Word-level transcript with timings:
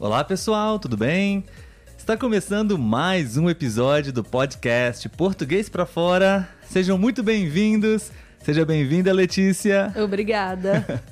Olá 0.00 0.22
pessoal, 0.22 0.78
tudo 0.78 0.96
bem? 0.96 1.42
Está 1.98 2.16
começando 2.16 2.78
mais 2.78 3.36
um 3.36 3.50
episódio 3.50 4.12
do 4.12 4.22
podcast 4.22 5.08
Português 5.08 5.68
para 5.68 5.84
Fora. 5.84 6.48
Sejam 6.62 6.96
muito 6.96 7.20
bem-vindos. 7.20 8.12
Seja 8.38 8.64
bem-vinda, 8.64 9.12
Letícia. 9.12 9.92
Obrigada. 10.00 11.02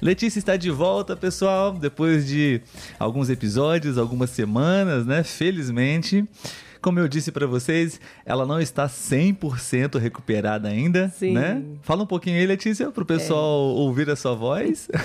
Letícia 0.00 0.38
está 0.38 0.56
de 0.56 0.70
volta, 0.70 1.16
pessoal, 1.16 1.72
depois 1.72 2.28
de 2.28 2.62
alguns 2.96 3.28
episódios, 3.28 3.98
algumas 3.98 4.30
semanas, 4.30 5.04
né? 5.04 5.24
Felizmente. 5.24 6.24
Como 6.80 6.98
eu 6.98 7.08
disse 7.08 7.32
para 7.32 7.46
vocês, 7.46 8.00
ela 8.24 8.46
não 8.46 8.60
está 8.60 8.86
100% 8.86 9.98
recuperada 9.98 10.68
ainda, 10.68 11.08
Sim. 11.08 11.32
né? 11.32 11.62
Fala 11.82 12.02
um 12.02 12.06
pouquinho 12.06 12.36
aí, 12.36 12.46
Letícia, 12.46 12.90
para 12.90 13.02
o 13.02 13.06
pessoal 13.06 13.70
é. 13.70 13.80
ouvir 13.80 14.08
a 14.10 14.16
sua 14.16 14.34
voz. 14.34 14.88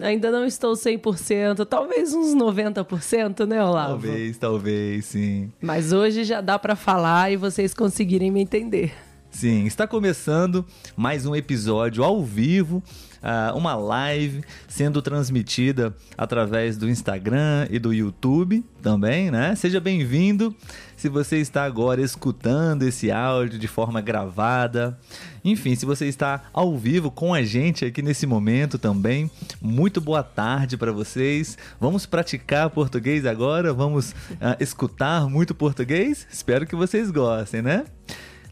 Ainda 0.00 0.30
não 0.30 0.46
estou 0.46 0.72
100%, 0.74 1.66
talvez 1.66 2.14
uns 2.14 2.34
90%, 2.34 3.44
né, 3.46 3.62
Olavo? 3.62 3.90
Talvez, 3.90 4.38
talvez, 4.38 5.04
sim. 5.04 5.50
Mas 5.60 5.92
hoje 5.92 6.24
já 6.24 6.40
dá 6.40 6.58
para 6.58 6.76
falar 6.76 7.30
e 7.32 7.36
vocês 7.36 7.74
conseguirem 7.74 8.30
me 8.30 8.40
entender. 8.40 8.94
Sim, 9.30 9.64
está 9.64 9.86
começando 9.86 10.66
mais 10.96 11.24
um 11.24 11.36
episódio 11.36 12.02
ao 12.02 12.22
vivo, 12.22 12.82
uh, 13.22 13.56
uma 13.56 13.74
live 13.76 14.42
sendo 14.68 15.00
transmitida 15.00 15.94
através 16.18 16.76
do 16.76 16.90
Instagram 16.90 17.66
e 17.70 17.78
do 17.78 17.94
YouTube 17.94 18.64
também, 18.82 19.30
né? 19.30 19.54
Seja 19.54 19.80
bem-vindo. 19.80 20.54
Se 21.00 21.08
você 21.08 21.38
está 21.38 21.64
agora 21.64 22.02
escutando 22.02 22.82
esse 22.82 23.10
áudio 23.10 23.58
de 23.58 23.66
forma 23.66 24.02
gravada, 24.02 24.98
enfim, 25.42 25.74
se 25.74 25.86
você 25.86 26.04
está 26.04 26.42
ao 26.52 26.76
vivo 26.76 27.10
com 27.10 27.32
a 27.32 27.42
gente 27.42 27.86
aqui 27.86 28.02
nesse 28.02 28.26
momento 28.26 28.78
também, 28.78 29.30
muito 29.62 29.98
boa 29.98 30.22
tarde 30.22 30.76
para 30.76 30.92
vocês. 30.92 31.56
Vamos 31.80 32.04
praticar 32.04 32.68
português 32.68 33.24
agora? 33.24 33.72
Vamos 33.72 34.10
uh, 34.10 34.60
escutar 34.60 35.26
muito 35.26 35.54
português? 35.54 36.26
Espero 36.30 36.66
que 36.66 36.76
vocês 36.76 37.10
gostem, 37.10 37.62
né? 37.62 37.86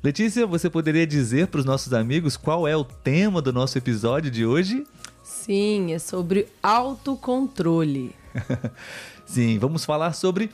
Letícia, 0.03 0.47
você 0.47 0.71
poderia 0.71 1.07
dizer 1.07 1.49
para 1.49 1.61
os 1.61 1.67
nossos 1.67 1.93
amigos 1.93 2.35
qual 2.35 2.67
é 2.67 2.75
o 2.75 2.83
tema 2.83 3.43
do 3.43 3.53
nosso 3.53 3.77
episódio 3.77 4.31
de 4.31 4.47
hoje? 4.47 4.87
Sim, 5.23 5.93
é 5.93 5.99
sobre 5.99 6.49
autocontrole. 6.63 8.17
Sim, 9.27 9.59
vamos 9.59 9.85
falar 9.85 10.15
sobre 10.15 10.51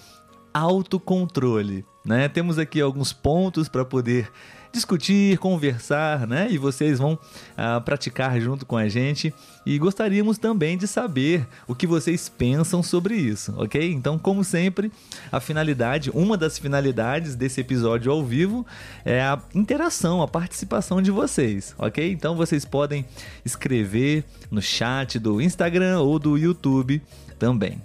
autocontrole, 0.54 1.84
né? 2.06 2.28
Temos 2.28 2.58
aqui 2.58 2.80
alguns 2.80 3.12
pontos 3.12 3.68
para 3.68 3.84
poder 3.84 4.30
discutir, 4.74 5.38
conversar, 5.38 6.26
né? 6.26 6.48
E 6.50 6.58
vocês 6.58 6.98
vão 6.98 7.12
uh, 7.14 7.80
praticar 7.82 8.38
junto 8.40 8.66
com 8.66 8.76
a 8.76 8.88
gente. 8.88 9.32
E 9.64 9.78
gostaríamos 9.78 10.36
também 10.36 10.76
de 10.76 10.86
saber 10.86 11.46
o 11.66 11.74
que 11.74 11.86
vocês 11.86 12.28
pensam 12.28 12.82
sobre 12.82 13.14
isso, 13.14 13.54
ok? 13.56 13.92
Então, 13.92 14.18
como 14.18 14.42
sempre, 14.42 14.92
a 15.30 15.38
finalidade, 15.40 16.10
uma 16.10 16.36
das 16.36 16.58
finalidades 16.58 17.36
desse 17.36 17.60
episódio 17.60 18.10
ao 18.10 18.22
vivo 18.24 18.66
é 19.04 19.22
a 19.22 19.40
interação, 19.54 20.20
a 20.20 20.28
participação 20.28 21.00
de 21.00 21.10
vocês, 21.10 21.74
ok? 21.78 22.12
Então, 22.12 22.36
vocês 22.36 22.64
podem 22.64 23.06
escrever 23.44 24.24
no 24.50 24.60
chat 24.60 25.18
do 25.18 25.40
Instagram 25.40 26.00
ou 26.00 26.18
do 26.18 26.36
YouTube 26.36 27.00
também, 27.38 27.80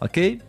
ok? 0.00 0.40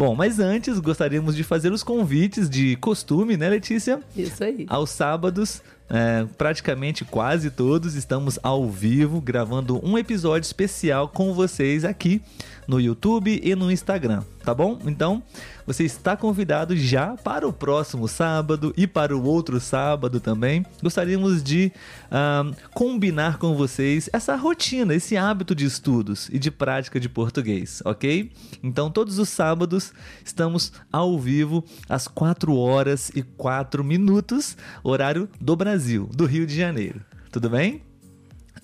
Bom, 0.00 0.14
mas 0.14 0.38
antes 0.38 0.78
gostaríamos 0.78 1.36
de 1.36 1.44
fazer 1.44 1.70
os 1.70 1.82
convites 1.82 2.48
de 2.48 2.74
costume, 2.76 3.36
né, 3.36 3.50
Letícia? 3.50 4.00
Isso 4.16 4.42
aí. 4.42 4.64
Aos 4.66 4.88
sábados, 4.88 5.60
é, 5.90 6.24
praticamente 6.38 7.04
quase 7.04 7.50
todos, 7.50 7.94
estamos 7.94 8.38
ao 8.42 8.66
vivo 8.66 9.20
gravando 9.20 9.78
um 9.86 9.98
episódio 9.98 10.46
especial 10.46 11.06
com 11.06 11.34
vocês 11.34 11.84
aqui 11.84 12.22
no 12.66 12.80
YouTube 12.80 13.42
e 13.44 13.54
no 13.54 13.70
Instagram, 13.70 14.22
tá 14.42 14.54
bom? 14.54 14.78
Então, 14.86 15.22
você 15.72 15.84
está 15.84 16.16
convidado 16.16 16.76
já 16.76 17.16
para 17.16 17.46
o 17.46 17.52
próximo 17.52 18.08
sábado 18.08 18.74
e 18.76 18.88
para 18.88 19.16
o 19.16 19.22
outro 19.22 19.60
sábado 19.60 20.18
também. 20.18 20.66
Gostaríamos 20.82 21.44
de 21.44 21.70
um, 22.10 22.52
combinar 22.74 23.38
com 23.38 23.54
vocês 23.54 24.10
essa 24.12 24.34
rotina, 24.34 24.96
esse 24.96 25.16
hábito 25.16 25.54
de 25.54 25.64
estudos 25.64 26.28
e 26.32 26.40
de 26.40 26.50
prática 26.50 26.98
de 26.98 27.08
português, 27.08 27.80
ok? 27.84 28.32
Então, 28.64 28.90
todos 28.90 29.20
os 29.20 29.28
sábados 29.28 29.92
estamos 30.24 30.72
ao 30.92 31.16
vivo 31.16 31.64
às 31.88 32.08
4 32.08 32.52
horas 32.56 33.12
e 33.14 33.22
4 33.22 33.84
minutos, 33.84 34.56
horário 34.82 35.28
do 35.40 35.54
Brasil, 35.54 36.10
do 36.12 36.26
Rio 36.26 36.48
de 36.48 36.56
Janeiro. 36.56 37.00
Tudo 37.30 37.48
bem? 37.48 37.89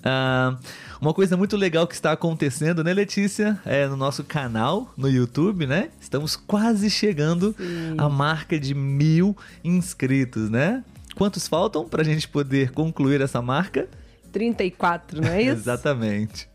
Uh, 0.06 0.56
uma 1.00 1.12
coisa 1.12 1.36
muito 1.36 1.56
legal 1.56 1.86
que 1.86 1.94
está 1.94 2.12
acontecendo, 2.12 2.84
né, 2.84 2.94
Letícia? 2.94 3.60
É 3.64 3.88
no 3.88 3.96
nosso 3.96 4.22
canal 4.22 4.92
no 4.96 5.08
YouTube, 5.08 5.66
né? 5.66 5.90
Estamos 6.00 6.36
quase 6.36 6.88
chegando 6.88 7.54
à 7.98 8.08
marca 8.08 8.58
de 8.58 8.74
mil 8.74 9.36
inscritos, 9.64 10.48
né? 10.48 10.84
Quantos 11.16 11.48
faltam 11.48 11.88
para 11.88 12.02
a 12.02 12.04
gente 12.04 12.28
poder 12.28 12.70
concluir 12.70 13.20
essa 13.20 13.42
marca? 13.42 13.88
34, 14.32 15.20
não 15.20 15.28
é 15.28 15.42
isso? 15.42 15.52
Exatamente. 15.52 16.48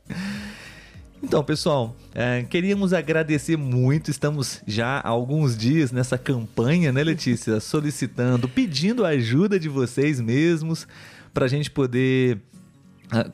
Então, 1.22 1.44
pessoal, 1.44 1.96
é, 2.16 2.44
queríamos 2.44 2.94
agradecer 2.94 3.58
muito. 3.58 4.10
Estamos 4.10 4.62
já 4.66 5.00
há 5.00 5.10
alguns 5.10 5.58
dias 5.58 5.92
nessa 5.92 6.18
campanha, 6.18 6.92
né, 6.92 7.04
Letícia? 7.04 7.58
Solicitando, 7.62 8.48
pedindo 8.48 9.06
a 9.06 9.10
ajuda 9.10 9.60
de 9.60 9.70
vocês 9.70 10.20
mesmos 10.20 10.88
para 11.34 11.46
a 11.46 11.48
gente 11.48 11.70
poder 11.70 12.40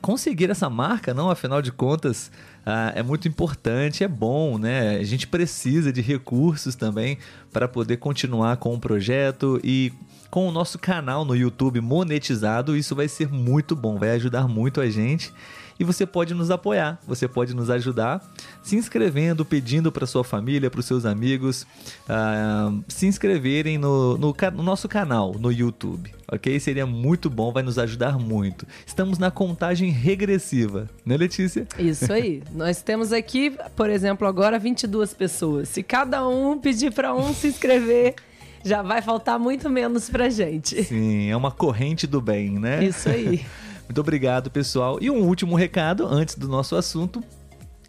conseguir 0.00 0.50
essa 0.50 0.68
marca, 0.68 1.14
não? 1.14 1.30
Afinal 1.30 1.62
de 1.62 1.70
contas, 1.70 2.30
uh, 2.66 2.92
é 2.94 3.02
muito 3.02 3.28
importante, 3.28 4.02
é 4.02 4.08
bom, 4.08 4.58
né? 4.58 4.96
A 4.96 5.04
gente 5.04 5.26
precisa 5.26 5.92
de 5.92 6.00
recursos 6.00 6.74
também 6.74 7.18
para 7.52 7.68
poder 7.68 7.98
continuar 7.98 8.56
com 8.56 8.74
o 8.74 8.80
projeto 8.80 9.60
e 9.62 9.92
com 10.30 10.48
o 10.48 10.52
nosso 10.52 10.78
canal 10.78 11.24
no 11.24 11.34
YouTube 11.34 11.80
monetizado. 11.80 12.76
Isso 12.76 12.94
vai 12.94 13.08
ser 13.08 13.28
muito 13.28 13.76
bom, 13.76 13.98
vai 13.98 14.10
ajudar 14.10 14.48
muito 14.48 14.80
a 14.80 14.90
gente 14.90 15.32
e 15.78 15.84
você 15.84 16.04
pode 16.04 16.34
nos 16.34 16.50
apoiar, 16.50 17.00
você 17.06 17.28
pode 17.28 17.54
nos 17.54 17.70
ajudar 17.70 18.22
se 18.62 18.76
inscrevendo, 18.76 19.44
pedindo 19.44 19.90
para 19.90 20.06
sua 20.06 20.24
família, 20.24 20.70
para 20.70 20.80
os 20.80 20.86
seus 20.86 21.06
amigos 21.06 21.62
uh, 22.08 22.84
se 22.88 23.06
inscreverem 23.06 23.78
no, 23.78 24.18
no, 24.18 24.34
no, 24.54 24.62
nosso 24.62 24.88
canal 24.88 25.34
no 25.38 25.50
YouTube, 25.50 26.12
ok? 26.30 26.58
Seria 26.60 26.84
muito 26.84 27.30
bom, 27.30 27.52
vai 27.52 27.62
nos 27.62 27.78
ajudar 27.78 28.18
muito. 28.18 28.66
Estamos 28.86 29.18
na 29.18 29.30
contagem 29.30 29.90
regressiva, 29.90 30.88
né, 31.04 31.16
Letícia? 31.16 31.66
Isso 31.78 32.12
aí. 32.12 32.42
Nós 32.52 32.82
temos 32.82 33.12
aqui, 33.12 33.56
por 33.74 33.88
exemplo, 33.88 34.26
agora 34.26 34.58
22 34.58 35.14
pessoas. 35.14 35.68
Se 35.68 35.82
cada 35.82 36.26
um 36.26 36.58
pedir 36.58 36.92
para 36.92 37.14
um 37.14 37.32
se 37.32 37.48
inscrever 37.48 38.16
já 38.64 38.82
vai 38.82 39.00
faltar 39.00 39.38
muito 39.38 39.70
menos 39.70 40.10
pra 40.10 40.28
gente. 40.28 40.82
Sim, 40.84 41.30
é 41.30 41.36
uma 41.36 41.50
corrente 41.50 42.06
do 42.06 42.20
bem, 42.20 42.58
né? 42.58 42.84
Isso 42.84 43.08
aí. 43.08 43.46
Muito 43.88 44.00
obrigado, 44.00 44.50
pessoal. 44.50 44.98
E 45.00 45.10
um 45.10 45.26
último 45.26 45.56
recado 45.56 46.06
antes 46.06 46.34
do 46.34 46.46
nosso 46.46 46.76
assunto. 46.76 47.24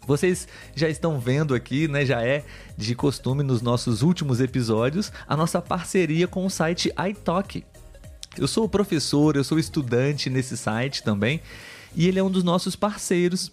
Vocês 0.08 0.48
já 0.74 0.90
estão 0.90 1.20
vendo 1.20 1.54
aqui, 1.54 1.88
né? 1.88 2.06
Já 2.06 2.24
é 2.24 2.44
de 2.78 2.96
costume 2.96 3.44
nos 3.44 3.62
nossos 3.62 4.02
últimos 4.02 4.40
episódios 4.40 5.12
a 5.28 5.36
nossa 5.36 5.62
parceria 5.62 6.28
com 6.28 6.46
o 6.46 6.50
site 6.50 6.92
iTalk. 7.10 7.64
Eu 8.38 8.48
sou 8.48 8.68
professor, 8.70 9.36
eu 9.36 9.44
sou 9.44 9.60
estudante 9.60 10.30
nesse 10.30 10.56
site 10.56 11.04
também, 11.04 11.42
e 11.96 12.08
ele 12.08 12.18
é 12.18 12.24
um 12.24 12.32
dos 12.32 12.44
nossos 12.44 12.76
parceiros 12.76 13.52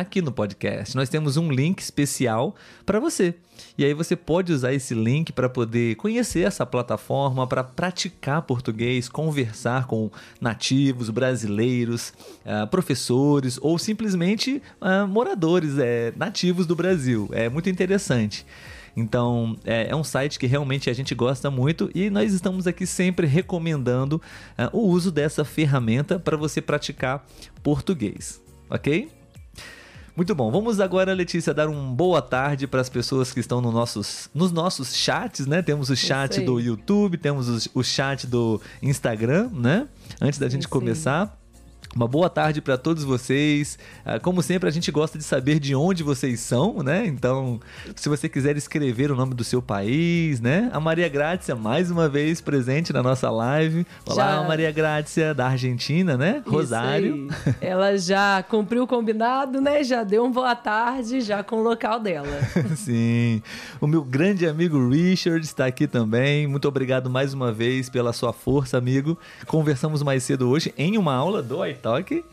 aqui 0.00 0.20
no 0.20 0.30
podcast. 0.30 0.94
Nós 0.94 1.08
temos 1.08 1.36
um 1.36 1.50
link 1.50 1.80
especial 1.80 2.54
para 2.84 3.00
você. 3.00 3.34
E 3.78 3.84
aí 3.84 3.94
você 3.94 4.14
pode 4.14 4.52
usar 4.52 4.72
esse 4.72 4.94
link 4.94 5.32
para 5.32 5.48
poder 5.48 5.96
conhecer 5.96 6.40
essa 6.40 6.66
plataforma, 6.66 7.46
para 7.46 7.64
praticar 7.64 8.42
português, 8.42 9.08
conversar 9.08 9.86
com 9.86 10.10
nativos, 10.40 11.08
brasileiros, 11.10 12.12
uh, 12.44 12.66
professores 12.66 13.58
ou 13.62 13.78
simplesmente 13.78 14.62
uh, 14.80 15.06
moradores 15.06 15.78
é, 15.78 16.12
nativos 16.16 16.66
do 16.66 16.76
Brasil. 16.76 17.28
É 17.32 17.48
muito 17.48 17.70
interessante. 17.70 18.46
Então, 18.96 19.56
é, 19.64 19.88
é, 19.90 19.96
um 19.96 20.02
site 20.02 20.38
que 20.38 20.46
realmente 20.46 20.88
a 20.88 20.92
gente 20.94 21.14
gosta 21.14 21.50
muito 21.50 21.90
e 21.94 22.08
nós 22.08 22.32
estamos 22.32 22.66
aqui 22.66 22.86
sempre 22.86 23.26
recomendando 23.26 24.16
uh, 24.58 24.74
o 24.74 24.88
uso 24.88 25.12
dessa 25.12 25.44
ferramenta 25.44 26.18
para 26.18 26.36
você 26.36 26.62
praticar 26.62 27.26
português, 27.62 28.40
ok? 28.70 29.10
Muito 30.16 30.34
bom. 30.34 30.50
Vamos 30.50 30.80
agora, 30.80 31.12
Letícia, 31.12 31.52
dar 31.52 31.68
uma 31.68 31.94
boa 31.94 32.22
tarde 32.22 32.66
para 32.66 32.80
as 32.80 32.88
pessoas 32.88 33.34
que 33.34 33.40
estão 33.40 33.60
no 33.60 33.70
nossos, 33.70 34.30
nos 34.34 34.50
nossos 34.50 34.96
chats, 34.96 35.46
né? 35.46 35.60
Temos 35.60 35.90
o 35.90 35.96
chat 35.96 36.40
do 36.40 36.58
YouTube, 36.58 37.18
temos 37.18 37.66
o, 37.66 37.80
o, 37.80 37.84
chat 37.84 38.26
do 38.26 38.58
Instagram, 38.82 39.50
né? 39.52 39.86
Antes 40.18 40.38
da 40.38 40.48
gente 40.48 40.66
começar. 40.66 41.38
Uma 41.96 42.06
boa 42.06 42.28
tarde 42.28 42.60
para 42.60 42.76
todos 42.76 43.04
vocês. 43.04 43.78
Ah, 44.04 44.20
como 44.20 44.42
sempre, 44.42 44.68
a 44.68 44.72
gente 44.72 44.92
gosta 44.92 45.16
de 45.16 45.24
saber 45.24 45.58
de 45.58 45.74
onde 45.74 46.02
vocês 46.02 46.40
são, 46.40 46.82
né? 46.82 47.06
Então, 47.06 47.58
se 47.94 48.06
você 48.06 48.28
quiser 48.28 48.54
escrever 48.54 49.10
o 49.10 49.16
nome 49.16 49.32
do 49.32 49.42
seu 49.42 49.62
país, 49.62 50.38
né? 50.38 50.68
A 50.74 50.78
Maria 50.78 51.08
Grácia, 51.08 51.56
mais 51.56 51.90
uma 51.90 52.06
vez 52.06 52.38
presente 52.38 52.92
na 52.92 53.02
nossa 53.02 53.30
live. 53.30 53.86
Olá, 54.04 54.42
já... 54.42 54.42
Maria 54.42 54.70
Grácia, 54.70 55.32
da 55.32 55.46
Argentina, 55.46 56.18
né? 56.18 56.42
Rosário. 56.46 57.28
Ela 57.62 57.96
já 57.96 58.42
cumpriu 58.42 58.82
o 58.82 58.86
combinado, 58.86 59.58
né? 59.58 59.82
Já 59.82 60.04
deu 60.04 60.22
um 60.22 60.30
boa 60.30 60.54
tarde, 60.54 61.22
já 61.22 61.42
com 61.42 61.60
o 61.60 61.62
local 61.62 61.98
dela. 61.98 62.28
Sim. 62.76 63.40
O 63.80 63.86
meu 63.86 64.04
grande 64.04 64.46
amigo 64.46 64.86
Richard 64.86 65.42
está 65.42 65.64
aqui 65.64 65.86
também. 65.86 66.46
Muito 66.46 66.68
obrigado 66.68 67.08
mais 67.08 67.32
uma 67.32 67.50
vez 67.50 67.88
pela 67.88 68.12
sua 68.12 68.34
força, 68.34 68.76
amigo. 68.76 69.18
Conversamos 69.46 70.02
mais 70.02 70.24
cedo 70.24 70.46
hoje 70.50 70.74
em 70.76 70.98
uma 70.98 71.14
aula 71.14 71.42
do 71.42 71.56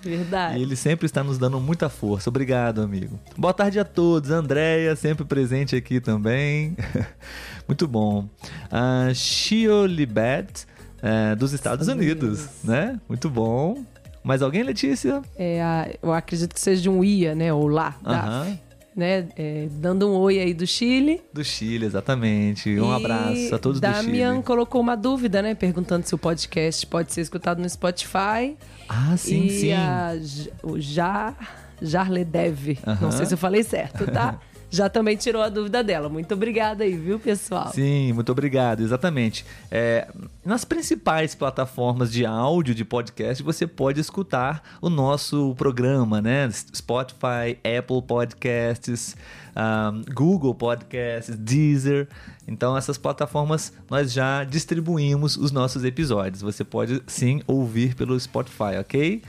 Verdade. 0.01 0.59
E 0.59 0.61
ele 0.61 0.75
sempre 0.75 1.05
está 1.05 1.23
nos 1.23 1.37
dando 1.37 1.59
muita 1.59 1.89
força. 1.89 2.29
Obrigado, 2.29 2.81
amigo. 2.81 3.19
Boa 3.37 3.53
tarde 3.53 3.79
a 3.79 3.85
todos. 3.85 4.31
Andréia, 4.31 4.95
sempre 4.95 5.25
presente 5.25 5.75
aqui 5.75 5.99
também. 5.99 6.75
Muito 7.67 7.87
bom. 7.87 8.27
Uh, 8.71 9.13
Shio 9.13 9.85
Libet, 9.85 10.65
uh, 11.01 11.35
dos 11.35 11.53
Estados 11.53 11.87
Unidos, 11.87 12.47
né? 12.63 12.99
Muito 13.07 13.29
bom. 13.29 13.83
Mais 14.23 14.41
alguém, 14.41 14.63
Letícia? 14.63 15.21
É, 15.37 15.97
eu 16.01 16.13
acredito 16.13 16.53
que 16.53 16.59
seja 16.59 16.81
de 16.81 16.89
um 16.89 17.03
IA, 17.03 17.35
né? 17.35 17.53
Ou 17.53 17.67
lá. 17.67 17.95
Uh 18.01 18.09
-huh 18.09 18.72
né? 18.95 19.27
É, 19.35 19.67
dando 19.71 20.09
um 20.09 20.15
oi 20.15 20.39
aí 20.39 20.53
do 20.53 20.65
Chile. 20.65 21.21
Do 21.33 21.43
Chile, 21.43 21.85
exatamente. 21.85 22.69
Um 22.79 22.91
e 22.91 22.95
abraço 22.95 23.55
a 23.55 23.59
todos 23.59 23.79
Damian 23.79 23.97
do 23.97 24.03
Chile. 24.03 24.19
Damian 24.19 24.41
colocou 24.41 24.81
uma 24.81 24.95
dúvida, 24.95 25.41
né? 25.41 25.55
Perguntando 25.55 26.07
se 26.07 26.13
o 26.13 26.17
podcast 26.17 26.85
pode 26.87 27.11
ser 27.11 27.21
escutado 27.21 27.59
no 27.59 27.69
Spotify. 27.69 28.57
Ah, 28.87 29.15
sim, 29.17 29.45
e 29.45 29.49
sim. 29.49 29.73
A, 29.73 30.13
o 30.61 30.79
Jar, 30.79 31.35
Jarledev. 31.81 32.71
Uh 32.71 32.73
-huh. 32.73 33.01
Não 33.01 33.11
sei 33.11 33.25
se 33.25 33.33
eu 33.33 33.37
falei 33.37 33.63
certo, 33.63 34.05
tá? 34.11 34.39
já 34.73 34.89
também 34.89 35.15
tirou 35.15 35.43
a 35.43 35.49
dúvida 35.49 35.83
dela. 35.83 36.09
Muito 36.09 36.33
obrigada 36.33 36.83
aí, 36.83 36.97
viu, 36.97 37.19
pessoal? 37.19 37.71
Sim, 37.71 38.11
muito 38.11 38.31
obrigado, 38.31 38.81
exatamente. 38.81 39.45
É, 39.69 40.07
nas 40.43 40.65
principais 40.65 41.35
plataformas 41.35 42.11
de 42.11 42.25
áudio 42.25 42.73
de 42.73 42.83
podcast, 42.83 43.43
você 43.43 43.67
pode 43.67 44.01
escutar 44.01 44.63
o 44.81 44.89
nosso 44.89 45.53
programa, 45.59 46.19
né? 46.23 46.49
Spotify, 46.51 47.55
Apple 47.77 48.01
Podcasts, 48.01 49.15
um, 49.55 50.01
Google 50.11 50.55
Podcasts, 50.55 51.37
Deezer. 51.37 52.07
Então, 52.47 52.75
essas 52.75 52.97
plataformas 52.97 53.71
nós 53.91 54.11
já 54.11 54.43
distribuímos 54.43 55.37
os 55.37 55.51
nossos 55.51 55.83
episódios. 55.83 56.41
Você 56.41 56.63
pode 56.63 56.99
sim 57.05 57.43
ouvir 57.45 57.93
pelo 57.93 58.19
Spotify, 58.19 58.79
ok? 58.79 59.21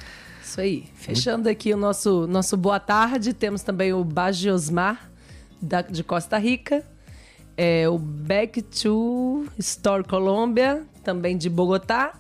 Isso 0.42 0.58
aí. 0.58 0.84
Fechando 0.94 1.50
aqui 1.50 1.74
o 1.74 1.76
nosso, 1.76 2.26
nosso 2.26 2.56
boa 2.56 2.80
tarde, 2.80 3.34
temos 3.34 3.62
também 3.62 3.92
o 3.92 4.02
Bagiosmar 4.02 5.10
da, 5.64 5.82
de 5.82 6.04
Costa 6.04 6.38
Rica, 6.38 6.84
é, 7.56 7.88
o 7.88 7.98
Back 7.98 8.62
to 8.62 9.46
Store 9.58 10.04
Colômbia, 10.04 10.82
também 11.02 11.36
de 11.36 11.48
Bogotá, 11.48 12.14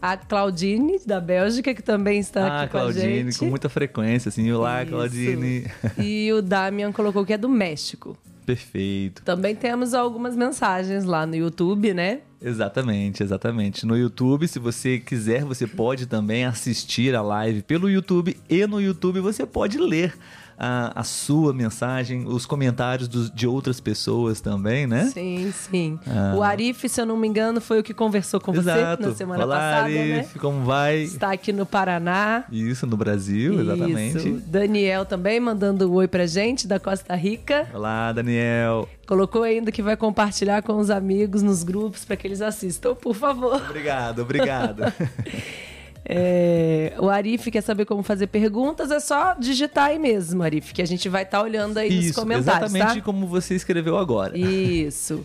a 0.00 0.16
Claudine, 0.16 1.00
da 1.06 1.18
Bélgica, 1.18 1.74
que 1.74 1.82
também 1.82 2.18
está 2.20 2.46
ah, 2.46 2.62
aqui 2.62 2.72
com 2.72 2.78
Claudine, 2.78 3.06
a 3.06 3.24
gente. 3.24 3.38
com 3.38 3.46
muita 3.46 3.68
frequência, 3.68 4.28
assim. 4.28 4.52
Olá, 4.52 4.82
Isso. 4.82 4.92
Claudine. 4.92 5.66
E 5.98 6.30
o 6.32 6.42
Damian 6.42 6.92
colocou 6.92 7.24
que 7.24 7.32
é 7.32 7.38
do 7.38 7.48
México. 7.48 8.16
Perfeito. 8.44 9.22
Também 9.22 9.56
temos 9.56 9.94
algumas 9.94 10.36
mensagens 10.36 11.04
lá 11.04 11.24
no 11.24 11.34
YouTube, 11.34 11.94
né? 11.94 12.20
Exatamente, 12.42 13.22
exatamente. 13.22 13.86
No 13.86 13.96
YouTube, 13.96 14.46
se 14.46 14.58
você 14.58 14.98
quiser, 14.98 15.44
você 15.44 15.66
pode 15.66 16.06
também 16.06 16.44
assistir 16.44 17.14
a 17.14 17.22
live 17.22 17.62
pelo 17.62 17.88
YouTube 17.88 18.36
e 18.50 18.66
no 18.66 18.82
YouTube 18.82 19.20
você 19.20 19.46
pode 19.46 19.78
ler 19.78 20.14
a, 20.58 21.00
a 21.00 21.04
sua 21.04 21.52
mensagem, 21.52 22.24
os 22.26 22.46
comentários 22.46 23.08
dos, 23.08 23.30
de 23.30 23.46
outras 23.46 23.80
pessoas 23.80 24.40
também, 24.40 24.86
né? 24.86 25.10
Sim, 25.12 25.52
sim. 25.52 25.98
Ah. 26.06 26.34
O 26.36 26.42
Arif, 26.42 26.88
se 26.88 27.00
eu 27.00 27.06
não 27.06 27.16
me 27.16 27.26
engano, 27.28 27.60
foi 27.60 27.80
o 27.80 27.82
que 27.82 27.94
conversou 27.94 28.40
com 28.40 28.54
Exato. 28.54 29.02
você 29.02 29.08
na 29.08 29.14
semana 29.14 29.44
Olá, 29.44 29.56
passada, 29.56 29.84
Arif, 29.84 30.34
né? 30.34 30.40
como 30.40 30.64
vai? 30.64 30.98
Está 31.02 31.32
aqui 31.32 31.52
no 31.52 31.66
Paraná. 31.66 32.44
Isso, 32.50 32.86
no 32.86 32.96
Brasil, 32.96 33.54
Isso. 33.54 33.62
exatamente. 33.62 34.30
Daniel 34.46 35.04
também 35.04 35.40
mandando 35.40 35.90
um 35.90 35.94
oi 35.94 36.08
pra 36.08 36.26
gente, 36.26 36.66
da 36.66 36.78
Costa 36.78 37.14
Rica. 37.14 37.68
Olá, 37.72 38.12
Daniel. 38.12 38.88
Colocou 39.06 39.42
ainda 39.42 39.70
que 39.70 39.82
vai 39.82 39.96
compartilhar 39.96 40.62
com 40.62 40.78
os 40.78 40.90
amigos 40.90 41.42
nos 41.42 41.62
grupos 41.62 42.04
para 42.04 42.16
que 42.16 42.26
eles 42.26 42.40
assistam, 42.40 42.94
por 42.94 43.14
favor. 43.14 43.62
Obrigado, 43.68 44.22
obrigado. 44.22 44.82
É, 46.06 46.92
o 46.98 47.08
Arif 47.08 47.50
quer 47.50 47.62
saber 47.62 47.86
como 47.86 48.02
fazer 48.02 48.26
perguntas, 48.26 48.90
é 48.90 49.00
só 49.00 49.34
digitar 49.34 49.86
aí 49.86 49.98
mesmo, 49.98 50.42
Arif, 50.42 50.74
que 50.74 50.82
a 50.82 50.86
gente 50.86 51.08
vai 51.08 51.22
estar 51.22 51.38
tá 51.38 51.44
olhando 51.44 51.78
aí 51.78 51.88
Isso, 51.88 52.08
nos 52.08 52.16
comentários. 52.16 52.70
Exatamente 52.70 52.98
tá? 52.98 53.04
como 53.04 53.26
você 53.26 53.54
escreveu 53.54 53.96
agora. 53.96 54.36
Isso. 54.36 55.24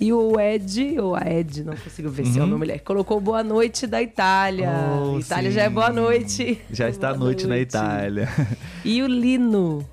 E 0.00 0.12
o 0.12 0.38
Ed, 0.38 0.96
ou 1.00 1.16
a 1.16 1.22
Ed, 1.28 1.64
não 1.64 1.74
consigo 1.74 2.08
ver 2.08 2.24
uhum. 2.24 2.32
se 2.32 2.38
é 2.38 2.44
uma 2.44 2.56
mulher, 2.56 2.78
colocou 2.80 3.20
boa 3.20 3.42
noite 3.42 3.84
da 3.84 4.00
Itália. 4.00 4.70
Oh, 5.02 5.18
Itália 5.18 5.50
sim. 5.50 5.56
já 5.56 5.62
é 5.62 5.70
boa 5.70 5.90
noite. 5.90 6.60
Já 6.70 6.86
está 6.90 7.08
boa 7.08 7.24
noite, 7.24 7.46
noite 7.46 7.48
na 7.48 7.58
Itália. 7.58 8.28
E 8.84 9.02
o 9.02 9.08
Lino. 9.08 9.84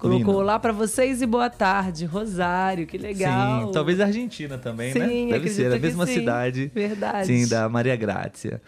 Colocou 0.00 0.34
Lino. 0.34 0.46
lá 0.46 0.58
para 0.58 0.72
vocês 0.72 1.22
e 1.22 1.26
boa 1.26 1.48
tarde, 1.48 2.06
Rosário, 2.06 2.88
que 2.88 2.98
legal. 2.98 3.66
Sim, 3.66 3.72
talvez 3.72 4.00
a 4.00 4.06
Argentina 4.06 4.58
também, 4.58 4.92
sim, 4.92 5.26
né? 5.26 5.32
Deve 5.34 5.48
ser 5.48 5.72
a 5.72 5.78
mesma 5.78 6.06
sim. 6.06 6.14
cidade. 6.14 6.72
Verdade. 6.74 7.26
Sim, 7.28 7.46
da 7.46 7.68
Maria 7.68 7.94
Grácia. 7.94 8.60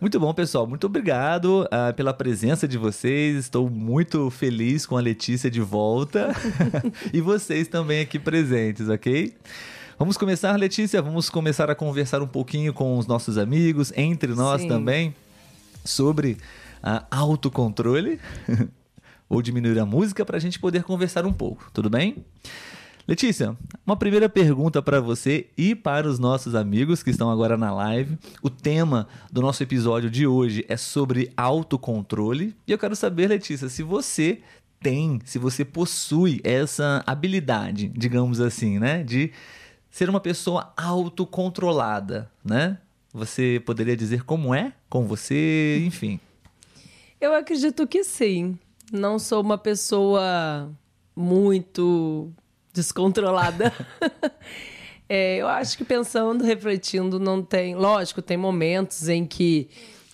Muito 0.00 0.20
bom, 0.20 0.32
pessoal. 0.32 0.64
Muito 0.64 0.86
obrigado 0.86 1.62
uh, 1.64 1.92
pela 1.92 2.14
presença 2.14 2.68
de 2.68 2.78
vocês. 2.78 3.36
Estou 3.36 3.68
muito 3.68 4.30
feliz 4.30 4.86
com 4.86 4.96
a 4.96 5.00
Letícia 5.00 5.50
de 5.50 5.60
volta 5.60 6.32
e 7.12 7.20
vocês 7.20 7.66
também 7.66 8.00
aqui 8.00 8.16
presentes, 8.16 8.88
ok? 8.88 9.34
Vamos 9.98 10.16
começar, 10.16 10.54
Letícia? 10.54 11.02
Vamos 11.02 11.28
começar 11.28 11.68
a 11.68 11.74
conversar 11.74 12.22
um 12.22 12.28
pouquinho 12.28 12.72
com 12.72 12.96
os 12.96 13.08
nossos 13.08 13.36
amigos, 13.36 13.92
entre 13.96 14.36
nós 14.36 14.62
Sim. 14.62 14.68
também, 14.68 15.12
sobre 15.84 16.38
uh, 16.80 17.04
autocontrole. 17.10 18.20
Vou 19.28 19.42
diminuir 19.42 19.80
a 19.80 19.84
música 19.84 20.24
para 20.24 20.36
a 20.36 20.40
gente 20.40 20.60
poder 20.60 20.84
conversar 20.84 21.26
um 21.26 21.32
pouco, 21.32 21.70
tudo 21.72 21.90
bem? 21.90 22.24
Letícia, 23.08 23.56
uma 23.86 23.96
primeira 23.96 24.28
pergunta 24.28 24.82
para 24.82 25.00
você 25.00 25.46
e 25.56 25.74
para 25.74 26.06
os 26.06 26.18
nossos 26.18 26.54
amigos 26.54 27.02
que 27.02 27.08
estão 27.08 27.30
agora 27.30 27.56
na 27.56 27.72
live. 27.72 28.18
O 28.42 28.50
tema 28.50 29.08
do 29.32 29.40
nosso 29.40 29.62
episódio 29.62 30.10
de 30.10 30.26
hoje 30.26 30.62
é 30.68 30.76
sobre 30.76 31.32
autocontrole. 31.34 32.54
E 32.66 32.70
eu 32.70 32.76
quero 32.76 32.94
saber, 32.94 33.28
Letícia, 33.28 33.70
se 33.70 33.82
você 33.82 34.42
tem, 34.78 35.22
se 35.24 35.38
você 35.38 35.64
possui 35.64 36.38
essa 36.44 37.02
habilidade, 37.06 37.88
digamos 37.96 38.42
assim, 38.42 38.78
né, 38.78 39.02
de 39.02 39.32
ser 39.90 40.10
uma 40.10 40.20
pessoa 40.20 40.74
autocontrolada, 40.76 42.30
né? 42.44 42.76
Você 43.14 43.62
poderia 43.64 43.96
dizer 43.96 44.22
como 44.22 44.54
é 44.54 44.74
com 44.86 45.06
você, 45.06 45.82
enfim. 45.82 46.20
Eu 47.18 47.34
acredito 47.34 47.86
que 47.86 48.04
sim. 48.04 48.58
Não 48.92 49.18
sou 49.18 49.40
uma 49.40 49.56
pessoa 49.56 50.70
muito 51.16 52.30
descontrolada. 52.72 53.72
é, 55.08 55.36
eu 55.36 55.48
acho 55.48 55.76
que 55.76 55.84
pensando, 55.84 56.44
refletindo, 56.44 57.18
não 57.18 57.42
tem. 57.42 57.74
Lógico, 57.74 58.22
tem 58.22 58.36
momentos 58.36 59.08
em 59.08 59.26
que 59.26 59.68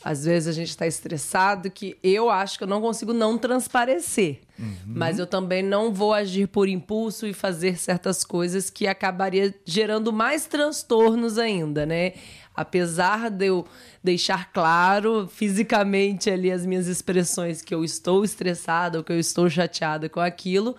às 0.04 0.26
vezes 0.26 0.46
a 0.46 0.52
gente 0.52 0.68
está 0.68 0.87
estressado 0.87 1.70
que 1.70 1.96
eu 2.02 2.28
acho 2.28 2.58
que 2.58 2.64
eu 2.64 2.68
não 2.68 2.82
consigo 2.82 3.14
não 3.14 3.38
transparecer. 3.38 4.40
Uhum. 4.58 4.76
Mas 4.84 5.18
eu 5.18 5.26
também 5.26 5.62
não 5.62 5.94
vou 5.94 6.12
agir 6.12 6.46
por 6.46 6.68
impulso 6.68 7.26
e 7.26 7.32
fazer 7.32 7.78
certas 7.78 8.23
coisas 8.23 8.68
que 8.68 8.87
acabaria 8.87 9.54
gerando 9.64 10.12
mais 10.12 10.44
transtornos 10.44 11.38
ainda, 11.38 11.87
né? 11.87 12.12
Apesar 12.54 13.30
de 13.30 13.46
eu 13.46 13.66
deixar 14.02 14.52
claro 14.52 15.26
fisicamente 15.26 16.28
ali 16.28 16.52
as 16.52 16.66
minhas 16.66 16.87
expressões 16.87 17.62
que 17.62 17.75
eu 17.75 17.82
estou 17.82 18.23
estressada 18.25 18.99
ou 18.99 19.04
que 19.04 19.12
eu 19.12 19.18
estou 19.18 19.49
chateada 19.49 20.08
com 20.11 20.20
aquilo, 20.20 20.76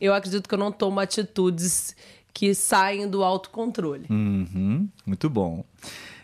eu 0.00 0.14
acredito 0.14 0.48
que 0.48 0.54
eu 0.54 0.58
não 0.58 0.72
tomo 0.72 1.00
atitudes 1.00 1.94
que 2.32 2.54
saem 2.54 3.08
do 3.08 3.24
autocontrole. 3.24 4.06
Uhum, 4.08 4.88
muito 5.04 5.28
bom. 5.28 5.64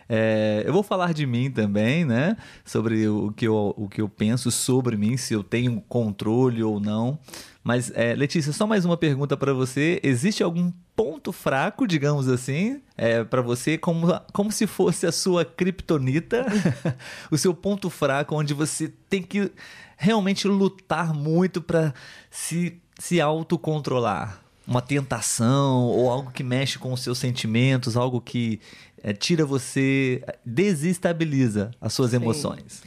É, 0.07 0.63
eu 0.65 0.71
vou 0.71 0.83
falar 0.83 1.13
de 1.13 1.25
mim 1.25 1.49
também, 1.49 2.05
né? 2.05 2.37
Sobre 2.63 3.07
o 3.07 3.31
que, 3.31 3.47
eu, 3.47 3.73
o 3.75 3.89
que 3.89 4.01
eu 4.01 4.07
penso 4.07 4.51
sobre 4.51 4.95
mim, 4.95 5.17
se 5.17 5.33
eu 5.33 5.43
tenho 5.43 5.81
controle 5.89 6.61
ou 6.63 6.79
não. 6.79 7.19
Mas, 7.63 7.91
é, 7.95 8.13
Letícia, 8.13 8.53
só 8.53 8.67
mais 8.67 8.85
uma 8.85 8.95
pergunta 8.95 9.35
para 9.35 9.51
você. 9.53 9.99
Existe 10.03 10.43
algum 10.43 10.71
ponto 10.95 11.31
fraco, 11.31 11.87
digamos 11.87 12.29
assim, 12.29 12.79
é, 12.95 13.23
para 13.23 13.41
você, 13.41 13.77
como, 13.77 14.07
como 14.31 14.51
se 14.51 14.67
fosse 14.67 15.07
a 15.07 15.11
sua 15.11 15.43
kriptonita? 15.43 16.45
o 17.31 17.37
seu 17.37 17.53
ponto 17.53 17.89
fraco, 17.89 18.35
onde 18.35 18.53
você 18.53 18.93
tem 19.09 19.23
que 19.23 19.51
realmente 19.97 20.47
lutar 20.47 21.13
muito 21.13 21.61
para 21.61 21.93
se 22.29 22.79
se 22.99 23.19
autocontrolar? 23.21 24.41
Uma 24.67 24.81
tentação 24.81 25.83
ou 25.83 26.09
algo 26.09 26.31
que 26.31 26.43
mexe 26.43 26.79
com 26.79 26.91
os 26.91 27.01
seus 27.01 27.19
sentimentos, 27.19 27.95
algo 27.95 28.19
que 28.19 28.59
é, 29.03 29.13
tira 29.13 29.45
você, 29.45 30.23
desestabiliza 30.43 31.69
as 31.79 31.93
suas 31.93 32.11
Sim. 32.11 32.17
emoções? 32.17 32.81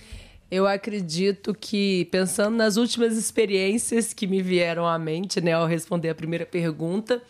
Eu 0.50 0.66
acredito 0.66 1.54
que, 1.54 2.06
pensando 2.10 2.56
nas 2.56 2.76
últimas 2.76 3.16
experiências 3.16 4.12
que 4.12 4.26
me 4.26 4.42
vieram 4.42 4.86
à 4.86 4.98
mente, 4.98 5.40
né, 5.40 5.52
ao 5.52 5.66
responder 5.66 6.08
a 6.08 6.14
primeira 6.14 6.46
pergunta, 6.46 7.22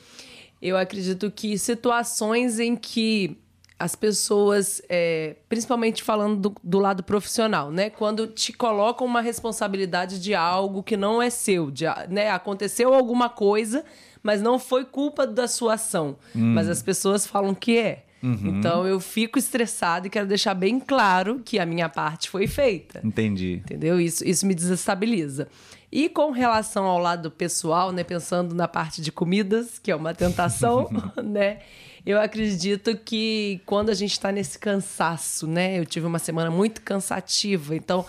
eu 0.62 0.76
acredito 0.76 1.30
que 1.30 1.58
situações 1.58 2.58
em 2.58 2.76
que 2.76 3.36
as 3.78 3.94
pessoas, 3.94 4.82
é, 4.88 5.36
principalmente 5.48 6.02
falando 6.02 6.36
do, 6.36 6.56
do, 6.64 6.78
lado 6.80 7.02
profissional, 7.04 7.70
né? 7.70 7.88
Quando 7.88 8.26
te 8.26 8.52
colocam 8.52 9.06
uma 9.06 9.20
responsabilidade 9.20 10.20
de 10.20 10.34
algo 10.34 10.82
que 10.82 10.96
não 10.96 11.22
é 11.22 11.30
seu, 11.30 11.70
de, 11.70 11.84
né? 12.08 12.30
Aconteceu 12.30 12.92
alguma 12.92 13.28
coisa, 13.28 13.84
mas 14.22 14.42
não 14.42 14.58
foi 14.58 14.84
culpa 14.84 15.26
da 15.26 15.46
sua 15.46 15.74
ação. 15.74 16.16
Hum. 16.34 16.54
Mas 16.54 16.68
as 16.68 16.82
pessoas 16.82 17.24
falam 17.24 17.54
que 17.54 17.78
é. 17.78 18.04
Uhum. 18.20 18.58
Então 18.58 18.84
eu 18.84 18.98
fico 18.98 19.38
estressada 19.38 20.08
e 20.08 20.10
quero 20.10 20.26
deixar 20.26 20.54
bem 20.54 20.80
claro 20.80 21.40
que 21.44 21.56
a 21.56 21.64
minha 21.64 21.88
parte 21.88 22.28
foi 22.28 22.48
feita. 22.48 23.00
Entendi. 23.04 23.62
Entendeu? 23.64 24.00
Isso, 24.00 24.26
isso 24.26 24.44
me 24.44 24.56
desestabiliza. 24.56 25.46
E 25.90 26.08
com 26.08 26.32
relação 26.32 26.84
ao 26.84 26.98
lado 26.98 27.30
pessoal, 27.30 27.92
né, 27.92 28.02
pensando 28.02 28.56
na 28.56 28.66
parte 28.66 29.00
de 29.00 29.12
comidas, 29.12 29.78
que 29.78 29.90
é 29.90 29.94
uma 29.94 30.12
tentação, 30.12 30.88
né? 31.22 31.60
Eu 32.08 32.18
acredito 32.18 32.96
que 32.96 33.60
quando 33.66 33.90
a 33.90 33.94
gente 33.94 34.12
está 34.12 34.32
nesse 34.32 34.58
cansaço, 34.58 35.46
né? 35.46 35.78
Eu 35.78 35.84
tive 35.84 36.06
uma 36.06 36.18
semana 36.18 36.50
muito 36.50 36.80
cansativa, 36.80 37.76
então 37.76 38.06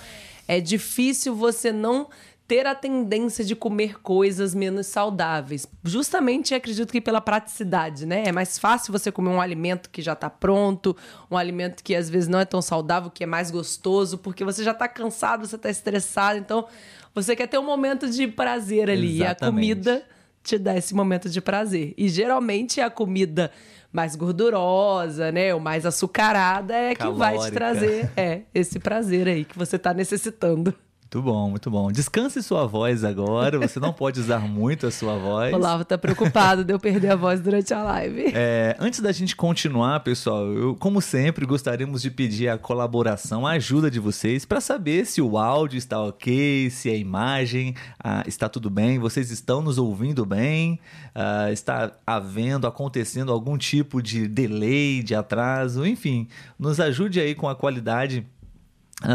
é 0.48 0.62
difícil 0.62 1.36
você 1.36 1.74
não 1.74 2.08
ter 2.48 2.66
a 2.66 2.74
tendência 2.74 3.44
de 3.44 3.58
comer 3.58 4.00
coisas 4.00 4.56
menos 4.56 4.88
saudáveis. 4.88 5.68
Justamente 5.84 6.56
acredito 6.56 6.94
que 6.94 7.02
pela 7.02 7.20
praticidade, 7.20 8.06
né? 8.06 8.24
É 8.26 8.32
mais 8.32 8.58
fácil 8.58 8.94
você 8.94 9.12
comer 9.12 9.32
um 9.32 9.42
alimento 9.42 9.90
que 9.90 10.02
já 10.02 10.14
está 10.14 10.30
pronto, 10.30 10.96
um 11.30 11.36
alimento 11.36 11.84
que 11.84 11.94
às 11.94 12.10
vezes 12.10 12.30
não 12.30 12.40
é 12.40 12.46
tão 12.46 12.62
saudável, 12.62 13.12
que 13.12 13.26
é 13.26 13.28
mais 13.28 13.52
gostoso, 13.52 14.18
porque 14.18 14.46
você 14.46 14.64
já 14.64 14.72
está 14.72 14.88
cansado, 14.88 15.46
você 15.46 15.58
está 15.58 15.70
estressado, 15.70 16.40
então 16.40 16.66
você 17.14 17.36
quer 17.36 17.48
ter 17.48 17.60
um 17.60 17.66
momento 17.66 18.10
de 18.10 18.30
prazer 18.30 18.90
ali. 18.90 19.22
Exatamente. 19.22 19.68
E 19.68 19.72
a 19.72 19.76
comida 19.76 20.06
te 20.42 20.58
dá 20.58 20.78
esse 20.78 20.96
momento 20.96 21.30
de 21.30 21.42
prazer. 21.42 21.94
E 21.98 22.08
geralmente 22.08 22.80
a 22.80 22.90
comida 22.90 23.52
mais 23.92 24.16
gordurosa, 24.16 25.32
né, 25.32 25.54
ou 25.54 25.60
mais 25.60 25.86
açucarada 25.86 26.74
é 26.74 26.96
Calórica. 26.96 27.12
que 27.12 27.18
vai 27.18 27.50
te 27.50 27.52
trazer 27.52 28.12
é, 28.16 28.42
esse 28.54 28.80
prazer 28.80 29.28
aí 29.28 29.46
que 29.46 29.58
você 29.58 29.76
está 29.76 29.94
necessitando. 29.94 30.74
Muito 31.12 31.24
bom, 31.24 31.50
muito 31.50 31.72
bom. 31.72 31.92
Descanse 31.92 32.44
sua 32.44 32.68
voz 32.68 33.04
agora. 33.04 33.58
Você 33.58 33.80
não 33.80 33.92
pode 33.92 34.20
usar 34.20 34.42
muito 34.42 34.86
a 34.86 34.92
sua 34.92 35.18
voz. 35.18 35.50
O 35.52 35.58
Lavo 35.58 35.84
tá 35.84 35.98
preocupado 35.98 36.64
de 36.64 36.72
eu 36.72 36.80
perder 36.80 37.14
a 37.14 37.16
voz 37.16 37.42
durante 37.42 37.74
a 37.74 37.82
live. 37.82 38.32
É, 38.36 38.76
antes 38.80 39.00
da 39.00 39.12
gente 39.12 39.36
continuar, 39.36 40.02
pessoal, 40.02 40.46
eu, 40.46 40.76
como 40.76 41.02
sempre, 41.02 41.48
gostaríamos 41.48 42.04
de 42.04 42.12
pedir 42.12 42.48
a 42.48 42.60
colaboração, 42.60 43.48
a 43.48 43.54
ajuda 43.54 43.90
de 43.90 44.00
vocês 44.00 44.46
para 44.46 44.62
saber 44.62 45.06
se 45.06 45.20
o 45.20 45.36
áudio 45.36 45.80
está 45.80 46.00
ok, 46.00 46.70
se 46.70 46.92
a 46.92 46.96
imagem 46.96 47.74
ah, 48.04 48.24
está 48.28 48.48
tudo 48.48 48.70
bem, 48.70 49.00
vocês 49.00 49.32
estão 49.32 49.64
nos 49.64 49.80
ouvindo 49.80 50.24
bem, 50.28 50.80
ah, 51.16 51.52
está 51.52 51.92
havendo, 52.06 52.68
acontecendo 52.68 53.32
algum 53.32 53.58
tipo 53.58 54.00
de 54.00 54.28
delay, 54.28 55.02
de 55.02 55.16
atraso, 55.16 55.88
enfim, 55.88 56.28
nos 56.60 56.80
ajude 56.80 57.20
aí 57.20 57.34
com 57.34 57.50
a 57.50 57.56
qualidade 57.56 58.28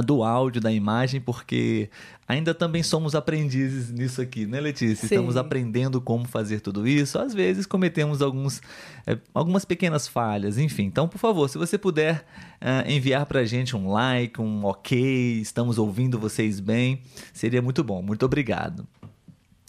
do 0.05 0.23
áudio, 0.23 0.63
da 0.63 0.73
imagem, 0.73 1.21
porque 1.21 1.91
ainda 2.27 2.55
também 2.55 2.83
somos 2.83 3.15
aprendizes 3.15 3.91
nisso 3.91 4.23
aqui, 4.23 4.47
né, 4.47 4.59
Letícia? 4.59 5.07
Sim. 5.07 5.15
Estamos 5.15 5.37
aprendendo 5.37 6.01
como 6.01 6.27
fazer 6.27 6.61
tudo 6.61 6.89
isso. 6.89 7.19
Às 7.19 7.35
vezes 7.35 7.67
cometemos 7.67 8.23
alguns, 8.23 8.63
é, 9.07 9.19
algumas 9.35 9.65
pequenas 9.65 10.09
falhas, 10.09 10.57
enfim. 10.57 10.85
Então, 10.85 11.07
por 11.07 11.19
favor, 11.19 11.49
se 11.49 11.59
você 11.59 11.77
puder 11.77 12.25
uh, 12.63 12.91
enviar 12.91 13.27
para 13.27 13.41
a 13.41 13.45
gente 13.45 13.77
um 13.77 13.91
like, 13.91 14.41
um 14.41 14.65
ok, 14.65 15.41
estamos 15.41 15.77
ouvindo 15.77 16.19
vocês 16.19 16.61
bem, 16.61 17.03
seria 17.33 17.61
muito 17.61 17.85
bom. 17.85 18.01
Muito 18.01 18.25
obrigado. 18.25 18.87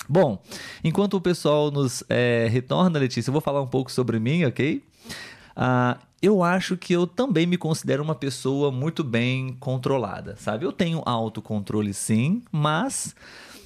Bom, 0.08 0.42
enquanto 0.84 1.16
o 1.16 1.22
pessoal 1.22 1.72
nos 1.72 2.04
é, 2.08 2.48
retorna, 2.50 3.00
Letícia, 3.00 3.30
eu 3.30 3.34
vou 3.34 3.42
falar 3.42 3.62
um 3.62 3.68
pouco 3.68 3.92
sobre 3.92 4.20
mim, 4.20 4.46
ok? 4.46 4.82
Uh, 5.58 6.00
eu 6.25 6.44
acho 6.44 6.75
que 6.75 6.91
eu 6.91 7.05
também 7.05 7.46
me 7.46 7.55
considero 7.55 8.01
uma 8.01 8.15
pessoa 8.15 8.72
muito 8.72 9.03
bem 9.03 9.55
controlada, 9.60 10.36
sabe? 10.38 10.65
Eu 10.65 10.72
tenho 10.72 11.03
autocontrole 11.05 11.94
sim, 11.94 12.41
mas 12.51 13.15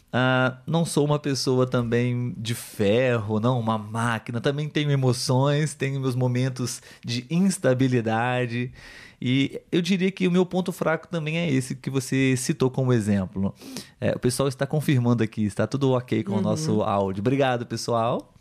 uh, 0.07 0.57
não 0.67 0.83
sou 0.83 1.05
uma 1.05 1.17
pessoa 1.17 1.65
também 1.65 2.33
de 2.37 2.53
ferro, 2.53 3.39
não 3.39 3.57
uma 3.57 3.77
máquina. 3.77 4.41
Também 4.41 4.67
tenho 4.67 4.91
emoções, 4.91 5.73
tenho 5.73 6.01
meus 6.01 6.15
momentos 6.15 6.81
de 7.05 7.25
instabilidade. 7.29 8.73
E 9.21 9.61
eu 9.71 9.81
diria 9.81 10.11
que 10.11 10.27
o 10.27 10.31
meu 10.31 10.45
ponto 10.45 10.73
fraco 10.73 11.07
também 11.07 11.37
é 11.37 11.49
esse 11.49 11.75
que 11.75 11.89
você 11.89 12.35
citou 12.35 12.69
como 12.69 12.91
exemplo. 12.91 13.55
É, 14.01 14.11
o 14.11 14.19
pessoal 14.19 14.49
está 14.49 14.67
confirmando 14.67 15.23
aqui, 15.23 15.45
está 15.45 15.65
tudo 15.65 15.91
ok 15.91 16.25
com 16.25 16.33
uhum. 16.33 16.39
o 16.39 16.41
nosso 16.41 16.81
áudio. 16.81 17.21
Obrigado, 17.21 17.65
pessoal. 17.65 18.33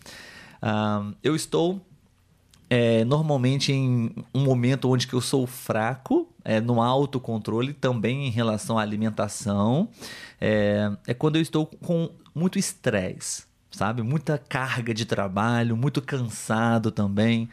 Uh, 0.60 1.14
eu 1.22 1.36
estou 1.36 1.80
é, 2.70 3.04
normalmente 3.04 3.72
em 3.72 4.14
um 4.34 4.42
momento 4.44 4.90
onde 4.90 5.06
que 5.06 5.14
eu 5.14 5.20
sou 5.20 5.46
fraco, 5.46 6.28
é, 6.44 6.60
no 6.60 6.82
autocontrole, 6.82 7.72
também 7.72 8.26
em 8.26 8.30
relação 8.30 8.78
à 8.78 8.82
alimentação, 8.82 9.88
é, 10.40 10.90
é 11.06 11.14
quando 11.14 11.36
eu 11.36 11.42
estou 11.42 11.66
com 11.66 12.10
muito 12.34 12.58
estresse, 12.58 13.44
sabe? 13.70 14.02
Muita 14.02 14.38
carga 14.38 14.92
de 14.92 15.04
trabalho, 15.04 15.76
muito 15.76 16.00
cansado 16.02 16.90
também. 16.90 17.48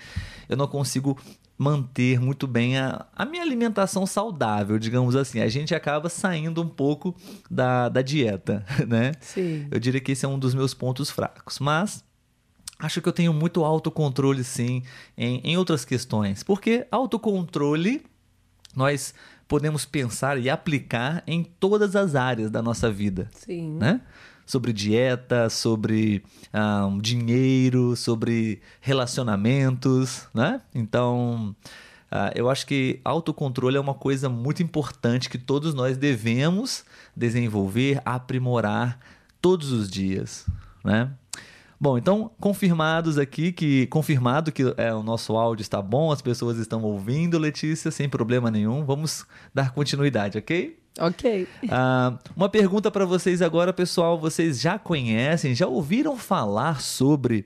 Eu 0.47 0.57
não 0.57 0.67
consigo 0.67 1.17
manter 1.57 2.19
muito 2.19 2.47
bem 2.47 2.77
a, 2.77 3.05
a 3.15 3.25
minha 3.25 3.41
alimentação 3.41 4.05
saudável, 4.05 4.77
digamos 4.77 5.15
assim. 5.15 5.39
A 5.39 5.47
gente 5.47 5.73
acaba 5.73 6.09
saindo 6.09 6.61
um 6.61 6.67
pouco 6.67 7.15
da, 7.49 7.87
da 7.89 8.01
dieta, 8.01 8.65
né? 8.87 9.13
Sim. 9.21 9.67
Eu 9.71 9.79
diria 9.79 10.01
que 10.01 10.11
esse 10.11 10.25
é 10.25 10.27
um 10.27 10.37
dos 10.37 10.53
meus 10.53 10.73
pontos 10.73 11.09
fracos. 11.09 11.59
Mas 11.59 12.03
Acho 12.85 13.01
que 13.01 13.09
eu 13.09 13.13
tenho 13.13 13.33
muito 13.33 13.65
autocontrole, 13.65 14.43
sim, 14.43 14.83
em, 15.17 15.41
em 15.43 15.57
outras 15.57 15.83
questões. 15.83 16.43
Porque 16.43 16.85
autocontrole 16.91 18.05
nós 18.75 19.11
podemos 19.47 19.85
pensar 19.85 20.37
e 20.37 20.51
aplicar 20.51 21.23
em 21.25 21.43
todas 21.43 21.95
as 21.95 22.13
áreas 22.13 22.51
da 22.51 22.61
nossa 22.61 22.91
vida. 22.91 23.27
Sim. 23.33 23.77
Né? 23.79 24.01
Sobre 24.45 24.71
dieta, 24.71 25.49
sobre 25.49 26.23
um, 26.53 26.99
dinheiro, 26.99 27.95
sobre 27.95 28.61
relacionamentos, 28.79 30.27
né? 30.31 30.61
Então, 30.73 31.55
uh, 32.11 32.31
eu 32.35 32.47
acho 32.47 32.67
que 32.67 32.99
autocontrole 33.03 33.77
é 33.77 33.79
uma 33.79 33.95
coisa 33.95 34.29
muito 34.29 34.61
importante 34.61 35.27
que 35.27 35.39
todos 35.39 35.73
nós 35.73 35.97
devemos 35.97 36.85
desenvolver, 37.15 37.99
aprimorar 38.05 38.99
todos 39.41 39.71
os 39.71 39.89
dias, 39.89 40.45
né? 40.83 41.09
Bom, 41.79 41.97
então 41.97 42.31
confirmados 42.39 43.17
aqui 43.17 43.51
que 43.51 43.87
confirmado 43.87 44.51
que 44.51 44.63
é, 44.77 44.93
o 44.93 45.03
nosso 45.03 45.35
áudio 45.35 45.61
está 45.61 45.81
bom, 45.81 46.11
as 46.11 46.21
pessoas 46.21 46.57
estão 46.57 46.81
ouvindo, 46.83 47.37
Letícia, 47.37 47.91
sem 47.91 48.07
problema 48.07 48.49
nenhum. 48.49 48.85
Vamos 48.85 49.25
dar 49.53 49.71
continuidade, 49.71 50.37
ok? 50.37 50.77
Ok. 50.99 51.47
Ah, 51.69 52.17
uma 52.35 52.47
pergunta 52.47 52.89
para 52.89 53.05
vocês 53.05 53.41
agora, 53.41 53.73
pessoal. 53.73 54.17
Vocês 54.19 54.61
já 54.61 54.79
conhecem, 54.79 55.53
já 55.53 55.67
ouviram 55.67 56.15
falar 56.15 56.81
sobre 56.81 57.45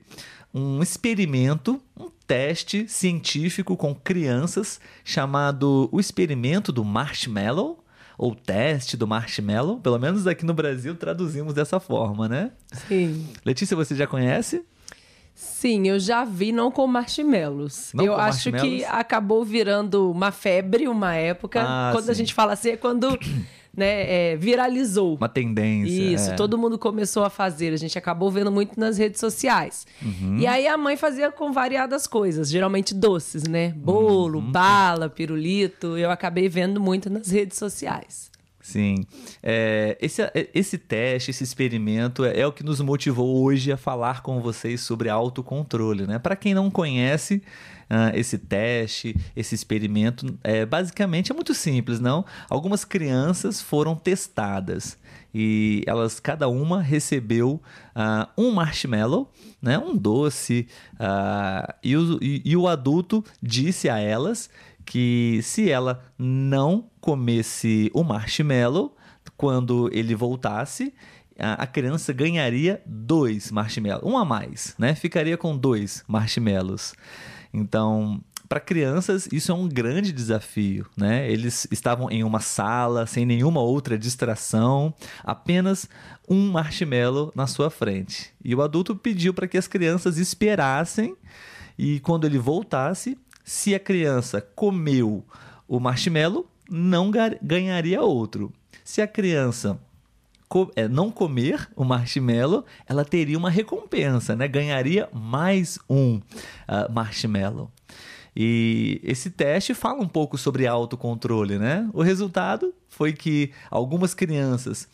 um 0.54 0.82
experimento, 0.82 1.80
um 1.98 2.08
teste 2.26 2.86
científico 2.88 3.76
com 3.76 3.94
crianças 3.94 4.80
chamado 5.04 5.88
o 5.90 5.98
experimento 5.98 6.70
do 6.70 6.84
marshmallow? 6.84 7.79
Ou 8.20 8.34
teste 8.34 8.98
do 8.98 9.06
marshmallow. 9.06 9.80
Pelo 9.80 9.98
menos 9.98 10.26
aqui 10.26 10.44
no 10.44 10.52
Brasil 10.52 10.94
traduzimos 10.94 11.54
dessa 11.54 11.80
forma, 11.80 12.28
né? 12.28 12.50
Sim. 12.86 13.26
Letícia, 13.46 13.74
você 13.74 13.94
já 13.94 14.06
conhece? 14.06 14.62
Sim, 15.34 15.88
eu 15.88 15.98
já 15.98 16.22
vi, 16.22 16.52
não 16.52 16.70
com 16.70 16.86
marshmallows. 16.86 17.92
Não 17.94 18.04
eu 18.04 18.12
com 18.12 18.20
acho 18.20 18.52
que 18.52 18.84
acabou 18.84 19.42
virando 19.42 20.10
uma 20.10 20.30
febre 20.30 20.86
uma 20.86 21.14
época. 21.14 21.62
Ah, 21.62 21.92
quando 21.94 22.04
sim. 22.04 22.10
a 22.10 22.14
gente 22.14 22.34
fala 22.34 22.52
assim, 22.52 22.72
é 22.72 22.76
quando 22.76 23.18
né, 23.76 24.32
é, 24.32 24.36
viralizou. 24.36 25.16
Uma 25.16 25.28
tendência. 25.28 25.90
Isso, 25.90 26.30
é. 26.30 26.34
todo 26.34 26.58
mundo 26.58 26.78
começou 26.78 27.24
a 27.24 27.30
fazer. 27.30 27.72
A 27.72 27.76
gente 27.76 27.96
acabou 27.96 28.30
vendo 28.30 28.50
muito 28.50 28.78
nas 28.78 28.98
redes 28.98 29.20
sociais. 29.20 29.86
Uhum. 30.02 30.38
E 30.38 30.46
aí 30.46 30.66
a 30.66 30.76
mãe 30.76 30.96
fazia 30.96 31.30
com 31.30 31.52
variadas 31.52 32.06
coisas, 32.06 32.50
geralmente 32.50 32.94
doces, 32.94 33.44
né? 33.44 33.72
Bolo, 33.76 34.38
uhum. 34.38 34.50
bala, 34.50 35.08
pirulito. 35.08 35.96
Eu 35.96 36.10
acabei 36.10 36.48
vendo 36.48 36.80
muito 36.80 37.08
nas 37.08 37.30
redes 37.30 37.58
sociais. 37.58 38.30
Sim. 38.60 39.06
É, 39.42 39.96
esse, 40.00 40.22
esse 40.54 40.78
teste, 40.78 41.30
esse 41.30 41.42
experimento 41.42 42.24
é, 42.24 42.40
é, 42.40 42.46
o 42.46 42.52
que 42.52 42.62
nos 42.62 42.80
motivou 42.80 43.42
hoje 43.42 43.72
a 43.72 43.76
falar 43.76 44.22
com 44.22 44.40
vocês 44.40 44.80
sobre 44.82 45.08
autocontrole. 45.08 46.06
Né? 46.06 46.18
Para 46.18 46.36
quem 46.36 46.54
não 46.54 46.70
conhece, 46.70 47.42
uh, 47.90 48.14
esse 48.14 48.38
teste, 48.38 49.14
esse 49.34 49.54
experimento, 49.54 50.38
é, 50.42 50.64
basicamente 50.64 51.32
é 51.32 51.34
muito 51.34 51.52
simples, 51.52 52.00
não? 52.00 52.24
Algumas 52.48 52.84
crianças 52.84 53.60
foram 53.60 53.96
testadas 53.96 54.96
e 55.34 55.82
elas, 55.86 56.18
cada 56.18 56.48
uma, 56.48 56.82
recebeu 56.82 57.60
uh, 57.94 58.26
um 58.36 58.50
marshmallow, 58.50 59.30
né? 59.62 59.78
um 59.78 59.96
doce, 59.96 60.66
uh, 60.94 61.72
e, 61.82 61.96
o, 61.96 62.18
e, 62.22 62.42
e 62.44 62.56
o 62.56 62.66
adulto 62.66 63.24
disse 63.42 63.88
a 63.88 63.98
elas 63.98 64.50
que 64.84 65.40
se 65.42 65.70
ela 65.70 66.02
não 66.18 66.90
comesse 67.00 67.90
o 67.94 68.02
marshmallow, 68.02 68.96
quando 69.36 69.88
ele 69.92 70.14
voltasse, 70.14 70.92
a, 71.38 71.66
criança 71.66 72.12
ganharia 72.12 72.82
dois 72.84 73.50
marshmallows, 73.50 74.04
um 74.04 74.18
a 74.18 74.24
mais, 74.24 74.74
né? 74.78 74.94
Ficaria 74.94 75.38
com 75.38 75.56
dois 75.56 76.04
marshmallows. 76.06 76.92
Então, 77.52 78.20
para 78.48 78.58
crianças, 78.58 79.28
isso 79.32 79.52
é 79.52 79.54
um 79.54 79.68
grande 79.68 80.10
desafio, 80.10 80.84
né? 80.96 81.30
Eles 81.30 81.68
estavam 81.70 82.10
em 82.10 82.24
uma 82.24 82.40
sala, 82.40 83.06
sem 83.06 83.24
nenhuma 83.24 83.60
outra 83.60 83.96
distração, 83.96 84.92
apenas 85.22 85.88
um 86.28 86.50
marshmallow 86.50 87.32
na 87.34 87.46
sua 87.46 87.70
frente. 87.70 88.32
E 88.44 88.52
o 88.54 88.60
adulto 88.60 88.96
pediu 88.96 89.32
para 89.32 89.46
que 89.46 89.56
as 89.56 89.68
crianças 89.68 90.18
esperassem 90.18 91.16
e 91.78 92.00
quando 92.00 92.26
ele 92.26 92.38
voltasse, 92.38 93.16
se 93.44 93.74
a 93.74 93.78
criança 93.78 94.40
comeu 94.40 95.24
o 95.68 95.78
marshmallow, 95.78 96.46
não 96.68 97.10
ganharia 97.40 98.02
outro. 98.02 98.52
Se 98.84 99.00
a 99.00 99.06
criança 99.06 99.80
é, 100.74 100.88
não 100.88 101.10
comer 101.10 101.68
o 101.76 101.84
marshmallow, 101.84 102.64
ela 102.86 103.04
teria 103.04 103.38
uma 103.38 103.50
recompensa, 103.50 104.34
né? 104.34 104.48
Ganharia 104.48 105.08
mais 105.12 105.78
um 105.88 106.16
uh, 106.16 106.92
marshmallow. 106.92 107.70
E 108.34 109.00
esse 109.04 109.30
teste 109.30 109.74
fala 109.74 110.00
um 110.00 110.08
pouco 110.08 110.38
sobre 110.38 110.66
autocontrole, 110.66 111.58
né? 111.58 111.88
O 111.92 112.02
resultado 112.02 112.72
foi 112.88 113.12
que 113.12 113.52
algumas 113.70 114.14
crianças 114.14 114.88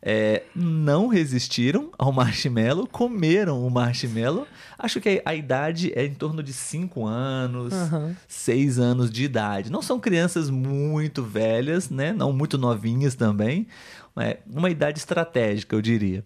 é, 0.00 0.44
não 0.54 1.08
resistiram 1.08 1.90
ao 1.98 2.12
marshmallow, 2.12 2.86
comeram 2.86 3.66
o 3.66 3.70
marshmallow. 3.70 4.46
Acho 4.78 5.00
que 5.00 5.20
a, 5.24 5.34
idade 5.34 5.92
é 5.94 6.04
em 6.04 6.14
torno 6.14 6.42
de 6.42 6.52
5 6.52 7.04
anos, 7.04 7.74
6 8.26 8.78
uhum. 8.78 8.84
anos 8.84 9.10
de 9.10 9.24
idade. 9.24 9.70
Não 9.70 9.82
são 9.82 9.98
crianças 9.98 10.50
muito 10.50 11.22
velhas, 11.22 11.90
né? 11.90 12.12
Não 12.12 12.32
muito 12.32 12.56
novinhas 12.56 13.14
também. 13.14 13.66
É 14.20 14.40
uma 14.46 14.70
idade 14.70 14.98
estratégica, 14.98 15.74
eu 15.74 15.82
diria. 15.82 16.24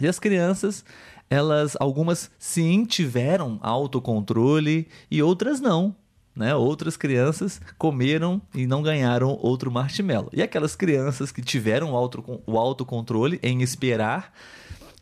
E 0.00 0.06
as 0.06 0.18
crianças, 0.18 0.84
elas, 1.28 1.76
algumas 1.80 2.30
sim 2.38 2.84
tiveram 2.84 3.58
autocontrole 3.62 4.88
e 5.10 5.22
outras 5.22 5.60
não 5.60 5.94
né? 6.38 6.54
Outras 6.54 6.96
crianças 6.96 7.60
comeram 7.76 8.40
e 8.54 8.64
não 8.64 8.80
ganharam 8.80 9.36
outro 9.42 9.72
marshmallow. 9.72 10.30
E 10.32 10.40
aquelas 10.40 10.76
crianças 10.76 11.32
que 11.32 11.42
tiveram 11.42 11.92
o, 11.92 11.96
auto, 11.96 12.40
o 12.46 12.56
autocontrole 12.56 13.40
em 13.42 13.60
esperar, 13.60 14.32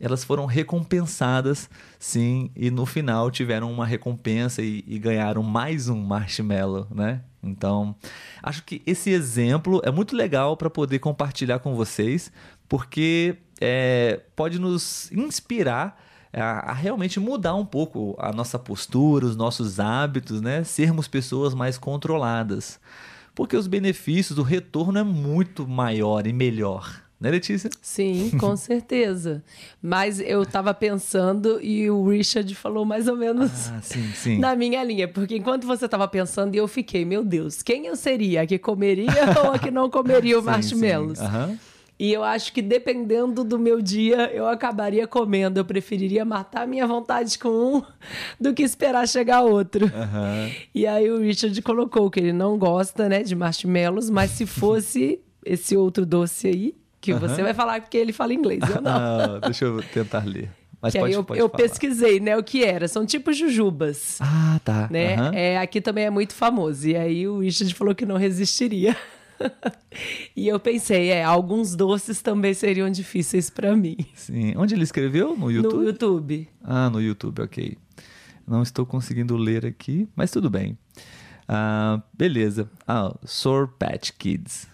elas 0.00 0.24
foram 0.24 0.46
recompensadas, 0.46 1.68
sim, 1.98 2.50
e 2.56 2.70
no 2.70 2.86
final 2.86 3.30
tiveram 3.30 3.70
uma 3.70 3.84
recompensa 3.84 4.62
e, 4.62 4.82
e 4.86 4.98
ganharam 4.98 5.42
mais 5.42 5.90
um 5.90 6.00
marshmallow, 6.00 6.86
né? 6.90 7.20
Então, 7.48 7.94
acho 8.42 8.64
que 8.64 8.82
esse 8.86 9.10
exemplo 9.10 9.80
é 9.84 9.90
muito 9.90 10.14
legal 10.16 10.56
para 10.56 10.68
poder 10.70 10.98
compartilhar 10.98 11.58
com 11.58 11.74
vocês, 11.74 12.30
porque 12.68 13.36
é, 13.60 14.20
pode 14.34 14.58
nos 14.58 15.10
inspirar 15.12 16.02
a, 16.32 16.70
a, 16.70 16.72
realmente 16.72 17.18
mudar 17.18 17.54
um 17.54 17.64
pouco 17.64 18.14
a 18.18 18.32
nossa 18.32 18.58
postura, 18.58 19.26
os 19.26 19.36
nossos 19.36 19.80
hábitos, 19.80 20.40
né? 20.40 20.64
Sermos 20.64 21.08
pessoas 21.08 21.54
mais 21.54 21.78
controladas. 21.78 22.78
Porque 23.34 23.56
os 23.56 23.66
benefícios, 23.66 24.38
o 24.38 24.42
retorno 24.42 24.98
é 24.98 25.02
muito 25.02 25.66
maior 25.66 26.26
e 26.26 26.32
melhor. 26.32 27.05
Né, 27.18 27.30
Letícia? 27.30 27.70
Sim, 27.80 28.30
com 28.38 28.54
certeza. 28.56 29.42
Mas 29.80 30.20
eu 30.20 30.42
estava 30.42 30.74
pensando 30.74 31.58
e 31.62 31.90
o 31.90 32.08
Richard 32.08 32.54
falou 32.54 32.84
mais 32.84 33.08
ou 33.08 33.16
menos 33.16 33.70
ah, 33.70 33.80
sim, 33.80 34.12
sim. 34.12 34.38
na 34.38 34.54
minha 34.54 34.84
linha. 34.84 35.08
Porque 35.08 35.36
enquanto 35.36 35.66
você 35.66 35.86
estava 35.86 36.06
pensando, 36.06 36.54
eu 36.54 36.68
fiquei, 36.68 37.04
meu 37.04 37.24
Deus, 37.24 37.62
quem 37.62 37.86
eu 37.86 37.96
seria? 37.96 38.42
A 38.42 38.46
que 38.46 38.58
comeria 38.58 39.10
ou 39.42 39.52
a 39.52 39.58
que 39.58 39.70
não 39.70 39.88
comeria 39.88 40.38
o 40.38 40.42
marshmallows? 40.42 41.18
Uhum. 41.18 41.58
E 41.98 42.12
eu 42.12 42.22
acho 42.22 42.52
que 42.52 42.60
dependendo 42.60 43.42
do 43.42 43.58
meu 43.58 43.80
dia, 43.80 44.30
eu 44.30 44.46
acabaria 44.46 45.06
comendo. 45.06 45.58
Eu 45.58 45.64
preferiria 45.64 46.24
matar 46.24 46.64
a 46.64 46.66
minha 46.66 46.86
vontade 46.86 47.38
com 47.38 47.48
um 47.48 47.82
do 48.38 48.52
que 48.52 48.62
esperar 48.62 49.08
chegar 49.08 49.40
outro. 49.40 49.86
Uhum. 49.86 50.52
E 50.74 50.86
aí 50.86 51.10
o 51.10 51.18
Richard 51.18 51.60
colocou 51.62 52.10
que 52.10 52.20
ele 52.20 52.34
não 52.34 52.58
gosta, 52.58 53.08
né, 53.08 53.22
de 53.22 53.34
marshmallows, 53.34 54.10
mas 54.10 54.32
se 54.32 54.44
fosse 54.44 55.18
esse 55.42 55.74
outro 55.74 56.04
doce 56.04 56.48
aí, 56.48 56.74
que 57.12 57.20
você 57.20 57.42
vai 57.42 57.54
falar 57.54 57.80
porque 57.80 57.96
ele 57.96 58.12
fala 58.12 58.32
inglês, 58.34 58.60
eu 58.68 58.80
não. 58.80 58.90
Ah, 58.90 59.40
deixa 59.44 59.64
eu 59.64 59.82
tentar 59.82 60.24
ler. 60.24 60.50
Mas 60.80 60.92
que 60.92 60.98
pode, 60.98 61.14
eu, 61.14 61.24
pode 61.24 61.40
eu 61.40 61.48
pesquisei, 61.48 62.20
né, 62.20 62.36
o 62.36 62.42
que 62.42 62.62
era. 62.62 62.86
São 62.86 63.06
tipo 63.06 63.32
jujubas. 63.32 64.18
Ah, 64.20 64.60
tá. 64.64 64.88
Né? 64.90 65.16
É, 65.32 65.58
aqui 65.58 65.80
também 65.80 66.04
é 66.04 66.10
muito 66.10 66.34
famoso. 66.34 66.86
E 66.86 66.96
aí 66.96 67.26
o 67.26 67.40
Richard 67.40 67.74
falou 67.74 67.94
que 67.94 68.04
não 68.04 68.16
resistiria. 68.16 68.96
e 70.36 70.46
eu 70.48 70.60
pensei, 70.60 71.08
é, 71.08 71.24
alguns 71.24 71.74
doces 71.74 72.22
também 72.22 72.54
seriam 72.54 72.90
difíceis 72.90 73.50
para 73.50 73.74
mim. 73.74 73.96
Sim. 74.14 74.54
Onde 74.56 74.74
ele 74.74 74.84
escreveu? 74.84 75.36
No 75.36 75.50
YouTube? 75.50 75.76
No 75.76 75.84
YouTube. 75.84 76.48
Ah, 76.62 76.90
no 76.90 77.00
YouTube, 77.00 77.42
ok. 77.42 77.76
Não 78.46 78.62
estou 78.62 78.86
conseguindo 78.86 79.36
ler 79.36 79.66
aqui, 79.66 80.08
mas 80.14 80.30
tudo 80.30 80.48
bem. 80.48 80.78
Ah, 81.48 82.02
beleza. 82.12 82.70
Ah, 82.86 83.14
Sour 83.24 83.68
Patch 83.78 84.12
Kids. 84.18 84.68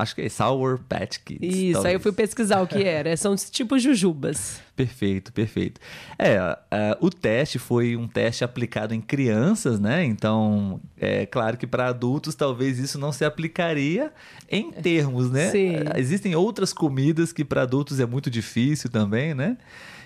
Acho 0.00 0.14
que 0.14 0.22
é 0.22 0.28
Sour 0.28 0.80
Patch 0.88 1.18
Kids. 1.24 1.54
Isso, 1.54 1.72
talvez. 1.74 1.86
aí 1.86 1.94
eu 1.94 2.00
fui 2.00 2.12
pesquisar 2.12 2.60
o 2.62 2.66
que 2.66 2.82
era. 2.82 3.14
São 3.18 3.36
tipo 3.36 3.78
jujubas. 3.78 4.60
Perfeito, 4.74 5.32
perfeito. 5.32 5.80
É, 6.18 6.40
uh, 6.40 7.06
o 7.06 7.10
teste 7.10 7.58
foi 7.58 7.96
um 7.96 8.08
teste 8.08 8.42
aplicado 8.42 8.94
em 8.94 9.00
crianças, 9.00 9.78
né? 9.78 10.04
Então, 10.04 10.80
é 10.98 11.26
claro 11.26 11.58
que 11.58 11.66
para 11.66 11.88
adultos 11.88 12.34
talvez 12.34 12.78
isso 12.78 12.98
não 12.98 13.12
se 13.12 13.24
aplicaria 13.24 14.10
em 14.50 14.70
termos, 14.70 15.30
né? 15.30 15.50
Sim. 15.50 15.74
Existem 15.96 16.34
outras 16.34 16.72
comidas 16.72 17.32
que 17.32 17.44
para 17.44 17.62
adultos 17.62 18.00
é 18.00 18.06
muito 18.06 18.30
difícil 18.30 18.88
também, 18.88 19.34
né? 19.34 19.58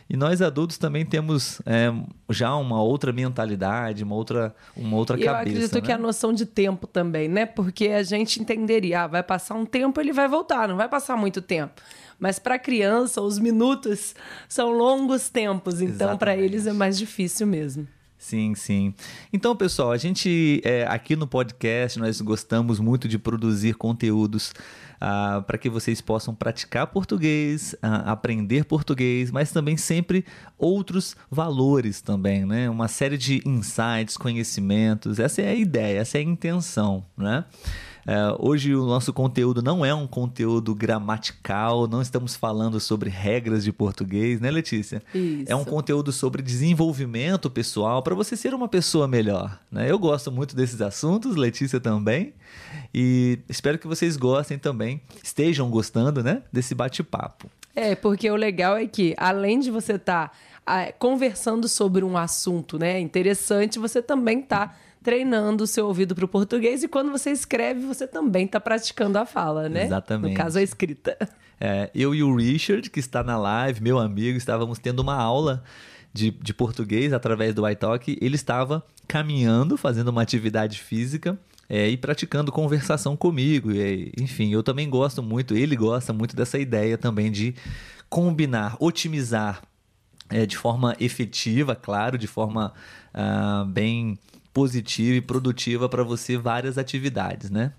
E 0.09 0.17
nós 0.17 0.43
adultos 0.43 0.77
também 0.77 1.05
temos 1.05 1.63
é, 1.65 1.91
já 2.29 2.55
uma 2.57 2.83
outra 2.83 3.13
mentalidade, 3.13 4.05
uma 4.05 4.15
outra, 4.15 4.55
uma 4.77 4.97
outra 4.97 5.19
e 5.19 5.25
cabeça. 5.25 5.37
Eu 5.37 5.41
acredito 5.41 5.75
né? 5.77 5.81
que 5.81 5.93
a 5.93 5.99
noção 5.99 6.33
de 6.33 6.45
tempo 6.45 6.87
também, 6.87 7.27
né? 7.27 7.47
Porque 7.47 7.89
a 7.89 8.03
gente 8.03 8.41
entenderia, 8.41 9.03
ah, 9.03 9.07
vai 9.07 9.23
passar 9.23 9.55
um 9.55 9.65
tempo, 9.65 10.01
ele 10.01 10.13
vai 10.13 10.29
voltar, 10.29 10.69
não 10.69 10.77
vai 10.77 10.89
passar 10.89 11.17
muito 11.17 11.41
tempo. 11.41 11.81
Mas 12.19 12.39
para 12.39 12.59
criança, 12.59 13.21
os 13.21 13.39
minutos 13.39 14.15
são 14.49 14.71
longos 14.71 15.29
tempos, 15.29 15.81
então 15.81 16.17
para 16.17 16.37
eles 16.37 16.67
é 16.67 16.73
mais 16.73 16.99
difícil 16.99 17.47
mesmo. 17.47 17.89
Sim, 18.25 18.55
sim. 18.55 18.95
Então, 19.31 19.55
pessoal, 19.55 19.93
a 19.93 19.99
gente 19.99 20.63
é, 20.65 20.87
aqui 20.87 21.15
no 21.15 21.27
podcast 21.27 21.99
nós 21.99 22.23
gostamos 22.23 22.81
muito 22.81 23.07
de 23.07 23.19
produzir 23.19 23.75
conteúdos 23.75 24.55
ah, 24.99 25.45
para 25.47 25.59
que 25.59 25.69
vocês 25.69 26.01
possam 26.01 26.35
praticar 26.35 26.87
português, 26.87 27.77
ah, 27.83 28.11
aprender 28.11 28.65
português, 28.65 29.31
mas 29.31 29.53
também 29.53 29.77
sempre 29.77 30.25
outros 30.57 31.15
valores 31.31 32.01
também, 32.01 32.47
né? 32.47 32.71
Uma 32.71 32.89
série 32.89 33.19
de 33.19 33.43
insights, 33.45 34.17
conhecimentos. 34.17 35.19
Essa 35.19 35.43
é 35.43 35.51
a 35.51 35.55
ideia, 35.55 36.01
essa 36.01 36.17
é 36.17 36.23
a 36.23 36.25
intenção, 36.25 37.05
né? 37.19 37.45
Uh, 38.07 38.37
hoje 38.39 38.75
o 38.75 38.85
nosso 38.85 39.13
conteúdo 39.13 39.63
não 39.63 39.85
é 39.85 39.95
um 39.95 40.07
conteúdo 40.07 40.75
gramatical, 40.75 41.87
não 41.87 42.03
estamos 42.03 42.37
falando 42.37 42.79
sobre 42.79 43.09
regras 43.09 43.65
de 43.65 43.73
português, 43.73 44.41
né, 44.41 44.51
Letícia? 44.51 45.03
Isso. 45.15 45.51
É 45.51 45.57
um 45.57 45.65
conteúdo 45.65 46.13
sobre 46.13 46.43
desenvolvimento 46.43 47.49
pessoal 47.49 48.03
para 48.03 48.15
você 48.15 48.37
ser 48.37 48.53
uma 48.53 48.69
pessoa 48.69 49.09
melhor. 49.09 49.59
Né? 49.71 49.91
Eu 49.91 49.99
gosto 49.99 50.31
muito 50.31 50.55
desses 50.55 50.83
assuntos, 50.83 51.35
Letícia 51.35 51.81
também, 51.81 52.35
e 52.93 53.39
espero 53.49 53.79
que 53.79 53.87
vocês 53.87 54.19
gostem 54.19 54.59
também, 54.59 55.01
estejam 55.23 55.71
gostando 55.71 56.23
né, 56.23 56.43
desse 56.53 56.75
bate-papo. 56.75 57.49
É, 57.75 57.95
porque 57.95 58.31
o 58.31 58.37
legal 58.37 58.77
é 58.77 58.87
que, 58.87 59.15
além 59.17 59.59
de 59.59 59.71
você 59.71 59.95
estar 59.95 60.29
tá, 60.29 60.35
ah, 60.67 60.93
conversando 60.99 61.69
sobre 61.69 62.05
um 62.05 62.17
assunto 62.17 62.79
né, 62.79 63.01
interessante, 63.01 63.79
você 63.79 64.01
também 64.01 64.41
está 64.41 64.77
treinando 65.05 65.65
o 65.65 65.67
seu 65.67 65.87
ouvido 65.87 66.15
para 66.15 66.25
o 66.25 66.29
português 66.29 66.83
e 66.83 66.89
quando 66.89 67.13
você 67.13 67.31
escreve, 67.31 67.87
você 67.87 68.07
também 68.07 68.47
está 68.47 68.59
praticando 68.59 69.19
a 69.19 69.27
fala, 69.27 69.69
né? 69.69 69.85
Exatamente. 69.85 70.33
No 70.33 70.37
caso, 70.37 70.59
a 70.59 70.63
escrita. 70.63 71.17
É, 71.61 71.91
eu 71.95 72.15
e 72.15 72.23
o 72.23 72.35
Richard, 72.35 72.89
que 72.89 72.99
está 72.99 73.23
na 73.23 73.37
live, 73.37 73.83
meu 73.83 73.99
amigo, 73.99 74.39
estávamos 74.39 74.79
tendo 74.79 75.01
uma 75.01 75.15
aula 75.15 75.63
de, 76.13 76.31
de 76.31 76.55
português 76.55 77.13
através 77.13 77.55
do 77.55 77.69
iTalk. 77.69 78.19
Ele 78.19 78.35
estava 78.35 78.83
caminhando, 79.07 79.77
fazendo 79.77 80.09
uma 80.09 80.23
atividade 80.23 80.81
física 80.81 81.39
é, 81.69 81.87
e 81.89 81.99
praticando 81.99 82.51
conversação 82.51 83.15
comigo. 83.15 83.71
E, 83.71 84.11
enfim, 84.19 84.53
eu 84.53 84.63
também 84.63 84.89
gosto 84.89 85.23
muito, 85.23 85.55
ele 85.55 85.77
gosta 85.77 86.15
muito 86.15 86.35
dessa 86.35 86.59
ideia 86.59 86.97
também 86.97 87.31
de 87.31 87.55
combinar, 88.09 88.77
otimizar 88.81 89.63
é, 90.31 90.47
de 90.47 90.57
forma 90.57 90.97
efetiva, 90.99 91.77
claro, 91.77 92.17
de 92.17 92.27
forma 92.27 92.73
uh, 93.15 93.67
bem 93.67 94.19
positiva 94.55 95.17
e 95.17 95.21
produtiva 95.21 95.89
para 95.89 96.05
você 96.05 96.39
várias 96.39 96.79
atividades, 96.79 97.51
né? 97.51 97.73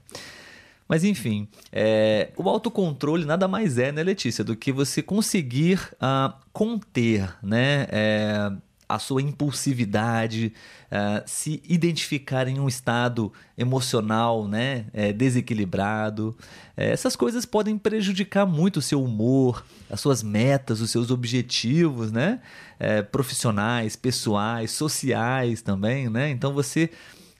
Mas 0.87 1.03
enfim, 1.03 1.47
é, 1.71 2.29
o 2.37 2.47
autocontrole 2.47 3.25
nada 3.25 3.47
mais 3.47 3.79
é, 3.79 3.91
né, 3.91 4.03
Letícia, 4.03 4.43
do 4.43 4.55
que 4.55 4.71
você 4.71 5.01
conseguir 5.01 5.79
uh, 5.93 6.31
conter, 6.53 7.35
né, 7.41 7.87
é, 7.89 8.51
a 8.87 8.99
sua 8.99 9.21
impulsividade, 9.21 10.53
uh, 10.91 11.23
se 11.25 11.61
identificar 11.67 12.47
em 12.47 12.59
um 12.59 12.67
estado 12.67 13.31
emocional 13.57 14.47
né, 14.47 14.85
é, 14.93 15.11
desequilibrado. 15.11 16.35
É, 16.77 16.91
essas 16.91 17.15
coisas 17.15 17.45
podem 17.45 17.77
prejudicar 17.77 18.45
muito 18.45 18.77
o 18.77 18.81
seu 18.81 19.03
humor, 19.03 19.65
as 19.89 19.99
suas 19.99 20.21
metas, 20.21 20.81
os 20.81 20.91
seus 20.91 21.09
objetivos 21.09 22.11
né, 22.11 22.39
é, 22.79 23.01
profissionais, 23.01 23.95
pessoais, 23.95 24.71
sociais 24.71 25.61
também. 25.61 26.09
Né? 26.09 26.29
Então 26.29 26.53
você 26.53 26.91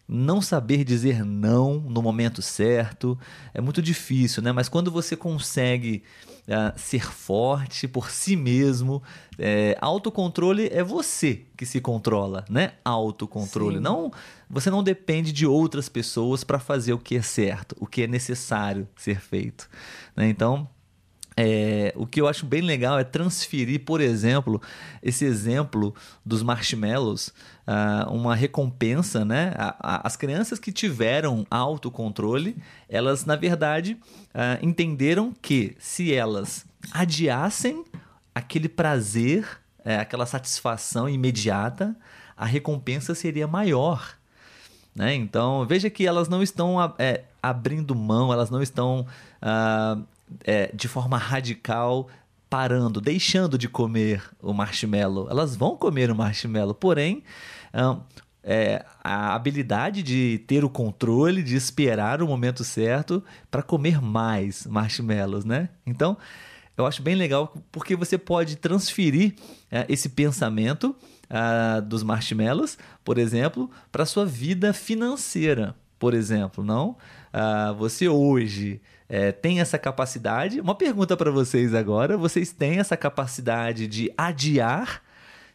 não 0.08 0.42
saber 0.42 0.84
dizer 0.84 1.26
não 1.26 1.80
no 1.80 2.02
momento 2.02 2.42
certo 2.42 3.18
é 3.54 3.60
muito 3.60 3.82
difícil, 3.82 4.44
né? 4.44 4.52
Mas 4.52 4.70
quando 4.70 4.92
você 4.92 5.16
consegue 5.16 6.04
uh, 6.48 6.78
ser 6.78 7.12
forte 7.12 7.88
por 7.88 8.10
si 8.10 8.36
mesmo, 8.36 9.02
é, 9.38 9.78
autocontrole 9.82 10.70
é 10.72 10.84
você 10.84 11.44
que 11.58 11.66
se 11.66 11.80
controla, 11.80 12.46
né? 12.50 12.74
Autocontrole. 12.84 13.80
Não, 13.80 14.12
você 14.50 14.70
não 14.70 14.84
depende 14.84 15.32
de 15.32 15.46
outras 15.46 15.90
pessoas 15.90 16.44
para 16.44 16.60
fazer 16.60 16.94
o 16.94 17.00
que 17.00 17.16
é 17.16 17.22
certo, 17.22 17.76
o 17.80 17.88
que 17.88 18.04
é 18.04 18.08
necessário 18.08 18.88
ser 18.96 19.20
feito. 19.20 19.70
Né? 20.16 20.30
Então 20.30 20.68
é, 21.38 21.94
o 21.98 22.08
que 22.08 22.22
eu 22.22 22.28
acho 22.28 22.46
bem 22.46 22.62
legal 22.62 22.98
é 22.98 23.04
transferir, 23.04 23.84
por 23.84 24.00
exemplo, 24.00 24.62
esse 25.04 25.26
exemplo 25.26 25.94
dos 26.26 26.42
marshmallows, 26.42 27.34
uh, 27.68 28.12
uma 28.12 28.36
recompensa, 28.36 29.26
né? 29.26 29.54
A, 29.58 29.76
a, 29.80 30.08
as 30.08 30.16
crianças 30.16 30.60
que 30.60 30.72
tiveram 30.72 31.46
autocontrole, 31.50 32.58
elas, 32.88 33.26
na 33.26 33.36
verdade, 33.36 33.98
uh, 34.34 34.66
entenderam 34.66 35.34
que 35.42 35.76
se 35.80 36.14
elas 36.14 36.66
adiassem 36.92 37.84
aquele 38.34 38.68
prazer, 38.68 39.48
é, 39.84 39.98
aquela 39.98 40.26
satisfação 40.26 41.08
imediata, 41.08 41.96
a 42.36 42.46
recompensa 42.46 43.16
seria 43.16 43.48
maior. 43.48 44.16
Né? 44.94 45.14
Então, 45.16 45.66
veja 45.66 45.90
que 45.90 46.06
elas 46.06 46.28
não 46.28 46.44
estão 46.44 46.78
é, 46.98 47.24
abrindo 47.42 47.96
mão, 47.96 48.32
elas 48.32 48.50
não 48.50 48.62
estão 48.62 49.06
uh, 49.42 50.04
é, 50.44 50.70
de 50.74 50.88
forma 50.88 51.18
radical 51.18 52.10
parando, 52.50 53.02
deixando 53.02 53.58
de 53.58 53.68
comer 53.68 54.24
o 54.42 54.54
marshmallow. 54.54 55.30
Elas 55.30 55.56
vão 55.56 55.76
comer 55.76 56.12
o 56.12 56.16
marshmallow, 56.16 56.74
porém, 56.74 57.24
é, 58.44 58.86
a 59.04 59.34
habilidade 59.34 60.04
de 60.04 60.40
ter 60.48 60.64
o 60.64 60.70
controle, 60.70 61.42
de 61.42 61.56
esperar 61.56 62.22
o 62.22 62.28
momento 62.28 62.64
certo 62.64 63.24
para 63.50 63.64
comer 63.64 64.02
mais 64.02 64.66
marshmallows, 64.68 65.44
né? 65.44 65.70
Então, 65.86 66.18
eu 66.78 66.86
acho 66.86 67.02
bem 67.02 67.16
legal 67.16 67.54
porque 67.72 67.96
você 67.96 68.18
pode 68.18 68.58
transferir 68.58 69.34
é, 69.72 69.86
esse 69.90 70.10
pensamento 70.10 70.96
uh, 71.26 71.82
dos 71.82 72.04
marshmallows, 72.04 72.78
por 73.04 73.18
exemplo, 73.18 73.70
para 73.92 74.06
sua 74.06 74.26
vida 74.26 74.74
financeira, 74.74 75.76
por 75.98 76.14
exemplo, 76.14 76.64
não? 76.64 76.98
Uh, 77.34 77.74
você 77.78 78.08
hoje 78.08 78.82
é, 79.08 79.32
tem 79.32 79.60
essa 79.60 79.78
capacidade. 79.78 80.60
Uma 80.60 80.76
pergunta 80.76 81.16
para 81.16 81.32
vocês 81.32 81.74
agora: 81.74 82.18
vocês 82.18 82.52
têm 82.52 82.80
essa 82.80 82.98
capacidade 82.98 83.88
de 83.88 84.12
adiar 84.18 85.02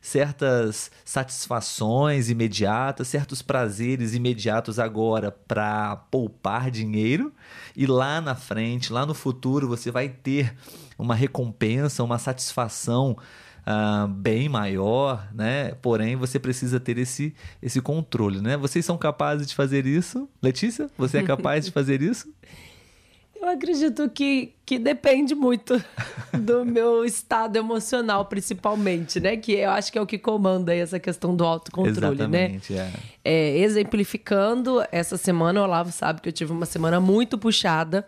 certas 0.00 0.90
satisfações 1.04 2.30
imediatas, 2.30 3.08
certos 3.08 3.42
prazeres 3.42 4.14
imediatos 4.14 4.78
agora 4.78 5.30
para 5.30 5.96
poupar 6.10 6.70
dinheiro 6.70 7.32
e 7.76 7.86
lá 7.86 8.20
na 8.20 8.34
frente, 8.34 8.92
lá 8.92 9.04
no 9.04 9.12
futuro, 9.12 9.68
você 9.68 9.90
vai 9.90 10.08
ter 10.08 10.54
uma 10.98 11.14
recompensa, 11.14 12.02
uma 12.02 12.18
satisfação 12.18 13.16
uh, 13.60 14.08
bem 14.08 14.48
maior, 14.48 15.28
né? 15.34 15.74
Porém, 15.82 16.16
você 16.16 16.38
precisa 16.38 16.80
ter 16.80 16.96
esse, 16.96 17.34
esse 17.60 17.80
controle, 17.80 18.40
né? 18.40 18.56
Vocês 18.56 18.84
são 18.84 18.96
capazes 18.96 19.46
de 19.46 19.54
fazer 19.54 19.86
isso? 19.86 20.28
Letícia, 20.42 20.90
você 20.96 21.18
é 21.18 21.22
capaz 21.22 21.66
de 21.66 21.70
fazer 21.72 22.00
isso? 22.00 22.32
Eu 23.40 23.48
acredito 23.48 24.08
que, 24.10 24.52
que 24.66 24.78
depende 24.78 25.34
muito 25.34 25.82
do 26.38 26.62
meu 26.64 27.06
estado 27.06 27.56
emocional, 27.56 28.26
principalmente, 28.26 29.18
né? 29.18 29.36
Que 29.36 29.52
eu 29.52 29.70
acho 29.70 29.90
que 29.90 29.96
é 29.96 30.02
o 30.02 30.06
que 30.06 30.18
comanda 30.18 30.74
essa 30.74 31.00
questão 31.00 31.34
do 31.34 31.42
autocontrole, 31.44 32.28
né? 32.28 32.44
Exatamente, 32.54 32.72
né? 32.74 32.92
É. 33.24 33.30
É, 33.32 33.58
exemplificando, 33.60 34.84
essa 34.92 35.16
semana 35.16 35.60
o 35.60 35.64
Olavo 35.64 35.90
sabe 35.90 36.20
que 36.20 36.28
eu 36.28 36.32
tive 36.32 36.52
uma 36.52 36.66
semana 36.66 37.00
muito 37.00 37.38
puxada, 37.38 38.06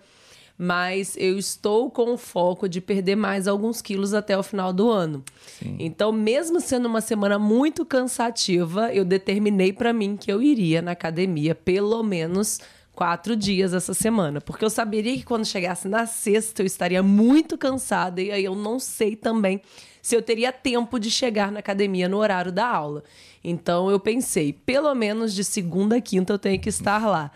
mas 0.59 1.16
eu 1.16 1.38
estou 1.38 1.90
com 1.90 2.12
o 2.12 2.18
foco 2.18 2.68
de 2.68 2.83
perder 2.83 3.16
mais 3.16 3.49
alguns 3.49 3.81
quilos 3.81 4.12
até 4.12 4.37
o 4.37 4.42
final 4.42 4.71
do 4.71 4.90
ano. 4.90 5.25
Sim. 5.59 5.77
Então, 5.79 6.12
mesmo 6.12 6.61
sendo 6.61 6.87
uma 6.87 7.01
semana 7.01 7.38
muito 7.38 7.87
cansativa, 7.87 8.92
eu 8.92 9.05
determinei 9.05 9.73
para 9.73 9.95
mim 9.95 10.14
que 10.14 10.31
eu 10.31 10.42
iria 10.42 10.83
na 10.83 10.90
academia 10.90 11.55
pelo 11.55 12.03
menos 12.03 12.61
quatro 12.94 13.35
dias 13.35 13.72
essa 13.72 13.94
semana, 13.94 14.40
porque 14.40 14.64
eu 14.64 14.70
saberia 14.70 15.16
que 15.16 15.24
quando 15.24 15.46
chegasse 15.46 15.88
na 15.88 16.07
sexta 16.07 16.62
eu 16.62 16.66
estaria 16.66 17.02
muito 17.02 17.57
cansada 17.57 18.20
e 18.20 18.31
aí 18.31 18.44
eu 18.44 18.55
não 18.55 18.78
sei 18.78 19.16
também 19.16 19.62
se 20.02 20.14
eu 20.14 20.20
teria 20.20 20.52
tempo 20.52 20.98
de 20.98 21.11
chegar 21.11 21.50
na 21.50 21.61
academia 21.61 22.09
no 22.09 22.18
horário 22.18 22.52
da 22.52 22.66
aula. 22.66 23.02
Então 23.42 23.90
eu 23.90 23.98
pensei, 23.98 24.52
pelo 24.52 24.94
menos 24.94 25.33
de 25.35 25.44
segunda 25.44 25.96
a 25.96 26.00
quinta 26.00 26.33
eu 26.33 26.38
tenho 26.38 26.61
que 26.61 26.68
estar 26.68 27.07
lá. 27.07 27.31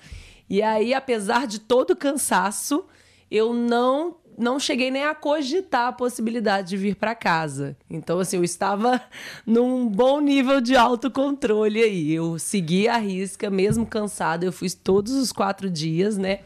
E 0.48 0.62
aí, 0.62 0.94
apesar 0.94 1.46
de 1.46 1.58
todo 1.58 1.92
o 1.92 1.96
cansaço, 1.96 2.84
eu 3.30 3.52
não 3.52 4.16
não 4.38 4.60
cheguei 4.60 4.90
nem 4.90 5.04
a 5.04 5.14
cogitar 5.14 5.88
a 5.88 5.92
possibilidade 5.92 6.68
de 6.70 6.76
vir 6.76 6.96
para 6.96 7.14
casa. 7.14 7.76
Então, 7.88 8.18
assim, 8.18 8.36
eu 8.36 8.44
estava 8.44 9.00
num 9.46 9.88
bom 9.88 10.20
nível 10.20 10.60
de 10.60 10.76
autocontrole 10.76 11.82
aí. 11.82 12.12
Eu 12.12 12.38
segui 12.38 12.88
a 12.88 12.98
risca, 12.98 13.48
mesmo 13.50 13.86
cansada, 13.86 14.44
eu 14.44 14.52
fiz 14.52 14.74
todos 14.74 15.12
os 15.12 15.32
quatro 15.32 15.70
dias, 15.70 16.16
né? 16.16 16.40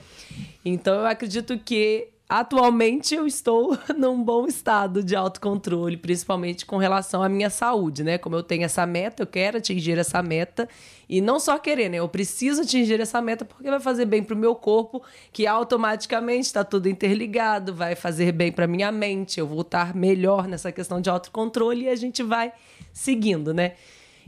Então, 0.65 0.95
eu 0.95 1.07
acredito 1.07 1.59
que 1.59 2.09
atualmente 2.31 3.13
eu 3.13 3.27
estou 3.27 3.77
num 3.99 4.23
bom 4.23 4.47
estado 4.47 5.03
de 5.03 5.17
autocontrole, 5.17 5.97
principalmente 5.97 6.65
com 6.65 6.77
relação 6.77 7.25
à 7.25 7.29
minha 7.29 7.51
saúde, 7.51 8.05
né? 8.05 8.19
Como 8.19 8.37
eu 8.37 8.43
tenho 8.45 8.63
essa 8.63 8.87
meta, 8.87 9.25
eu 9.25 9.27
quero 9.27 9.59
atingir 9.59 9.99
essa 9.99 10.23
meta 10.23 10.69
e 11.09 11.21
não 11.21 11.41
só 11.41 11.59
querer, 11.59 11.89
né? 11.89 11.97
Eu 11.97 12.09
preciso 12.09 12.63
atingir 12.63 13.01
essa 13.01 13.21
meta 13.21 13.45
porque 13.45 13.69
vai 13.69 13.81
fazer 13.81 14.05
bem 14.05 14.23
para 14.23 14.37
o 14.37 14.39
meu 14.39 14.55
corpo, 14.55 15.03
que 15.33 15.45
automaticamente 15.45 16.47
está 16.47 16.63
tudo 16.63 16.89
interligado, 16.89 17.75
vai 17.75 17.97
fazer 17.97 18.31
bem 18.31 18.53
para 18.53 18.69
minha 18.69 18.93
mente, 18.93 19.41
eu 19.41 19.47
vou 19.47 19.63
estar 19.63 19.93
melhor 19.93 20.47
nessa 20.47 20.71
questão 20.71 21.01
de 21.01 21.11
autocontrole 21.11 21.87
e 21.87 21.89
a 21.89 21.97
gente 21.97 22.23
vai 22.23 22.53
seguindo, 22.93 23.53
né? 23.53 23.73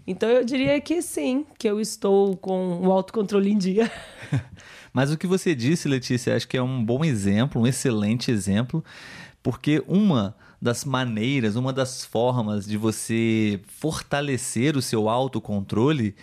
Então 0.04 0.28
eu 0.28 0.44
diria 0.44 0.80
que 0.80 1.00
sim, 1.00 1.46
que 1.56 1.70
eu 1.70 1.80
estou 1.80 2.36
com 2.36 2.80
o 2.84 2.90
autocontrole 2.90 3.52
em 3.52 3.58
dia. 3.58 3.88
Mas 4.92 5.10
o 5.10 5.16
que 5.16 5.26
você 5.26 5.54
disse, 5.54 5.88
Letícia, 5.88 6.36
acho 6.36 6.46
que 6.46 6.56
é 6.56 6.62
um 6.62 6.84
bom 6.84 7.04
exemplo, 7.04 7.62
um 7.62 7.66
excelente 7.66 8.30
exemplo, 8.30 8.84
porque 9.42 9.82
uma 9.88 10.36
das 10.60 10.84
maneiras, 10.84 11.56
uma 11.56 11.72
das 11.72 12.04
formas 12.04 12.66
de 12.66 12.76
você 12.76 13.60
fortalecer 13.66 14.76
o 14.76 14.82
seu 14.82 15.08
autocontrole 15.08 16.14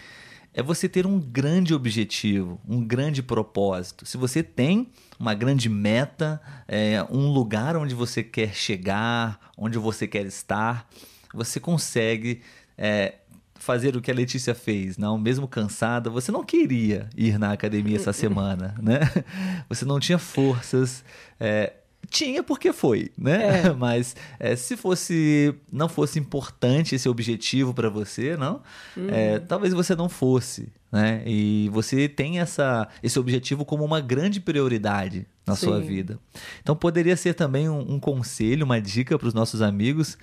é 0.54 0.64
você 0.64 0.90
ter 0.90 1.06
um 1.06 1.20
grande 1.20 1.74
objetivo, 1.74 2.60
um 2.68 2.84
grande 2.84 3.22
propósito. 3.22 4.06
Se 4.06 4.18
você 4.18 4.42
tem 4.42 4.90
uma 5.20 5.34
grande 5.34 5.70
meta, 5.70 6.42
é, 6.68 7.06
um 7.10 7.32
lugar 7.32 7.76
onde 7.76 7.94
você 7.94 8.24
quer 8.24 8.54
chegar, 8.56 9.40
onde 9.58 9.78
você 9.78 10.08
quer 10.08 10.26
estar, 10.26 10.88
você 11.34 11.60
consegue 11.60 12.42
é, 12.78 13.16
fazer 13.60 13.96
o 13.96 14.02
que 14.02 14.10
a 14.10 14.14
Letícia 14.14 14.56
fez, 14.56 14.98
não, 14.98 15.18
mesmo 15.18 15.48
cansada, 15.48 16.10
você 16.10 16.32
não 16.32 16.44
queria 16.44 17.10
ir 17.16 17.38
na 17.38 17.52
academia 17.52 17.98
essa 17.98 18.14
semana, 18.14 18.74
né? 18.82 19.00
Você 19.70 19.86
não 19.86 20.00
tinha 20.00 20.18
forças. 20.18 21.04
É, 21.40 21.74
tinha 22.10 22.42
porque 22.42 22.74
foi, 22.74 23.12
né? 23.18 23.66
É. 23.66 23.74
Mas 23.76 24.16
é, 24.40 24.56
se 24.56 24.76
fosse 24.76 25.54
não 25.72 25.88
fosse 25.88 26.18
importante 26.18 26.96
esse 26.96 27.08
objetivo 27.08 27.74
para 27.74 27.90
você, 27.90 28.36
não, 28.36 28.62
hum. 28.98 29.08
é, 29.10 29.40
talvez 29.40 29.74
você 29.74 29.96
não 29.96 30.10
fosse, 30.10 30.70
né? 30.92 31.22
E 31.26 31.70
você 31.72 32.08
tem 32.08 32.40
essa 32.40 32.88
esse 33.04 33.20
objetivo 33.20 33.66
como 33.66 33.84
uma 33.84 34.00
grande 34.00 34.40
prioridade 34.40 35.28
na 35.46 35.56
Sim. 35.56 35.68
sua 35.68 35.80
vida. 35.80 36.18
Então 36.62 36.76
poderia 36.76 37.18
ser 37.18 37.34
também 37.34 37.70
um, 37.70 37.94
um 37.94 38.00
conselho, 38.00 38.66
uma 38.66 38.82
dica 38.82 39.20
para 39.20 39.28
os 39.28 39.34
nossos 39.34 39.62
amigos 39.62 40.18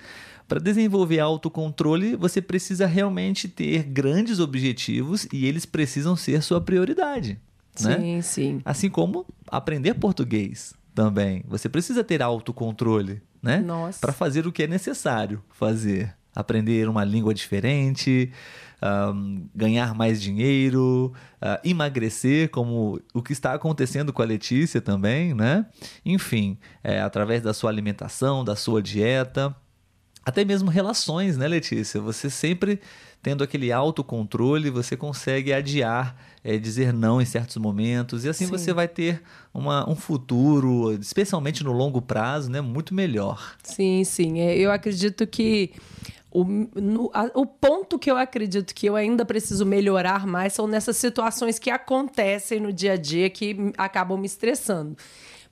para 0.47 0.59
desenvolver 0.59 1.19
autocontrole, 1.19 2.15
você 2.15 2.41
precisa 2.41 2.85
realmente 2.85 3.47
ter 3.47 3.83
grandes 3.83 4.39
objetivos 4.39 5.27
e 5.31 5.45
eles 5.45 5.65
precisam 5.65 6.15
ser 6.15 6.41
sua 6.41 6.61
prioridade. 6.61 7.39
Né? 7.81 7.99
Sim, 7.99 8.21
sim. 8.21 8.61
Assim 8.63 8.89
como 8.89 9.25
aprender 9.47 9.93
português 9.95 10.73
também. 10.95 11.43
Você 11.47 11.67
precisa 11.67 12.03
ter 12.03 12.21
autocontrole, 12.21 13.21
né? 13.41 13.59
Para 13.99 14.13
fazer 14.13 14.47
o 14.47 14.51
que 14.51 14.63
é 14.63 14.67
necessário 14.67 15.43
fazer. 15.49 16.15
Aprender 16.35 16.87
uma 16.87 17.03
língua 17.03 17.33
diferente, 17.33 18.31
um, 18.81 19.47
ganhar 19.55 19.95
mais 19.95 20.21
dinheiro, 20.21 21.11
uh, 21.41 21.67
emagrecer, 21.67 22.49
como 22.49 23.01
o 23.13 23.21
que 23.21 23.33
está 23.33 23.53
acontecendo 23.53 24.13
com 24.13 24.21
a 24.21 24.25
Letícia 24.25 24.79
também, 24.79 25.33
né? 25.33 25.65
Enfim, 26.05 26.57
é, 26.83 27.01
através 27.01 27.41
da 27.41 27.53
sua 27.53 27.69
alimentação, 27.69 28.45
da 28.45 28.55
sua 28.55 28.81
dieta 28.81 29.55
até 30.27 30.43
mesmo 30.43 30.69
relações, 30.69 31.37
né, 31.37 31.47
Letícia? 31.47 32.01
Você 32.01 32.29
sempre 32.29 32.81
tendo 33.23 33.43
aquele 33.43 33.71
autocontrole, 33.71 34.69
você 34.69 34.95
consegue 34.97 35.53
adiar, 35.53 36.15
é, 36.43 36.57
dizer 36.57 36.91
não 36.93 37.21
em 37.21 37.25
certos 37.25 37.55
momentos, 37.57 38.25
e 38.25 38.29
assim 38.29 38.45
Sim. 38.45 38.51
você 38.51 38.73
vai 38.73 38.87
ter 38.89 39.21
uma, 39.53 39.89
um 39.89 39.95
futuro, 39.95 40.91
especialmente 40.99 41.63
no 41.63 41.71
longo 41.71 42.01
prazo, 42.01 42.51
né, 42.51 42.59
muito 42.59 42.93
melhor. 42.93 43.55
Sim, 43.63 44.03
sim. 44.03 44.39
É, 44.41 44.55
Eu 44.57 44.69
acredito 44.71 45.25
que 45.25 45.71
o, 46.29 46.43
no- 46.43 47.09
a- 47.13 47.31
o 47.33 47.45
ponto 47.45 47.97
que 47.97 48.11
eu 48.11 48.17
acredito 48.17 48.75
que 48.75 48.85
eu 48.85 48.95
ainda 48.97 49.25
preciso 49.25 49.65
melhorar 49.65 50.27
mais 50.27 50.51
são 50.53 50.67
nessas 50.67 50.97
situações 50.97 51.57
que 51.57 51.69
acontecem 51.69 52.59
no 52.59 52.71
dia 52.73 52.93
a 52.93 52.97
dia 52.97 53.29
que 53.29 53.55
acabam 53.77 54.19
me 54.19 54.25
estressando. 54.27 54.95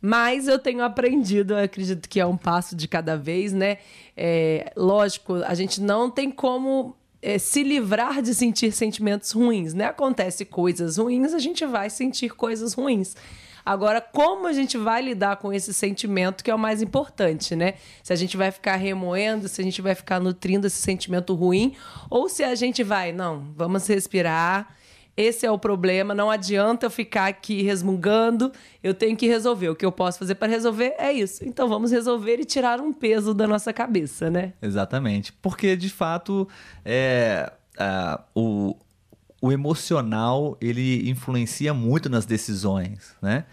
Mas 0.01 0.47
eu 0.47 0.59
tenho 0.59 0.83
aprendido, 0.83 1.53
eu 1.53 1.63
acredito 1.63 2.07
que 2.07 2.19
é 2.19 2.25
um 2.25 2.37
passo 2.37 2.75
de 2.75 2.87
cada 2.87 3.17
vez, 3.17 3.53
né? 3.53 3.77
É, 4.15 4.71
lógico, 4.75 5.35
a 5.45 5.53
gente 5.53 5.81
não 5.81 6.09
tem 6.09 6.29
como 6.29 6.95
é, 7.21 7.37
se 7.37 7.63
livrar 7.63 8.21
de 8.21 8.35
sentir 8.35 8.71
sentimentos 8.71 9.31
ruins, 9.31 9.73
né? 9.73 9.85
Acontece 9.85 10.45
coisas 10.45 10.97
ruins, 10.97 11.33
a 11.33 11.39
gente 11.39 11.65
vai 11.65 11.89
sentir 11.89 12.29
coisas 12.29 12.73
ruins. 12.73 13.15
Agora, 13.65 13.99
como 13.99 14.45
a 14.45 14.53
gente 14.53 14.77
vai 14.77 15.01
lidar 15.01 15.37
com 15.37 15.51
esse 15.51 15.73
sentimento 15.73 16.43
que 16.43 16.51
é 16.51 16.55
o 16.55 16.59
mais 16.59 16.83
importante, 16.83 17.55
né? 17.55 17.73
Se 18.03 18.13
a 18.13 18.15
gente 18.15 18.37
vai 18.37 18.51
ficar 18.51 18.75
remoendo, 18.75 19.47
se 19.47 19.59
a 19.59 19.63
gente 19.63 19.81
vai 19.81 19.95
ficar 19.95 20.19
nutrindo 20.19 20.67
esse 20.67 20.79
sentimento 20.79 21.33
ruim, 21.33 21.75
ou 22.07 22.29
se 22.29 22.43
a 22.43 22.53
gente 22.53 22.83
vai, 22.83 23.11
não, 23.11 23.51
vamos 23.55 23.87
respirar. 23.87 24.75
Esse 25.17 25.45
é 25.45 25.51
o 25.51 25.57
problema, 25.57 26.13
não 26.13 26.29
adianta 26.29 26.85
eu 26.85 26.89
ficar 26.89 27.27
aqui 27.27 27.61
resmungando, 27.61 28.51
eu 28.83 28.93
tenho 28.93 29.15
que 29.15 29.25
resolver. 29.27 29.69
O 29.69 29.75
que 29.75 29.85
eu 29.85 29.91
posso 29.91 30.19
fazer 30.19 30.35
para 30.35 30.47
resolver 30.49 30.93
é 30.97 31.13
isso. 31.13 31.45
Então 31.45 31.69
vamos 31.69 31.91
resolver 31.91 32.37
e 32.39 32.43
tirar 32.45 32.81
um 32.81 32.91
peso 32.91 33.33
da 33.33 33.47
nossa 33.47 33.71
cabeça, 33.71 34.29
né? 34.29 34.53
Exatamente. 34.61 35.31
Porque, 35.41 35.75
de 35.77 35.89
fato, 35.89 36.47
é, 36.83 37.49
ah, 37.77 38.21
o, 38.35 38.75
o 39.41 39.51
emocional, 39.53 40.57
ele 40.59 41.09
influencia 41.09 41.73
muito 41.73 42.09
nas 42.09 42.25
decisões, 42.25 43.15
né? 43.21 43.45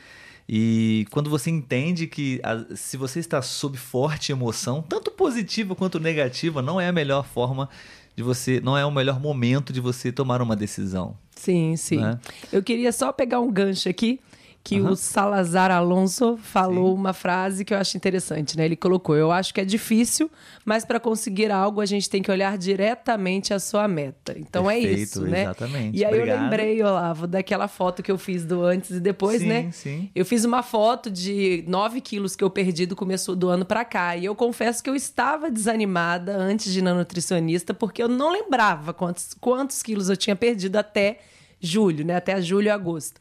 E 0.48 1.06
quando 1.12 1.30
você 1.30 1.48
entende 1.50 2.06
que 2.08 2.40
a- 2.42 2.74
se 2.74 2.96
você 2.96 3.20
está 3.20 3.40
sob 3.40 3.78
forte 3.78 4.32
emoção, 4.32 4.82
tanto 4.82 5.10
positiva 5.12 5.74
quanto 5.76 6.00
negativa, 6.00 6.60
não 6.60 6.80
é 6.80 6.88
a 6.88 6.92
melhor 6.92 7.24
forma 7.24 7.68
de 8.14 8.22
você, 8.22 8.60
não 8.60 8.76
é 8.76 8.84
o 8.84 8.90
melhor 8.90 9.20
momento 9.20 9.72
de 9.72 9.80
você 9.80 10.12
tomar 10.12 10.42
uma 10.42 10.54
decisão. 10.54 11.16
Sim, 11.34 11.76
sim. 11.76 11.98
Né? 11.98 12.18
Eu 12.52 12.62
queria 12.62 12.92
só 12.92 13.12
pegar 13.12 13.40
um 13.40 13.50
gancho 13.50 13.88
aqui, 13.88 14.20
que 14.64 14.78
Aham. 14.78 14.90
o 14.90 14.96
Salazar 14.96 15.72
Alonso 15.72 16.36
falou 16.36 16.92
Sim. 16.94 17.00
uma 17.00 17.12
frase 17.12 17.64
que 17.64 17.74
eu 17.74 17.78
acho 17.78 17.96
interessante, 17.96 18.56
né? 18.56 18.64
Ele 18.64 18.76
colocou: 18.76 19.16
Eu 19.16 19.32
acho 19.32 19.52
que 19.52 19.60
é 19.60 19.64
difícil, 19.64 20.30
mas 20.64 20.84
para 20.84 21.00
conseguir 21.00 21.50
algo 21.50 21.80
a 21.80 21.86
gente 21.86 22.08
tem 22.08 22.22
que 22.22 22.30
olhar 22.30 22.56
diretamente 22.56 23.52
a 23.52 23.58
sua 23.58 23.88
meta. 23.88 24.34
Então 24.38 24.70
é 24.70 24.74
Perfeito, 24.74 25.00
isso, 25.00 25.22
né? 25.22 25.42
exatamente. 25.42 25.98
E 25.98 26.04
aí 26.04 26.14
Obrigado. 26.14 26.36
eu 26.36 26.42
lembrei, 26.44 26.82
Olavo, 26.82 27.26
daquela 27.26 27.66
foto 27.66 28.02
que 28.04 28.12
eu 28.12 28.16
fiz 28.18 28.44
do 28.44 28.62
antes 28.62 28.90
e 28.90 29.00
depois, 29.00 29.40
sim, 29.40 29.48
né? 29.48 29.70
sim. 29.72 30.10
Eu 30.14 30.24
fiz 30.24 30.44
uma 30.44 30.62
foto 30.62 31.10
de 31.10 31.64
9 31.66 32.00
quilos 32.00 32.36
que 32.36 32.44
eu 32.44 32.50
perdi 32.50 32.86
do 32.86 32.94
começo 32.94 33.34
do 33.34 33.48
ano 33.48 33.64
pra 33.64 33.84
cá. 33.84 34.16
E 34.16 34.24
eu 34.24 34.34
confesso 34.36 34.82
que 34.82 34.88
eu 34.88 34.94
estava 34.94 35.50
desanimada 35.50 36.36
antes 36.36 36.72
de 36.72 36.78
ir 36.78 36.82
na 36.82 36.94
nutricionista, 36.94 37.74
porque 37.74 38.00
eu 38.02 38.08
não 38.08 38.30
lembrava 38.30 38.94
quantos, 38.94 39.34
quantos 39.40 39.82
quilos 39.82 40.08
eu 40.08 40.16
tinha 40.16 40.36
perdido 40.36 40.76
até 40.76 41.18
julho, 41.60 42.04
né? 42.04 42.14
Até 42.16 42.40
julho 42.40 42.66
e 42.66 42.70
agosto. 42.70 43.20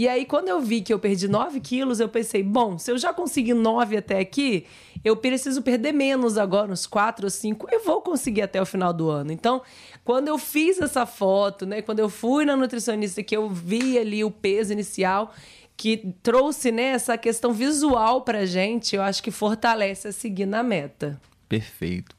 E 0.00 0.08
aí, 0.08 0.24
quando 0.24 0.48
eu 0.48 0.62
vi 0.62 0.80
que 0.80 0.94
eu 0.94 0.98
perdi 0.98 1.28
9 1.28 1.60
quilos, 1.60 2.00
eu 2.00 2.08
pensei, 2.08 2.42
bom, 2.42 2.78
se 2.78 2.90
eu 2.90 2.96
já 2.96 3.12
consegui 3.12 3.52
9 3.52 3.98
até 3.98 4.18
aqui, 4.18 4.64
eu 5.04 5.14
preciso 5.14 5.60
perder 5.60 5.92
menos 5.92 6.38
agora, 6.38 6.72
uns 6.72 6.86
4 6.86 7.26
ou 7.26 7.30
5, 7.30 7.68
eu 7.70 7.84
vou 7.84 8.00
conseguir 8.00 8.40
até 8.40 8.62
o 8.62 8.64
final 8.64 8.94
do 8.94 9.10
ano. 9.10 9.30
Então, 9.30 9.60
quando 10.02 10.28
eu 10.28 10.38
fiz 10.38 10.80
essa 10.80 11.04
foto, 11.04 11.66
né? 11.66 11.82
Quando 11.82 11.98
eu 11.98 12.08
fui 12.08 12.46
na 12.46 12.56
nutricionista, 12.56 13.22
que 13.22 13.36
eu 13.36 13.50
vi 13.50 13.98
ali 13.98 14.24
o 14.24 14.30
peso 14.30 14.72
inicial, 14.72 15.34
que 15.76 16.14
trouxe 16.22 16.72
né, 16.72 16.92
essa 16.92 17.18
questão 17.18 17.52
visual 17.52 18.22
pra 18.22 18.46
gente, 18.46 18.96
eu 18.96 19.02
acho 19.02 19.22
que 19.22 19.30
fortalece 19.30 20.08
a 20.08 20.12
seguir 20.12 20.46
na 20.46 20.62
meta. 20.62 21.20
Perfeito. 21.46 22.16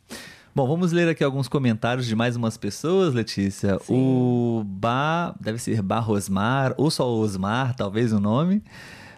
Bom, 0.54 0.68
vamos 0.68 0.92
ler 0.92 1.08
aqui 1.08 1.24
alguns 1.24 1.48
comentários 1.48 2.06
de 2.06 2.16
mais 2.16 2.36
umas 2.36 2.58
pessoas, 2.58 3.14
Letícia. 3.14 3.78
O 3.88 4.64
Ba, 4.66 5.34
deve 5.40 5.58
ser 5.60 5.82
Barrosmar, 5.82 6.74
ou 6.78 6.92
só 6.92 7.08
Osmar, 7.10 7.74
talvez 7.76 8.12
o 8.12 8.20
nome. 8.20 8.62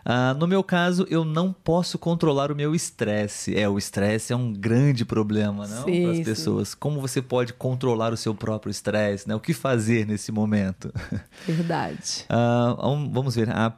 Ah, 0.05 0.35
no 0.37 0.45
meu 0.47 0.63
caso, 0.63 1.07
eu 1.09 1.25
não 1.25 1.51
posso 1.51 1.97
controlar 1.97 2.51
o 2.51 2.55
meu 2.55 2.75
estresse. 2.75 3.57
É, 3.57 3.67
o 3.67 3.77
estresse 3.79 4.31
é 4.31 4.35
um 4.35 4.53
grande 4.53 5.05
problema, 5.05 5.65
não? 5.65 5.85
Sim, 5.85 6.01
Para 6.03 6.11
as 6.11 6.17
sim. 6.17 6.23
pessoas. 6.23 6.75
Como 6.75 7.01
você 7.01 7.21
pode 7.21 7.53
controlar 7.53 8.13
o 8.13 8.17
seu 8.17 8.35
próprio 8.35 8.69
estresse, 8.69 9.27
né? 9.27 9.33
O 9.33 9.39
que 9.39 9.53
fazer 9.53 10.05
nesse 10.05 10.31
momento? 10.31 10.93
Verdade. 11.47 12.25
Ah, 12.29 12.75
vamos- 12.79 13.11
vamos 13.13 13.35
ver. 13.35 13.49
A 13.49 13.73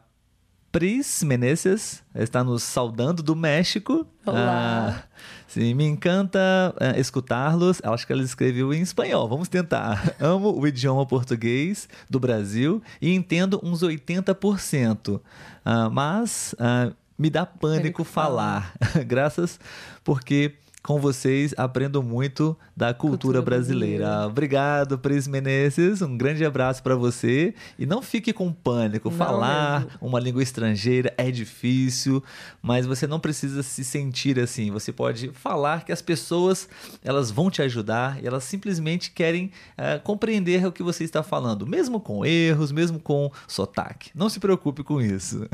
Pris 0.71 1.23
Menezes 1.23 2.03
está 2.13 2.43
nos 2.43 2.63
saudando 2.63 3.23
do 3.23 3.33
México. 3.35 4.05
Olá. 4.25 5.03
Ah, 5.07 5.15
sim, 5.55 5.73
me 5.73 5.85
encanta 5.85 6.39
ah, 6.77 6.99
escutá-los. 6.99 7.81
Acho 7.81 8.05
que 8.05 8.11
ela 8.11 8.21
escreveu 8.21 8.73
em 8.73 8.81
espanhol. 8.81 9.27
Vamos 9.29 9.47
tentar. 9.47 10.13
Amo 10.19 10.53
o 10.53 10.67
idioma 10.67 11.05
português 11.05 11.87
do 12.09 12.19
Brasil 12.19 12.81
e 13.01 13.13
entendo 13.13 13.59
uns 13.63 13.81
80%. 13.81 15.21
Ah, 15.63 15.89
mas 15.89 16.53
ah, 16.59 16.91
me 17.17 17.29
dá 17.29 17.45
pânico 17.45 17.77
Pânico 17.81 18.03
falar. 18.03 18.73
Graças 19.07 19.57
porque 20.03 20.55
com 20.85 20.99
vocês 20.99 21.51
aprendo 21.57 22.03
muito 22.03 22.55
da 22.77 22.93
cultura, 22.93 23.09
Cultura 23.15 23.41
brasileira. 23.41 24.03
brasileira. 24.03 24.27
Obrigado, 24.27 24.99
Pris 24.99 25.27
Menezes. 25.27 26.03
Um 26.03 26.15
grande 26.15 26.45
abraço 26.45 26.83
para 26.83 26.95
você. 26.95 27.55
E 27.79 27.87
não 27.87 28.03
fique 28.03 28.31
com 28.31 28.53
pânico. 28.53 29.09
Não 29.09 29.17
Falar 29.17 29.81
mesmo. 29.81 29.97
uma 29.99 30.19
língua 30.19 30.43
estrangeira 30.43 31.11
é 31.17 31.31
difícil, 31.31 32.23
mas 32.61 32.85
você 32.85 33.07
não 33.07 33.19
precisa 33.19 33.63
se 33.63 33.83
sentir 33.83 34.39
assim. 34.39 34.69
Você 34.69 34.91
pode 34.91 35.29
falar 35.29 35.83
que 35.83 35.91
as 35.91 36.03
pessoas 36.03 36.69
elas 37.03 37.31
vão 37.31 37.49
te 37.49 37.63
ajudar 37.63 38.21
e 38.23 38.27
elas 38.27 38.43
simplesmente 38.43 39.09
querem 39.09 39.49
eh, 39.75 39.97
compreender 39.97 40.67
o 40.67 40.71
que 40.71 40.83
você 40.83 41.03
está 41.03 41.23
falando, 41.23 41.65
mesmo 41.65 41.99
com 41.99 42.23
erros, 42.23 42.71
mesmo 42.71 42.99
com 42.99 43.31
sotaque. 43.47 44.11
Não 44.13 44.29
se 44.29 44.39
preocupe 44.39 44.83
com 44.83 45.01
isso. 45.01 45.47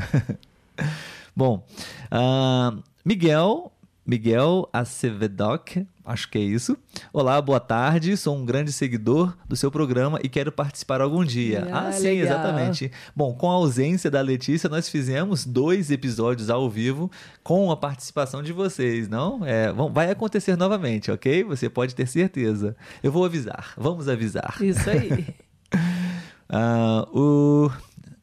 Bom, 1.33 1.65
ah, 2.11 2.75
Miguel, 3.05 3.71
Miguel 4.11 4.67
Acevedoc, 4.73 5.87
acho 6.03 6.29
que 6.29 6.37
é 6.37 6.41
isso. 6.41 6.75
Olá, 7.13 7.41
boa 7.41 7.61
tarde. 7.61 8.17
Sou 8.17 8.35
um 8.35 8.43
grande 8.43 8.69
seguidor 8.73 9.37
do 9.47 9.55
seu 9.55 9.71
programa 9.71 10.19
e 10.21 10.27
quero 10.27 10.51
participar 10.51 10.99
algum 10.99 11.23
dia. 11.23 11.65
Ah, 11.71 11.87
Ah, 11.87 11.91
sim, 11.93 12.03
legal. 12.19 12.25
exatamente. 12.25 12.91
Bom, 13.15 13.33
com 13.33 13.49
a 13.49 13.53
ausência 13.53 14.11
da 14.11 14.19
Letícia, 14.19 14.69
nós 14.69 14.89
fizemos 14.89 15.45
dois 15.45 15.89
episódios 15.91 16.49
ao 16.49 16.69
vivo 16.69 17.09
com 17.41 17.71
a 17.71 17.77
participação 17.77 18.43
de 18.43 18.51
vocês, 18.51 19.07
não? 19.07 19.45
É, 19.45 19.71
vai 19.93 20.11
acontecer 20.11 20.57
novamente, 20.57 21.09
ok? 21.09 21.45
Você 21.45 21.69
pode 21.69 21.95
ter 21.95 22.05
certeza. 22.05 22.75
Eu 23.01 23.13
vou 23.13 23.23
avisar. 23.23 23.71
Vamos 23.77 24.09
avisar. 24.09 24.57
Isso 24.59 24.89
aí. 24.89 25.25
Ah, 26.53 27.07
o 27.13 27.71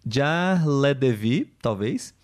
Jarledevi, 0.07 1.53
talvez. 1.61 2.15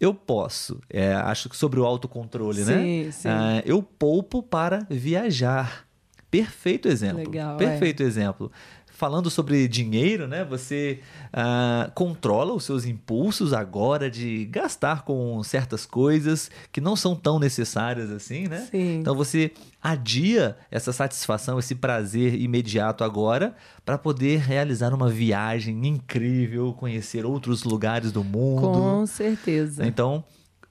Eu 0.00 0.14
posso, 0.14 0.80
é, 0.88 1.12
acho 1.14 1.48
que 1.48 1.56
sobre 1.56 1.80
o 1.80 1.84
autocontrole, 1.84 2.64
né? 2.64 2.82
Sim, 2.82 3.10
sim. 3.10 3.28
Ah, 3.28 3.62
eu 3.66 3.82
poupo 3.82 4.42
para 4.42 4.86
viajar. 4.88 5.86
Perfeito 6.30 6.88
exemplo. 6.88 7.18
Legal, 7.18 7.54
é. 7.54 7.58
Perfeito 7.58 8.02
exemplo. 8.02 8.52
Falando 8.98 9.30
sobre 9.30 9.68
dinheiro, 9.68 10.26
né? 10.26 10.44
Você 10.44 10.98
ah, 11.32 11.88
controla 11.94 12.52
os 12.52 12.64
seus 12.64 12.84
impulsos 12.84 13.52
agora 13.52 14.10
de 14.10 14.44
gastar 14.46 15.02
com 15.02 15.40
certas 15.44 15.86
coisas 15.86 16.50
que 16.72 16.80
não 16.80 16.96
são 16.96 17.14
tão 17.14 17.38
necessárias 17.38 18.10
assim, 18.10 18.48
né? 18.48 18.66
Sim. 18.68 18.98
Então 18.98 19.14
você 19.14 19.52
adia 19.80 20.56
essa 20.68 20.92
satisfação, 20.92 21.60
esse 21.60 21.76
prazer 21.76 22.34
imediato 22.34 23.04
agora 23.04 23.54
para 23.84 23.96
poder 23.96 24.40
realizar 24.40 24.92
uma 24.92 25.08
viagem 25.08 25.86
incrível, 25.86 26.72
conhecer 26.72 27.24
outros 27.24 27.62
lugares 27.62 28.10
do 28.10 28.24
mundo. 28.24 28.72
Com 28.72 29.06
certeza. 29.06 29.86
Então, 29.86 30.24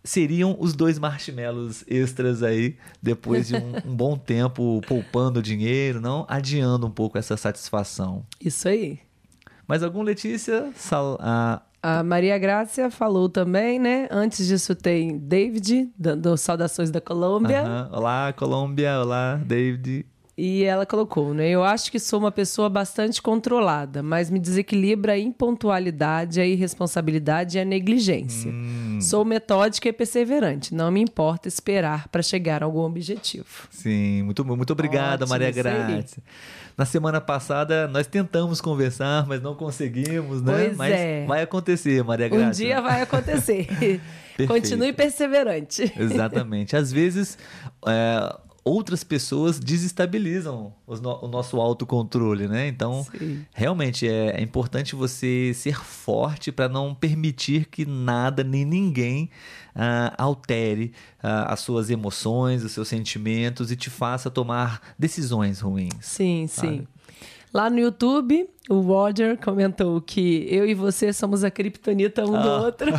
seriam 0.08 0.56
os 0.60 0.74
dois 0.74 0.98
marshmallows 1.00 1.84
extras 1.88 2.41
aí, 2.43 2.76
depois 3.02 3.48
de 3.48 3.56
um, 3.56 3.76
um 3.91 3.96
bom 3.96 4.17
tempo 4.17 4.82
poupando 4.88 5.41
dinheiro, 5.41 6.00
não 6.02 6.26
adiando 6.30 6.88
um 6.88 6.91
pouco 6.91 7.17
essa 7.17 7.36
satisfação. 7.38 8.26
Isso 8.39 8.67
aí. 8.67 9.00
Mais 9.67 9.84
algum, 9.84 10.02
Letícia? 10.02 10.72
Sal- 10.76 11.17
ah, 11.20 11.62
A 11.84 12.02
Maria 12.04 12.38
Grácia 12.38 12.89
falou 12.89 13.28
também, 13.28 13.78
né? 13.80 14.08
Antes 14.10 14.48
disso 14.48 14.74
tem 14.74 15.17
David, 15.17 15.89
dando 15.98 16.36
saudações 16.38 16.89
da 16.89 17.02
Colômbia. 17.02 17.63
Olá, 17.91 18.32
Colômbia. 18.34 19.00
Olá, 19.02 19.36
David. 19.46 20.06
E 20.38 20.63
ela 20.63 20.86
colocou, 20.86 21.34
né? 21.34 21.50
Eu 21.50 21.63
acho 21.63 21.91
que 21.91 21.97
sou 22.00 22.19
uma 22.19 22.32
pessoa 22.32 22.69
bastante 22.69 23.19
controlada, 23.19 24.04
mas 24.04 24.30
me 24.30 24.38
desequilibra 24.38 25.13
a 25.13 25.17
impontualidade, 25.17 26.39
a 26.39 26.45
irresponsabilidade 26.45 27.58
e 27.58 27.62
a 27.62 27.65
negligência. 27.65 28.52
Hum. 28.52 29.00
Sou 29.02 29.26
metódica 29.26 29.89
e 29.89 29.93
perseverante. 29.93 30.76
Não 30.76 30.91
me 30.91 31.02
importa 31.02 31.47
esperar 31.47 32.08
para 32.10 32.21
chegar 32.21 32.62
a 32.62 32.67
algum 32.67 32.82
objetivo. 32.82 33.47
Sim, 33.71 34.21
muito, 34.21 34.45
muito 34.45 34.71
obrigada, 34.73 35.23
Ótimo, 35.23 35.30
Maria 35.30 35.50
Grácia. 35.50 36.21
Na 36.78 36.86
semana 36.86 37.19
passada 37.19 37.88
nós 37.88 38.06
tentamos 38.06 38.62
conversar, 38.62 39.26
mas 39.26 39.41
não 39.41 39.56
conseguimos, 39.56 40.43
né? 40.43 40.65
Pois 40.65 40.78
mas 40.78 40.93
é. 40.93 41.26
vai 41.26 41.41
acontecer, 41.41 42.04
Maria 42.04 42.30
Grácia. 42.30 42.47
Um 42.47 42.67
dia 42.67 42.80
vai 42.80 43.02
acontecer. 43.02 43.67
Continue 44.45 44.93
perseverante. 44.93 45.91
Exatamente. 45.97 46.76
Às 46.76 46.91
vezes, 46.91 47.39
é, 47.88 48.38
outras 48.67 49.03
pessoas 49.03 49.60
desestabilizam 49.60 50.73
no, 50.88 51.25
o 51.25 51.27
nosso 51.27 51.60
autocontrole, 51.60 52.47
né? 52.47 52.67
Então, 52.67 53.06
Sim. 53.17 53.45
realmente 53.53 54.08
é, 54.08 54.39
é, 54.39 54.41
importante 54.41 54.95
você 54.95 55.51
ser 55.53 55.84
forte 55.84 56.51
para 56.51 56.67
não 56.67 56.93
permitir 56.93 57.65
que 57.65 57.86
nada 57.86 58.43
nem 58.43 58.65
ninguém 58.65 59.30
uh, 59.75 60.13
altere 60.17 60.91
uh, 61.23 61.47
as 61.47 61.62
suas 61.62 61.89
emoções, 61.89 62.63
os 62.63 62.71
seus 62.71 62.88
sentimentos 62.88 63.71
e 63.71 63.75
te 63.75 63.89
faça 63.89 64.30
tomar 64.30 64.82
decisões 64.99 65.62
ruins. 65.62 65.93
Sim, 66.01 66.47
sabe? 66.47 66.67
sim. 66.67 66.88
Lá 67.53 67.69
no 67.69 67.79
YouTube, 67.79 68.49
o 68.69 68.81
Roger 68.81 69.38
comentou 69.38 70.01
que 70.01 70.45
eu 70.49 70.65
e 70.67 70.73
você 70.73 71.13
somos 71.13 71.43
a 71.43 71.49
criptonita 71.49 72.25
um 72.25 72.36
ah. 72.36 72.41
do 72.41 72.49
outro. 72.49 72.91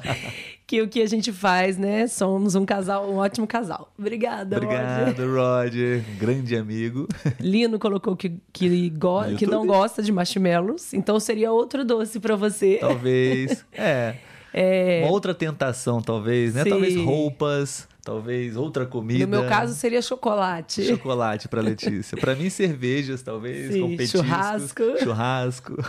que 0.66 0.82
o 0.82 0.88
que 0.88 1.00
a 1.00 1.06
gente 1.06 1.32
faz, 1.32 1.78
né? 1.78 2.06
Somos 2.06 2.54
um 2.54 2.66
casal, 2.66 3.10
um 3.10 3.16
ótimo 3.16 3.46
casal. 3.46 3.92
Obrigada, 3.98 4.56
Obrigado, 4.56 5.20
Roger. 5.20 5.30
Roger. 5.30 6.04
Grande 6.18 6.56
amigo. 6.56 7.08
Lino 7.40 7.78
colocou 7.78 8.14
que, 8.16 8.34
que, 8.52 8.90
go 8.90 9.22
que 9.38 9.46
não 9.46 9.66
gosta 9.66 10.02
de 10.02 10.12
marshmallows, 10.12 10.92
então 10.92 11.18
seria 11.18 11.50
outro 11.50 11.84
doce 11.84 12.20
para 12.20 12.36
você. 12.36 12.78
Talvez. 12.80 13.64
É. 13.78 14.16
é. 14.52 15.02
Uma 15.04 15.12
outra 15.12 15.34
tentação, 15.34 16.00
talvez, 16.00 16.54
né? 16.54 16.64
Sim. 16.64 16.70
Talvez 16.70 16.96
roupas. 16.96 17.88
Talvez 18.06 18.56
outra 18.56 18.86
comida. 18.86 19.18
No 19.18 19.26
meu 19.26 19.48
caso 19.48 19.74
seria 19.74 20.00
chocolate. 20.00 20.84
Chocolate 20.84 21.48
para 21.48 21.58
Letícia. 21.60 22.16
para 22.16 22.36
mim 22.36 22.48
cervejas, 22.48 23.20
talvez, 23.20 23.72
Sim, 23.72 23.80
com 23.80 23.96
petiscos, 23.96 24.20
churrasco. 24.20 24.82
Churrasco. 25.02 25.84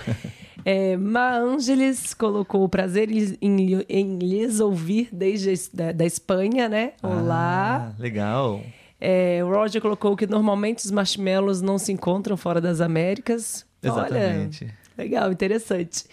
É, 0.65 0.97
Ma 0.97 1.37
Angeles 1.37 2.15
colocou 2.15 2.63
o 2.63 2.67
prazer 2.67 3.11
em, 3.11 3.37
em, 3.39 3.85
em 3.87 4.17
lhes 4.17 4.59
ouvir 4.59 5.09
desde 5.11 5.69
da, 5.71 5.91
da 5.91 6.05
Espanha, 6.07 6.67
né? 6.67 6.93
Olá. 7.03 7.93
Ah, 7.95 8.01
legal. 8.01 8.63
É, 8.99 9.43
o 9.43 9.49
Roger 9.53 9.79
colocou 9.79 10.17
que 10.17 10.25
normalmente 10.25 10.83
os 10.83 10.89
marshmallows 10.89 11.61
não 11.61 11.77
se 11.77 11.91
encontram 11.91 12.35
fora 12.35 12.59
das 12.59 12.81
Américas. 12.81 13.63
Exatamente. 13.83 14.63
Olha, 14.63 14.73
legal, 14.97 15.31
interessante. 15.31 16.05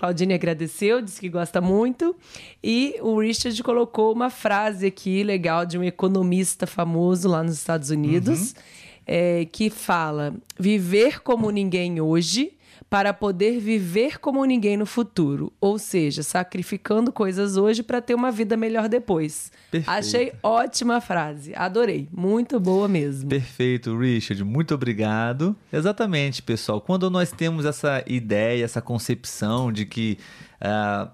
Claudine 0.00 0.32
agradeceu, 0.32 1.02
disse 1.02 1.20
que 1.20 1.28
gosta 1.28 1.60
muito. 1.60 2.16
E 2.64 2.96
o 3.02 3.20
Richard 3.20 3.62
colocou 3.62 4.14
uma 4.14 4.30
frase 4.30 4.86
aqui 4.86 5.22
legal 5.22 5.66
de 5.66 5.76
um 5.76 5.84
economista 5.84 6.66
famoso 6.66 7.28
lá 7.28 7.42
nos 7.42 7.52
Estados 7.52 7.90
Unidos, 7.90 8.52
uhum. 8.52 8.62
é, 9.06 9.44
que 9.52 9.68
fala: 9.68 10.34
viver 10.58 11.20
como 11.20 11.50
ninguém 11.50 12.00
hoje 12.00 12.54
para 12.90 13.14
poder 13.14 13.60
viver 13.60 14.18
como 14.18 14.44
ninguém 14.44 14.76
no 14.76 14.84
futuro, 14.84 15.52
ou 15.60 15.78
seja, 15.78 16.24
sacrificando 16.24 17.12
coisas 17.12 17.56
hoje 17.56 17.84
para 17.84 18.02
ter 18.02 18.16
uma 18.16 18.32
vida 18.32 18.56
melhor 18.56 18.88
depois. 18.88 19.52
Perfeito. 19.70 19.96
Achei 19.96 20.32
ótima 20.42 21.00
frase, 21.00 21.54
adorei, 21.54 22.08
muito 22.10 22.58
boa 22.58 22.88
mesmo. 22.88 23.30
Perfeito, 23.30 23.96
Richard, 23.96 24.42
muito 24.42 24.74
obrigado. 24.74 25.54
Exatamente, 25.72 26.42
pessoal. 26.42 26.80
Quando 26.80 27.08
nós 27.08 27.30
temos 27.30 27.64
essa 27.64 28.02
ideia, 28.08 28.64
essa 28.64 28.82
concepção 28.82 29.70
de 29.70 29.86
que 29.86 30.18
uh, 30.56 31.08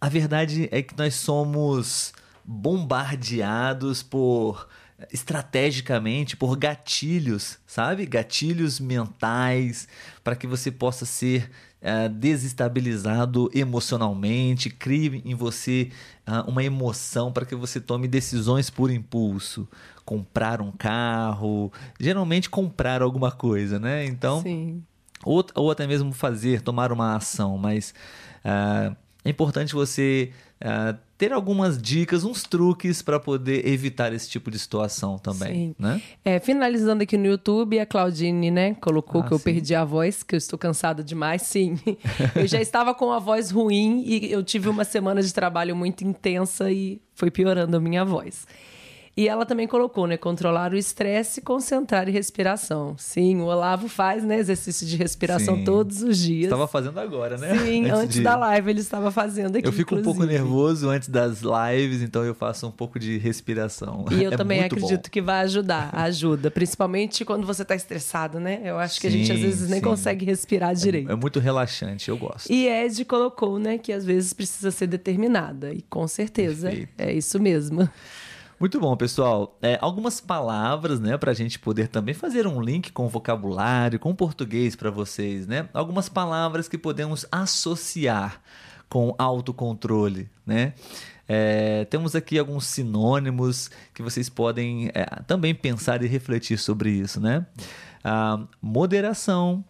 a 0.00 0.08
verdade 0.08 0.70
é 0.72 0.80
que 0.80 0.96
nós 0.96 1.16
somos 1.16 2.14
bombardeados 2.42 4.02
por 4.02 4.66
estrategicamente 5.12 6.36
por 6.36 6.56
gatilhos, 6.56 7.58
sabe? 7.66 8.06
Gatilhos 8.06 8.80
mentais 8.80 9.88
para 10.22 10.36
que 10.36 10.46
você 10.46 10.70
possa 10.70 11.04
ser 11.06 11.50
uh, 11.80 12.08
desestabilizado 12.08 13.50
emocionalmente, 13.54 14.70
crie 14.70 15.22
em 15.24 15.34
você 15.34 15.90
uh, 16.26 16.48
uma 16.50 16.62
emoção 16.62 17.32
para 17.32 17.46
que 17.46 17.54
você 17.54 17.80
tome 17.80 18.08
decisões 18.08 18.70
por 18.70 18.90
impulso. 18.90 19.68
Comprar 20.04 20.60
um 20.60 20.72
carro, 20.72 21.72
geralmente 21.98 22.50
comprar 22.50 23.00
alguma 23.00 23.30
coisa, 23.30 23.78
né? 23.78 24.04
Então, 24.04 24.42
Sim. 24.42 24.82
Ou, 25.22 25.44
ou 25.54 25.70
até 25.70 25.86
mesmo 25.86 26.12
fazer, 26.12 26.62
tomar 26.62 26.90
uma 26.92 27.14
ação, 27.14 27.58
mas 27.58 27.94
uh, 28.44 28.96
é 29.24 29.28
importante 29.28 29.74
você 29.74 30.32
uh, 30.62 30.98
ter 31.16 31.32
algumas 31.32 31.80
dicas, 31.80 32.24
uns 32.24 32.42
truques 32.42 33.02
para 33.02 33.20
poder 33.20 33.66
evitar 33.66 34.12
esse 34.12 34.28
tipo 34.28 34.50
de 34.50 34.58
situação 34.58 35.18
também, 35.18 35.52
sim. 35.52 35.74
né? 35.78 36.00
É, 36.24 36.38
finalizando 36.38 37.02
aqui 37.02 37.16
no 37.18 37.26
YouTube, 37.26 37.78
a 37.78 37.84
Claudine, 37.84 38.50
né, 38.50 38.74
colocou 38.74 39.20
ah, 39.20 39.24
que 39.24 39.32
eu 39.32 39.38
sim. 39.38 39.44
perdi 39.44 39.74
a 39.74 39.84
voz, 39.84 40.22
que 40.22 40.34
eu 40.34 40.38
estou 40.38 40.58
cansada 40.58 41.04
demais, 41.04 41.42
sim. 41.42 41.78
eu 42.34 42.46
já 42.46 42.60
estava 42.62 42.94
com 42.94 43.12
a 43.12 43.18
voz 43.18 43.50
ruim 43.50 44.02
e 44.06 44.32
eu 44.32 44.42
tive 44.42 44.68
uma 44.68 44.84
semana 44.84 45.22
de 45.22 45.32
trabalho 45.34 45.76
muito 45.76 46.04
intensa 46.04 46.70
e 46.70 47.00
foi 47.14 47.30
piorando 47.30 47.76
a 47.76 47.80
minha 47.80 48.04
voz. 48.04 48.46
E 49.20 49.28
ela 49.28 49.44
também 49.44 49.68
colocou, 49.68 50.06
né? 50.06 50.16
Controlar 50.16 50.72
o 50.72 50.78
estresse, 50.78 51.42
concentrar 51.42 52.08
e 52.08 52.10
respiração. 52.10 52.94
Sim, 52.96 53.42
o 53.42 53.44
Olavo 53.44 53.86
faz, 53.86 54.24
né? 54.24 54.38
Exercício 54.38 54.86
de 54.86 54.96
respiração 54.96 55.56
Sim. 55.56 55.64
todos 55.64 56.00
os 56.02 56.16
dias. 56.16 56.44
Estava 56.44 56.66
fazendo 56.66 56.98
agora, 56.98 57.36
né? 57.36 57.54
Sim, 57.58 57.84
antes, 57.84 57.98
antes 57.98 58.14
de... 58.14 58.22
da 58.22 58.34
live 58.34 58.70
ele 58.70 58.80
estava 58.80 59.10
fazendo 59.10 59.56
aqui. 59.56 59.68
Eu 59.68 59.72
fico 59.74 59.92
inclusive. 59.92 60.08
um 60.08 60.14
pouco 60.14 60.26
nervoso 60.26 60.88
antes 60.88 61.10
das 61.10 61.42
lives, 61.42 62.00
então 62.00 62.24
eu 62.24 62.34
faço 62.34 62.66
um 62.66 62.70
pouco 62.70 62.98
de 62.98 63.18
respiração. 63.18 64.06
E 64.10 64.24
eu 64.24 64.32
é 64.32 64.36
também 64.38 64.64
acredito 64.64 65.02
bom. 65.02 65.10
que 65.10 65.20
vai 65.20 65.42
ajudar. 65.42 65.90
Ajuda, 65.92 66.50
principalmente 66.50 67.22
quando 67.22 67.46
você 67.46 67.60
está 67.60 67.74
estressado, 67.74 68.40
né? 68.40 68.62
Eu 68.64 68.78
acho 68.78 68.94
sim, 68.94 69.00
que 69.02 69.06
a 69.06 69.10
gente 69.10 69.32
às 69.32 69.40
vezes 69.40 69.68
nem 69.68 69.82
consegue 69.82 70.24
respirar 70.24 70.74
direito. 70.74 71.10
É, 71.10 71.12
é, 71.12 71.16
muito 71.16 71.38
relaxante, 71.38 72.08
eu 72.08 72.16
gosto. 72.16 72.50
E 72.50 72.66
Ed 72.66 73.04
colocou, 73.04 73.58
né, 73.58 73.76
que 73.76 73.92
às 73.92 74.06
vezes 74.06 74.32
precisa 74.32 74.70
ser 74.70 74.86
determinada. 74.86 75.74
E 75.74 75.82
com 75.82 76.08
certeza 76.08 76.70
Perfeito. 76.70 76.92
é 76.96 77.12
isso 77.12 77.38
mesmo. 77.38 77.86
Muito 78.60 78.78
bom, 78.78 78.94
pessoal. 78.94 79.56
É, 79.62 79.78
algumas 79.80 80.20
palavras, 80.20 81.00
né, 81.00 81.16
para 81.16 81.30
a 81.30 81.34
gente 81.34 81.58
poder 81.58 81.88
também 81.88 82.12
fazer 82.12 82.46
um 82.46 82.60
link 82.60 82.92
com 82.92 83.06
o 83.06 83.08
vocabulário, 83.08 83.98
com 83.98 84.10
o 84.10 84.14
português 84.14 84.76
para 84.76 84.90
vocês, 84.90 85.46
né? 85.46 85.66
Algumas 85.72 86.10
palavras 86.10 86.68
que 86.68 86.76
podemos 86.76 87.24
associar 87.32 88.42
com 88.86 89.14
autocontrole, 89.16 90.28
né? 90.44 90.74
É, 91.26 91.86
temos 91.86 92.14
aqui 92.14 92.38
alguns 92.38 92.66
sinônimos 92.66 93.70
que 93.94 94.02
vocês 94.02 94.28
podem 94.28 94.90
é, 94.92 95.06
também 95.26 95.54
pensar 95.54 96.02
e 96.02 96.06
refletir 96.06 96.58
sobre 96.58 96.90
isso, 96.90 97.18
né? 97.18 97.46
Ah, 98.04 98.44
moderação, 98.60 99.64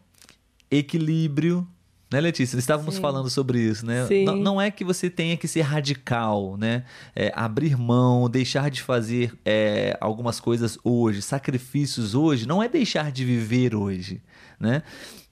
equilíbrio, 0.69 1.65
né, 2.11 2.21
Letícia? 2.21 2.59
Estávamos 2.59 2.97
Sim. 2.97 3.01
falando 3.01 3.31
sobre 3.31 3.61
isso, 3.61 3.87
né? 3.87 4.07
Não, 4.25 4.37
não, 4.37 4.61
é 4.61 4.71
que 4.71 4.85
você 4.85 5.09
tenha 5.09 5.37
que 5.37 5.47
ser 5.47 5.61
radical, 5.61 6.57
né? 6.57 6.85
É, 7.15 7.33
abrir 7.35 7.77
mão, 7.77 8.29
deixar 8.29 8.69
de 8.69 8.83
fazer 8.83 9.33
é, 9.45 9.97
algumas 10.01 10.41
coisas 10.41 10.77
hoje, 10.83 11.23
sacrifícios 11.23 12.15
hoje, 12.15 12.49
não 12.49 12.61
é 12.61 12.69
deixar 12.69 13.13
de 13.13 13.25
viver 13.25 13.75
hoje, 13.75 14.21
né? 14.59 14.83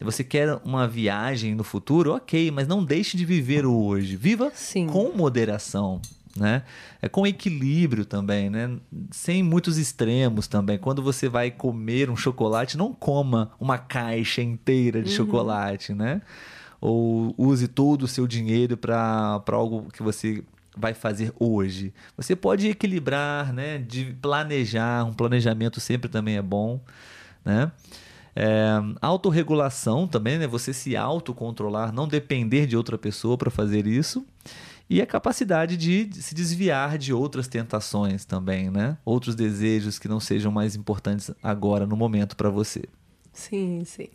Você 0.00 0.22
quer 0.22 0.60
uma 0.64 0.86
viagem 0.86 1.56
no 1.56 1.64
futuro, 1.64 2.14
ok, 2.14 2.52
mas 2.52 2.68
não 2.68 2.84
deixe 2.84 3.16
de 3.16 3.24
viver 3.24 3.66
o 3.66 3.74
hoje. 3.74 4.14
Viva 4.14 4.52
Sim. 4.54 4.86
com 4.86 5.10
moderação, 5.10 6.00
né? 6.36 6.62
É 7.02 7.08
com 7.08 7.26
equilíbrio 7.26 8.04
também, 8.04 8.48
né? 8.48 8.70
Sem 9.10 9.42
muitos 9.42 9.76
extremos 9.76 10.46
também. 10.46 10.78
Quando 10.78 11.02
você 11.02 11.28
vai 11.28 11.50
comer 11.50 12.08
um 12.08 12.16
chocolate, 12.16 12.78
não 12.78 12.92
coma 12.92 13.50
uma 13.58 13.76
caixa 13.76 14.40
inteira 14.40 15.02
de 15.02 15.10
uhum. 15.10 15.16
chocolate, 15.16 15.92
né? 15.92 16.22
Ou 16.80 17.34
use 17.36 17.68
todo 17.68 18.02
o 18.02 18.08
seu 18.08 18.26
dinheiro 18.26 18.76
para 18.76 19.42
algo 19.48 19.90
que 19.92 20.02
você 20.02 20.42
vai 20.76 20.94
fazer 20.94 21.32
hoje. 21.38 21.92
Você 22.16 22.36
pode 22.36 22.68
equilibrar, 22.68 23.52
né? 23.52 23.78
De 23.78 24.16
planejar, 24.20 25.04
um 25.04 25.12
planejamento 25.12 25.80
sempre 25.80 26.08
também 26.08 26.36
é 26.36 26.42
bom, 26.42 26.80
né? 27.44 27.72
É, 28.34 28.76
autorregulação 29.02 30.06
também, 30.06 30.38
né? 30.38 30.46
Você 30.46 30.72
se 30.72 30.96
autocontrolar, 30.96 31.92
não 31.92 32.06
depender 32.06 32.66
de 32.66 32.76
outra 32.76 32.96
pessoa 32.96 33.36
para 33.36 33.50
fazer 33.50 33.86
isso. 33.86 34.24
E 34.90 35.02
a 35.02 35.06
capacidade 35.06 35.76
de 35.76 36.08
se 36.12 36.34
desviar 36.34 36.96
de 36.96 37.12
outras 37.12 37.46
tentações 37.46 38.24
também, 38.24 38.70
né? 38.70 38.96
Outros 39.04 39.34
desejos 39.34 39.98
que 39.98 40.08
não 40.08 40.18
sejam 40.18 40.50
mais 40.50 40.76
importantes 40.76 41.30
agora, 41.42 41.86
no 41.86 41.96
momento, 41.96 42.36
para 42.36 42.48
você. 42.48 42.84
Sim, 43.32 43.84
sim. 43.84 44.08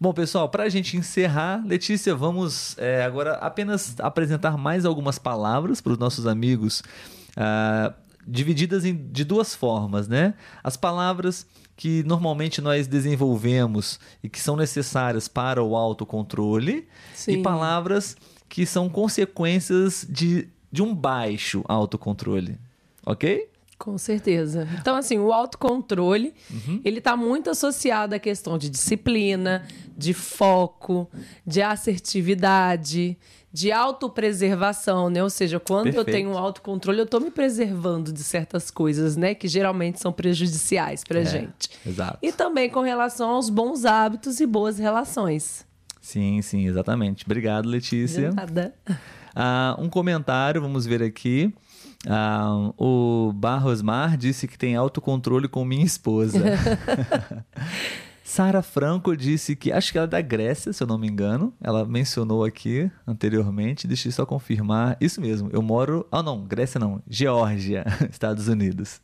Bom, 0.00 0.12
pessoal, 0.12 0.48
para 0.48 0.62
a 0.62 0.68
gente 0.68 0.96
encerrar, 0.96 1.60
Letícia, 1.66 2.14
vamos 2.14 2.78
é, 2.78 3.02
agora 3.02 3.32
apenas 3.34 3.96
apresentar 3.98 4.56
mais 4.56 4.84
algumas 4.84 5.18
palavras 5.18 5.80
para 5.80 5.92
os 5.92 5.98
nossos 5.98 6.26
amigos. 6.26 6.82
Uh, 7.36 7.92
divididas 8.28 8.84
em, 8.84 8.94
de 9.10 9.24
duas 9.24 9.54
formas, 9.54 10.06
né? 10.06 10.34
As 10.62 10.76
palavras 10.76 11.46
que 11.74 12.02
normalmente 12.04 12.60
nós 12.60 12.86
desenvolvemos 12.86 13.98
e 14.22 14.28
que 14.28 14.38
são 14.38 14.54
necessárias 14.54 15.26
para 15.26 15.62
o 15.62 15.74
autocontrole 15.74 16.86
Sim. 17.14 17.32
e 17.32 17.42
palavras 17.42 18.16
que 18.48 18.66
são 18.66 18.88
consequências 18.88 20.06
de, 20.08 20.48
de 20.70 20.82
um 20.82 20.94
baixo 20.94 21.64
autocontrole, 21.66 22.58
ok? 23.04 23.47
Com 23.78 23.96
certeza. 23.96 24.66
Então, 24.80 24.96
assim, 24.96 25.18
o 25.18 25.32
autocontrole, 25.32 26.34
Uhum. 26.50 26.80
ele 26.84 26.98
está 26.98 27.16
muito 27.16 27.48
associado 27.48 28.12
à 28.14 28.18
questão 28.18 28.58
de 28.58 28.68
disciplina, 28.68 29.64
de 29.96 30.12
foco, 30.12 31.08
de 31.46 31.62
assertividade, 31.62 33.16
de 33.52 33.72
autopreservação, 33.72 35.08
né? 35.08 35.22
Ou 35.22 35.30
seja, 35.30 35.58
quando 35.60 35.86
eu 35.88 35.92
Perfeito. 36.04 36.16
tenho 36.16 36.30
um 36.30 36.38
autocontrole, 36.38 36.98
eu 36.98 37.04
estou 37.04 37.20
me 37.20 37.30
preservando 37.30 38.12
de 38.12 38.22
certas 38.22 38.70
coisas, 38.70 39.16
né? 39.16 39.34
Que 39.34 39.48
geralmente 39.48 40.00
são 40.00 40.12
prejudiciais 40.12 41.02
para 41.04 41.20
É, 41.20 41.24
gente. 41.24 41.70
Exato. 41.86 42.18
E 42.20 42.32
também 42.32 42.68
com 42.68 42.80
relação 42.80 43.30
aos 43.30 43.48
bons 43.48 43.84
hábitos 43.84 44.40
e 44.40 44.46
boas 44.46 44.78
relações. 44.78 45.66
Sim, 46.00 46.40
sim, 46.42 46.66
exatamente. 46.66 47.24
Obrigado, 47.24 47.66
Letícia. 47.68 48.30
De 48.30 48.34
nada. 48.36 48.74
Ah, 49.34 49.76
um 49.78 49.88
comentário, 49.88 50.60
vamos 50.60 50.84
ver 50.86 51.02
aqui. 51.02 51.52
Ah, 52.06 52.72
o 52.76 53.32
Barrosmar 53.34 54.16
disse 54.16 54.46
que 54.46 54.56
tem 54.56 54.76
autocontrole 54.76 55.48
com 55.48 55.64
minha 55.64 55.84
esposa. 55.84 56.38
Sara 58.28 58.60
Franco 58.60 59.16
disse 59.16 59.56
que, 59.56 59.72
acho 59.72 59.90
que 59.90 59.96
ela 59.96 60.04
é 60.04 60.10
da 60.10 60.20
Grécia, 60.20 60.70
se 60.70 60.82
eu 60.82 60.86
não 60.86 60.98
me 60.98 61.08
engano. 61.08 61.52
Ela 61.62 61.86
mencionou 61.86 62.44
aqui 62.44 62.90
anteriormente. 63.06 63.86
Deixa 63.86 64.06
eu 64.08 64.12
só 64.12 64.26
confirmar. 64.26 64.98
Isso 65.00 65.18
mesmo, 65.18 65.48
eu 65.50 65.62
moro. 65.62 66.06
Ah, 66.12 66.22
não, 66.22 66.44
Grécia 66.44 66.78
não. 66.78 67.02
Geórgia, 67.08 67.86
Estados 68.12 68.46
Unidos. 68.46 69.00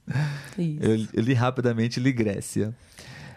Isso. 0.59 0.78
Eu, 0.82 1.07
eu 1.14 1.22
li 1.22 1.32
rapidamente 1.32 1.99
li 1.99 2.12
Grécia. 2.12 2.74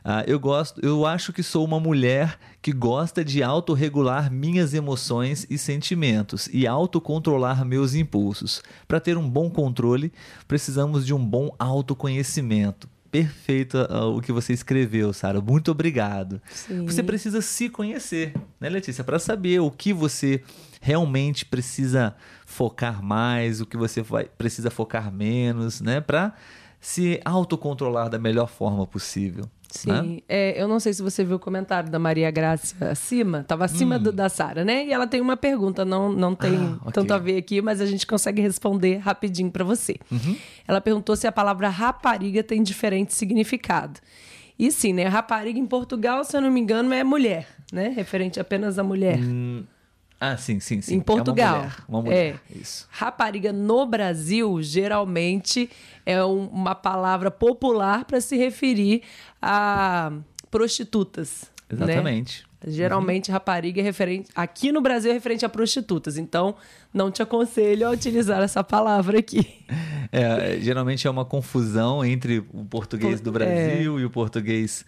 Ah, 0.03 0.23
eu 0.27 0.39
gosto, 0.39 0.79
eu 0.83 1.05
acho 1.05 1.33
que 1.33 1.43
sou 1.43 1.65
uma 1.65 1.79
mulher 1.79 2.39
que 2.61 2.71
gosta 2.71 3.23
de 3.23 3.43
autorregular 3.43 4.31
minhas 4.31 4.73
emoções 4.73 5.45
e 5.49 5.57
sentimentos 5.57 6.49
e 6.51 6.65
autocontrolar 6.65 7.65
meus 7.65 7.93
impulsos. 7.93 8.61
Para 8.87 8.99
ter 8.99 9.17
um 9.17 9.29
bom 9.29 9.49
controle, 9.49 10.11
precisamos 10.47 11.05
de 11.05 11.13
um 11.13 11.23
bom 11.23 11.53
autoconhecimento. 11.59 12.89
Perfeito 13.11 13.77
ah, 13.89 14.05
o 14.05 14.21
que 14.21 14.31
você 14.31 14.53
escreveu, 14.53 15.13
Sara. 15.13 15.41
Muito 15.41 15.71
obrigado. 15.71 16.41
Sim. 16.53 16.85
Você 16.85 17.01
precisa 17.01 17.41
se 17.41 17.69
conhecer, 17.69 18.33
né, 18.59 18.69
Letícia? 18.69 19.03
Para 19.03 19.19
saber 19.19 19.59
o 19.59 19.71
que 19.71 19.93
você 19.93 20.43
realmente 20.81 21.45
precisa 21.45 22.15
focar 22.45 23.01
mais, 23.01 23.61
o 23.61 23.65
que 23.65 23.77
você 23.77 24.01
vai, 24.01 24.25
precisa 24.25 24.69
focar 24.69 25.11
menos, 25.11 25.81
né? 25.81 26.01
Para 26.01 26.33
se 26.79 27.19
autocontrolar 27.25 28.09
da 28.09 28.19
melhor 28.19 28.47
forma 28.47 28.85
possível. 28.85 29.45
Sim, 29.69 29.91
né? 29.91 30.19
é, 30.29 30.61
eu 30.61 30.67
não 30.67 30.79
sei 30.79 30.93
se 30.93 31.01
você 31.01 31.23
viu 31.23 31.35
o 31.35 31.39
comentário 31.39 31.89
da 31.89 31.99
Maria 31.99 32.31
Grácia 32.31 32.75
acima, 32.89 33.39
estava 33.41 33.65
acima 33.65 33.99
do- 33.99 34.11
da 34.11 34.29
Sara, 34.29 34.63
né? 34.63 34.85
E 34.85 34.93
ela 34.93 35.05
tem 35.05 35.19
uma 35.21 35.35
pergunta, 35.35 35.83
não, 35.83 36.11
não 36.11 36.33
tem 36.33 36.53
Hum. 36.53 36.77
Ah, 36.79 36.87
ok. 36.87 36.91
tanto 36.93 37.13
a 37.13 37.17
ver 37.17 37.37
aqui, 37.37 37.61
mas 37.61 37.81
a 37.81 37.85
gente 37.85 38.07
consegue 38.07 38.41
responder 38.41 38.97
rapidinho 38.97 39.51
para 39.51 39.63
você. 39.63 39.95
Uhum. 40.11 40.35
Ela 40.67 40.79
perguntou 40.81 41.15
se 41.15 41.27
a 41.27 41.31
palavra 41.31 41.67
rapariga 41.69 42.41
tem 42.43 42.63
diferente 42.63 43.13
significado. 43.13 43.99
E 44.59 44.71
sim, 44.71 44.91
né? 44.93 45.03
Rapariga 45.07 45.59
em 45.59 45.65
Portugal, 45.67 46.23
se 46.23 46.35
eu 46.35 46.41
não 46.41 46.49
me 46.49 46.59
engano, 46.59 46.91
é 46.93 47.03
mulher, 47.03 47.47
né? 47.71 47.89
Referente 47.89 48.39
apenas 48.39 48.79
à 48.79 48.83
mulher. 48.83 49.19
Hum, 49.19 49.63
Ah, 50.19 50.35
sim, 50.35 50.59
sim, 50.59 50.81
sim. 50.81 50.95
Em 50.95 50.99
Portugal. 50.99 51.55
É 51.55 51.59
uma 51.59 51.61
mulher. 51.61 51.75
Uma 51.87 52.01
mulher. 52.01 52.41
Isso. 52.53 52.87
Rapariga 52.91 53.53
no 53.53 53.85
Brasil, 53.85 54.61
geralmente, 54.63 55.69
é 56.05 56.23
um- 56.23 56.47
uma 56.47 56.73
palavra 56.73 57.29
popular 57.29 58.03
para 58.05 58.19
se 58.19 58.35
referir 58.35 59.03
a 59.41 60.11
prostitutas. 60.49 61.51
né? 61.69 61.75
Exatamente. 61.83 62.47
Geralmente, 62.65 63.29
rapariga 63.31 63.79
é 63.81 63.83
referente. 63.83 64.29
Aqui 64.33 64.71
no 64.71 64.81
Brasil 64.81 65.11
é 65.11 65.13
referente 65.13 65.45
a 65.45 65.49
prostitutas. 65.49 66.17
Então, 66.17 66.55
não 66.93 67.11
te 67.11 67.21
aconselho 67.21 67.87
a 67.87 67.91
utilizar 67.91 68.41
essa 68.41 68.63
palavra 68.63 69.19
aqui. 69.19 69.45
É, 70.09 70.57
geralmente 70.61 71.05
é 71.05 71.09
uma 71.09 71.25
confusão 71.25 72.03
entre 72.03 72.39
o 72.53 72.63
português 72.63 73.19
do 73.19 73.29
é. 73.29 73.33
Brasil 73.33 73.99
e 73.99 74.05
o 74.05 74.09
português 74.09 74.85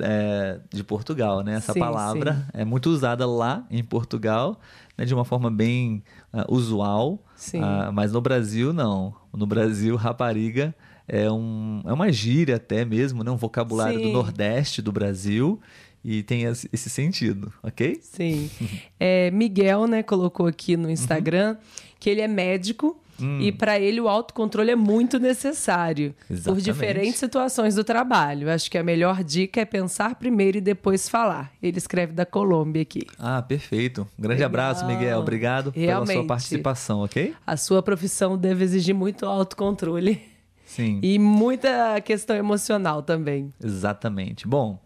é, 0.00 0.60
de 0.72 0.82
Portugal, 0.82 1.42
né? 1.42 1.54
Essa 1.54 1.72
Sim, 1.72 1.80
palavra 1.80 2.46
é 2.52 2.64
muito 2.64 2.90
usada 2.90 3.26
lá 3.26 3.66
em 3.70 3.82
Portugal, 3.82 4.60
né, 4.96 5.04
de 5.04 5.14
uma 5.14 5.24
forma 5.24 5.50
bem 5.50 6.02
ah, 6.32 6.44
usual, 6.48 7.22
Sim. 7.34 7.60
Ah, 7.62 7.90
mas 7.92 8.12
no 8.12 8.20
Brasil 8.20 8.72
não. 8.72 9.14
No 9.32 9.46
Brasil, 9.46 9.94
rapariga 9.96 10.74
é, 11.06 11.30
um, 11.30 11.82
é 11.84 11.92
uma 11.92 12.10
gíria 12.10 12.56
até 12.56 12.84
mesmo, 12.84 13.22
né? 13.22 13.30
um 13.30 13.36
vocabulário 13.36 14.00
do 14.00 14.06
Sim. 14.06 14.12
Nordeste 14.12 14.82
do 14.82 14.90
Brasil 14.90 15.60
e 16.04 16.22
tem 16.22 16.44
esse 16.44 16.88
sentido, 16.88 17.52
ok? 17.62 17.98
Sim. 18.00 18.50
É, 18.98 19.30
Miguel, 19.30 19.86
né, 19.86 20.02
colocou 20.02 20.46
aqui 20.46 20.76
no 20.76 20.90
Instagram 20.90 21.56
que 21.98 22.08
ele 22.08 22.20
é 22.20 22.28
médico 22.28 22.98
e 23.40 23.50
para 23.52 23.78
ele 23.78 24.00
o 24.00 24.08
autocontrole 24.08 24.70
é 24.70 24.76
muito 24.76 25.18
necessário 25.18 26.14
por 26.26 26.34
Exatamente. 26.34 26.64
diferentes 26.64 27.16
situações 27.18 27.74
do 27.74 27.82
trabalho. 27.84 28.50
Acho 28.50 28.70
que 28.70 28.76
a 28.78 28.82
melhor 28.82 29.22
dica 29.24 29.60
é 29.60 29.64
pensar 29.64 30.14
primeiro 30.16 30.58
e 30.58 30.60
depois 30.60 31.08
falar. 31.08 31.52
Ele 31.62 31.78
escreve 31.78 32.12
da 32.12 32.26
Colômbia 32.26 32.82
aqui. 32.82 33.02
Ah, 33.18 33.40
perfeito. 33.42 34.02
Um 34.18 34.22
grande 34.22 34.38
Legal. 34.42 34.46
abraço, 34.48 34.86
Miguel. 34.86 35.18
Obrigado 35.20 35.72
pela 35.72 35.84
sua 35.86 36.04
Realmente. 36.06 36.26
participação, 36.26 37.00
ok? 37.00 37.34
A 37.46 37.56
sua 37.56 37.82
profissão 37.82 38.36
deve 38.36 38.64
exigir 38.64 38.94
muito 38.94 39.24
autocontrole 39.26 40.20
Sim. 40.64 41.00
e 41.02 41.18
muita 41.18 42.00
questão 42.00 42.36
emocional 42.36 43.02
também. 43.02 43.52
Exatamente. 43.62 44.46
Bom, 44.46 44.78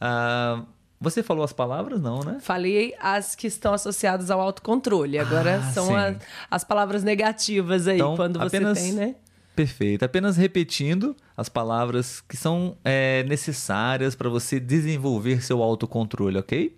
ah, 0.00 0.62
você 1.00 1.22
falou 1.22 1.44
as 1.44 1.52
palavras, 1.52 2.00
não, 2.00 2.20
né? 2.20 2.38
Falei 2.40 2.94
as 3.00 3.34
que 3.34 3.46
estão 3.46 3.74
associadas 3.74 4.30
ao 4.30 4.40
autocontrole. 4.40 5.18
Agora 5.18 5.56
Ah, 5.58 5.72
são 5.72 5.94
as, 5.94 6.16
as 6.50 6.64
palavras 6.64 7.02
negativas 7.04 7.86
aí, 7.86 7.96
Então, 7.96 8.16
quando 8.16 8.38
você 8.38 8.56
apenas- 8.56 8.78
tem, 8.80 8.92
né? 8.92 9.14
Perfeito. 9.54 10.04
Apenas 10.04 10.36
repetindo 10.36 11.16
as 11.34 11.48
palavras 11.48 12.20
que 12.20 12.36
são 12.36 12.76
é, 12.84 13.22
necessárias 13.24 14.14
para 14.14 14.28
você 14.28 14.60
desenvolver 14.60 15.42
seu 15.42 15.62
autocontrole, 15.62 16.36
ok? 16.38 16.76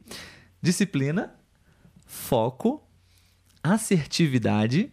Disciplina, 0.62 1.35
foco, 2.07 2.81
assertividade, 3.64 4.93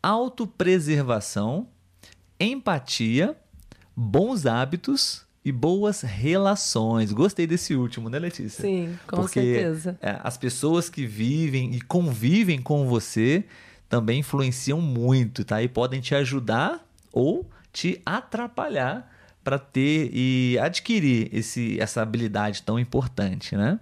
autopreservação, 0.00 1.68
empatia, 2.38 3.36
bons 3.96 4.46
hábitos 4.46 5.26
e 5.48 5.52
boas 5.52 6.02
relações. 6.02 7.12
Gostei 7.12 7.46
desse 7.46 7.74
último, 7.74 8.08
né, 8.08 8.18
Letícia? 8.18 8.62
Sim, 8.62 8.98
com 9.06 9.16
Porque 9.16 9.40
certeza. 9.40 9.98
é, 10.00 10.18
as 10.22 10.36
pessoas 10.36 10.88
que 10.90 11.06
vivem 11.06 11.74
e 11.74 11.80
convivem 11.80 12.60
com 12.60 12.86
você 12.86 13.44
também 13.88 14.20
influenciam 14.20 14.80
muito, 14.80 15.44
tá? 15.44 15.62
E 15.62 15.68
podem 15.68 16.00
te 16.00 16.14
ajudar 16.14 16.86
ou 17.12 17.48
te 17.72 18.00
atrapalhar 18.04 19.10
para 19.42 19.58
ter 19.58 20.10
e 20.12 20.58
adquirir 20.60 21.30
esse, 21.32 21.80
essa 21.80 22.02
habilidade 22.02 22.62
tão 22.62 22.78
importante, 22.78 23.56
né? 23.56 23.80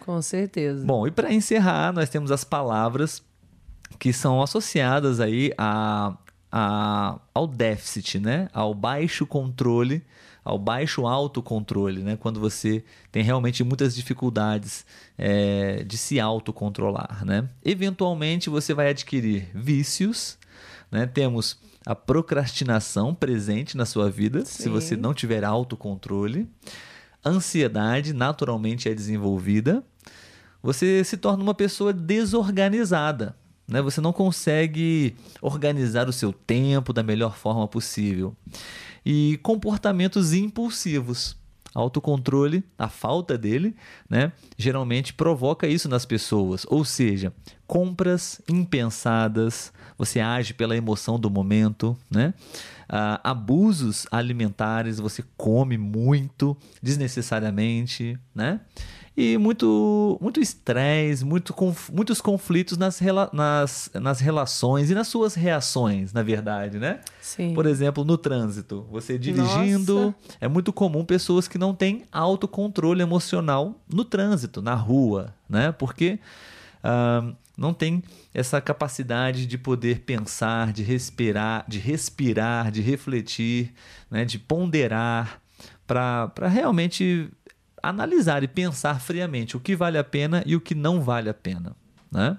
Com 0.00 0.22
certeza. 0.22 0.86
Bom, 0.86 1.06
e 1.06 1.10
para 1.10 1.32
encerrar, 1.32 1.92
nós 1.92 2.08
temos 2.08 2.30
as 2.32 2.42
palavras 2.42 3.22
que 3.98 4.12
são 4.12 4.40
associadas 4.42 5.20
aí 5.20 5.52
a, 5.58 6.16
a- 6.50 7.18
ao 7.34 7.46
déficit, 7.46 8.18
né? 8.18 8.48
Ao 8.54 8.72
baixo 8.72 9.26
controle, 9.26 10.02
ao 10.44 10.58
baixo 10.58 11.06
autocontrole, 11.06 12.02
né? 12.02 12.16
Quando 12.16 12.40
você 12.40 12.84
tem 13.12 13.22
realmente 13.22 13.62
muitas 13.64 13.94
dificuldades 13.94 14.84
é, 15.16 15.84
de 15.84 15.96
se 15.96 16.18
autocontrolar, 16.18 17.24
né? 17.24 17.48
Eventualmente 17.64 18.48
você 18.48 18.74
vai 18.74 18.90
adquirir 18.90 19.50
vícios, 19.54 20.38
né? 20.90 21.06
Temos 21.06 21.58
a 21.84 21.94
procrastinação 21.94 23.14
presente 23.14 23.76
na 23.76 23.86
sua 23.86 24.10
vida, 24.10 24.44
se 24.44 24.64
Sim. 24.64 24.70
você 24.70 24.96
não 24.96 25.14
tiver 25.14 25.44
autocontrole. 25.44 26.48
Ansiedade 27.24 28.12
naturalmente 28.12 28.88
é 28.88 28.94
desenvolvida. 28.94 29.82
Você 30.62 31.02
se 31.04 31.16
torna 31.16 31.42
uma 31.42 31.54
pessoa 31.54 31.92
desorganizada. 31.92 33.34
Né? 33.66 33.82
Você 33.82 34.00
não 34.00 34.12
consegue 34.12 35.14
organizar 35.42 36.08
o 36.08 36.12
seu 36.12 36.32
tempo 36.32 36.92
da 36.92 37.02
melhor 37.02 37.36
forma 37.36 37.68
possível. 37.68 38.34
E 39.10 39.38
comportamentos 39.42 40.34
impulsivos. 40.34 41.34
Autocontrole, 41.74 42.62
a 42.76 42.90
falta 42.90 43.38
dele, 43.38 43.74
né, 44.08 44.32
geralmente 44.58 45.14
provoca 45.14 45.66
isso 45.66 45.88
nas 45.88 46.04
pessoas. 46.04 46.66
Ou 46.68 46.84
seja, 46.84 47.32
compras 47.68 48.40
impensadas, 48.48 49.70
você 49.98 50.20
age 50.20 50.54
pela 50.54 50.74
emoção 50.74 51.20
do 51.20 51.28
momento, 51.28 51.96
né? 52.10 52.32
Uh, 52.88 53.20
abusos 53.22 54.06
alimentares, 54.10 54.98
você 54.98 55.22
come 55.36 55.76
muito 55.76 56.56
desnecessariamente, 56.82 58.18
né? 58.34 58.60
E 59.14 59.36
muito 59.36 60.16
muito 60.18 60.40
estresse, 60.40 61.24
muito 61.24 61.52
conf, 61.52 61.90
muitos 61.90 62.22
conflitos 62.22 62.78
nas, 62.78 62.98
rela, 62.98 63.28
nas, 63.34 63.90
nas 63.92 64.20
relações 64.20 64.90
e 64.90 64.94
nas 64.94 65.08
suas 65.08 65.34
reações, 65.34 66.14
na 66.14 66.22
verdade, 66.22 66.78
né? 66.78 67.00
Sim. 67.20 67.52
Por 67.52 67.66
exemplo, 67.66 68.02
no 68.02 68.16
trânsito, 68.16 68.86
você 68.90 69.18
dirigindo, 69.18 69.94
Nossa. 69.94 70.14
é 70.40 70.48
muito 70.48 70.72
comum 70.72 71.04
pessoas 71.04 71.46
que 71.46 71.58
não 71.58 71.74
têm 71.74 72.04
autocontrole 72.10 73.02
emocional 73.02 73.78
no 73.92 74.04
trânsito, 74.04 74.62
na 74.62 74.74
rua, 74.74 75.34
né? 75.50 75.70
Porque 75.72 76.18
não 77.56 77.74
tem 77.74 78.02
essa 78.32 78.60
capacidade 78.60 79.46
de 79.46 79.58
poder 79.58 80.00
pensar, 80.00 80.72
de 80.72 80.82
respirar, 80.82 81.64
de 81.66 81.78
respirar, 81.78 82.70
de 82.70 82.80
refletir, 82.80 83.74
né, 84.10 84.24
de 84.24 84.38
ponderar, 84.38 85.40
para 85.86 86.48
realmente 86.48 87.30
analisar 87.82 88.42
e 88.42 88.48
pensar 88.48 89.00
friamente 89.00 89.56
o 89.56 89.60
que 89.60 89.74
vale 89.74 89.98
a 89.98 90.04
pena 90.04 90.42
e 90.46 90.54
o 90.54 90.60
que 90.60 90.74
não 90.74 91.00
vale 91.00 91.28
a 91.28 91.34
pena. 91.34 91.74
Né? 92.12 92.38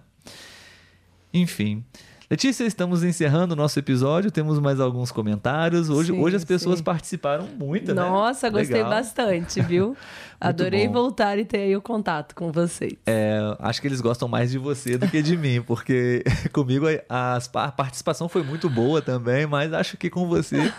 Enfim. 1.33 1.83
Letícia, 2.31 2.63
estamos 2.63 3.03
encerrando 3.03 3.55
o 3.55 3.57
nosso 3.57 3.79
episódio. 3.79 4.29
Temos 4.29 4.59
mais 4.59 4.79
alguns 4.79 5.11
comentários. 5.11 5.89
Hoje, 5.89 6.13
sim, 6.13 6.21
hoje 6.21 6.35
as 6.35 6.45
pessoas 6.45 6.77
sim. 6.77 6.83
participaram 6.83 7.47
muito, 7.57 7.87
né? 7.87 8.03
Nossa, 8.03 8.51
gostei 8.51 8.83
Legal. 8.83 8.91
bastante, 8.91 9.59
viu? 9.63 9.97
Adorei 10.39 10.85
bom. 10.85 10.93
voltar 10.93 11.39
e 11.39 11.43
ter 11.43 11.61
aí 11.61 11.75
o 11.75 11.81
contato 11.81 12.35
com 12.35 12.51
vocês. 12.51 12.93
É, 13.07 13.39
acho 13.57 13.81
que 13.81 13.87
eles 13.87 13.99
gostam 13.99 14.27
mais 14.27 14.51
de 14.51 14.59
você 14.59 14.95
do 14.95 15.07
que 15.07 15.23
de 15.23 15.35
mim, 15.35 15.59
porque 15.65 16.23
comigo 16.53 16.85
a, 17.09 17.39
a 17.55 17.71
participação 17.71 18.29
foi 18.29 18.43
muito 18.43 18.69
boa 18.69 19.01
também, 19.01 19.47
mas 19.47 19.73
acho 19.73 19.97
que 19.97 20.07
com 20.07 20.27
você 20.27 20.71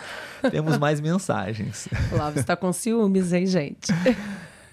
temos 0.51 0.77
mais 0.77 1.01
mensagens. 1.01 1.89
Lá 2.13 2.31
você 2.31 2.39
está 2.39 2.55
com 2.55 2.71
ciúmes, 2.71 3.33
hein, 3.33 3.45
gente? 3.45 3.91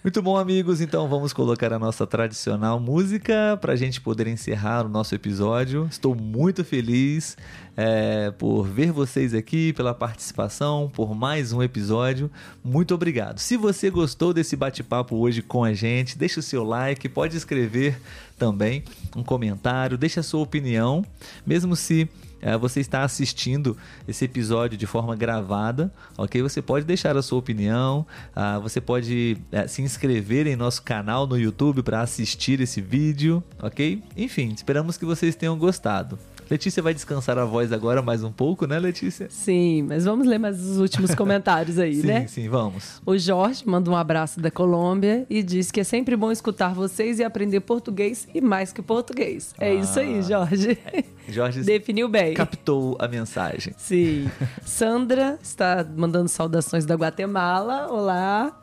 Muito 0.04 0.22
bom, 0.22 0.36
amigos. 0.36 0.80
Então 0.80 1.08
vamos 1.08 1.32
colocar 1.32 1.72
a 1.72 1.78
nossa 1.78 2.06
tradicional 2.06 2.78
música 2.78 3.58
para 3.60 3.72
a 3.72 3.76
gente 3.76 4.00
poder 4.00 4.28
encerrar 4.28 4.86
o 4.86 4.88
nosso 4.88 5.12
episódio. 5.12 5.88
Estou 5.90 6.14
muito 6.14 6.64
feliz 6.64 7.36
é, 7.80 8.32
por 8.32 8.64
ver 8.64 8.90
vocês 8.90 9.32
aqui, 9.32 9.72
pela 9.72 9.94
participação, 9.94 10.90
por 10.92 11.14
mais 11.14 11.52
um 11.52 11.62
episódio. 11.62 12.28
Muito 12.64 12.92
obrigado. 12.92 13.38
Se 13.38 13.56
você 13.56 13.88
gostou 13.88 14.34
desse 14.34 14.56
bate-papo 14.56 15.14
hoje 15.14 15.42
com 15.42 15.62
a 15.62 15.72
gente, 15.72 16.18
deixa 16.18 16.40
o 16.40 16.42
seu 16.42 16.64
like, 16.64 17.08
pode 17.08 17.36
escrever 17.36 17.96
também 18.36 18.82
um 19.14 19.22
comentário, 19.22 19.96
deixa 19.96 20.18
a 20.18 20.24
sua 20.24 20.40
opinião, 20.40 21.04
mesmo 21.46 21.76
se 21.76 22.08
é, 22.42 22.58
você 22.58 22.80
está 22.80 23.04
assistindo 23.04 23.76
esse 24.08 24.24
episódio 24.24 24.76
de 24.76 24.86
forma 24.86 25.14
gravada, 25.14 25.92
ok? 26.16 26.42
Você 26.42 26.60
pode 26.60 26.84
deixar 26.84 27.16
a 27.16 27.22
sua 27.22 27.38
opinião, 27.38 28.04
uh, 28.34 28.60
você 28.60 28.80
pode 28.80 29.36
uh, 29.52 29.68
se 29.68 29.82
inscrever 29.82 30.48
em 30.48 30.56
nosso 30.56 30.82
canal 30.82 31.28
no 31.28 31.38
YouTube 31.38 31.84
para 31.84 32.00
assistir 32.00 32.60
esse 32.60 32.80
vídeo, 32.80 33.40
ok? 33.62 34.02
Enfim, 34.16 34.52
esperamos 34.52 34.96
que 34.96 35.04
vocês 35.04 35.36
tenham 35.36 35.56
gostado. 35.56 36.18
Letícia 36.50 36.82
vai 36.82 36.94
descansar 36.94 37.36
a 37.36 37.44
voz 37.44 37.72
agora 37.72 38.00
mais 38.00 38.24
um 38.24 38.32
pouco, 38.32 38.66
né, 38.66 38.78
Letícia? 38.78 39.28
Sim, 39.28 39.82
mas 39.82 40.06
vamos 40.06 40.26
ler 40.26 40.38
mais 40.38 40.58
os 40.58 40.78
últimos 40.78 41.14
comentários 41.14 41.78
aí, 41.78 41.96
sim, 42.00 42.06
né? 42.06 42.20
Sim, 42.22 42.42
sim, 42.42 42.48
vamos. 42.48 43.02
O 43.04 43.18
Jorge 43.18 43.62
manda 43.66 43.90
um 43.90 43.96
abraço 43.96 44.40
da 44.40 44.50
Colômbia 44.50 45.26
e 45.28 45.42
diz 45.42 45.70
que 45.70 45.80
é 45.80 45.84
sempre 45.84 46.16
bom 46.16 46.32
escutar 46.32 46.72
vocês 46.72 47.18
e 47.18 47.24
aprender 47.24 47.60
português 47.60 48.26
e 48.34 48.40
mais 48.40 48.72
que 48.72 48.80
português. 48.80 49.54
É 49.58 49.70
ah, 49.70 49.74
isso 49.74 50.00
aí, 50.00 50.22
Jorge. 50.22 50.78
Jorge 51.28 51.60
definiu 51.62 52.08
bem. 52.08 52.32
Captou 52.32 52.96
a 52.98 53.06
mensagem. 53.06 53.74
Sim. 53.76 54.30
Sandra 54.64 55.38
está 55.42 55.86
mandando 55.96 56.28
saudações 56.28 56.86
da 56.86 56.94
Guatemala. 56.94 57.88
Olá. 57.90 58.58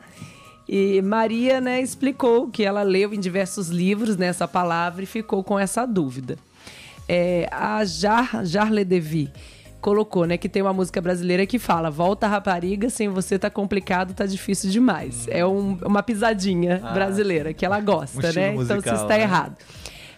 E 0.68 1.00
Maria, 1.02 1.60
né, 1.60 1.80
explicou 1.80 2.48
que 2.48 2.64
ela 2.64 2.82
leu 2.82 3.14
em 3.14 3.20
diversos 3.20 3.68
livros 3.68 4.16
nessa 4.16 4.48
palavra 4.48 5.04
e 5.04 5.06
ficou 5.06 5.44
com 5.44 5.56
essa 5.56 5.86
dúvida. 5.86 6.36
É, 7.08 7.48
a 7.52 7.84
Jar, 7.84 8.44
Jarle 8.44 8.84
Devi 8.84 9.30
colocou, 9.80 10.24
né, 10.26 10.36
que 10.36 10.48
tem 10.48 10.62
uma 10.62 10.72
música 10.72 11.00
brasileira 11.00 11.46
que 11.46 11.58
fala: 11.58 11.90
Volta 11.90 12.26
rapariga, 12.26 12.90
sem 12.90 13.08
você 13.08 13.38
tá 13.38 13.48
complicado, 13.48 14.14
tá 14.14 14.26
difícil 14.26 14.70
demais. 14.70 15.26
Hum. 15.26 15.30
É 15.30 15.46
um, 15.46 15.78
uma 15.84 16.02
pisadinha 16.02 16.80
ah, 16.82 16.92
brasileira 16.92 17.54
que 17.54 17.64
ela 17.64 17.80
gosta, 17.80 18.18
um 18.18 18.32
né? 18.32 18.50
Musical, 18.50 18.78
então 18.78 18.80
você 18.80 19.02
está 19.02 19.16
né? 19.16 19.22
errado. 19.22 19.56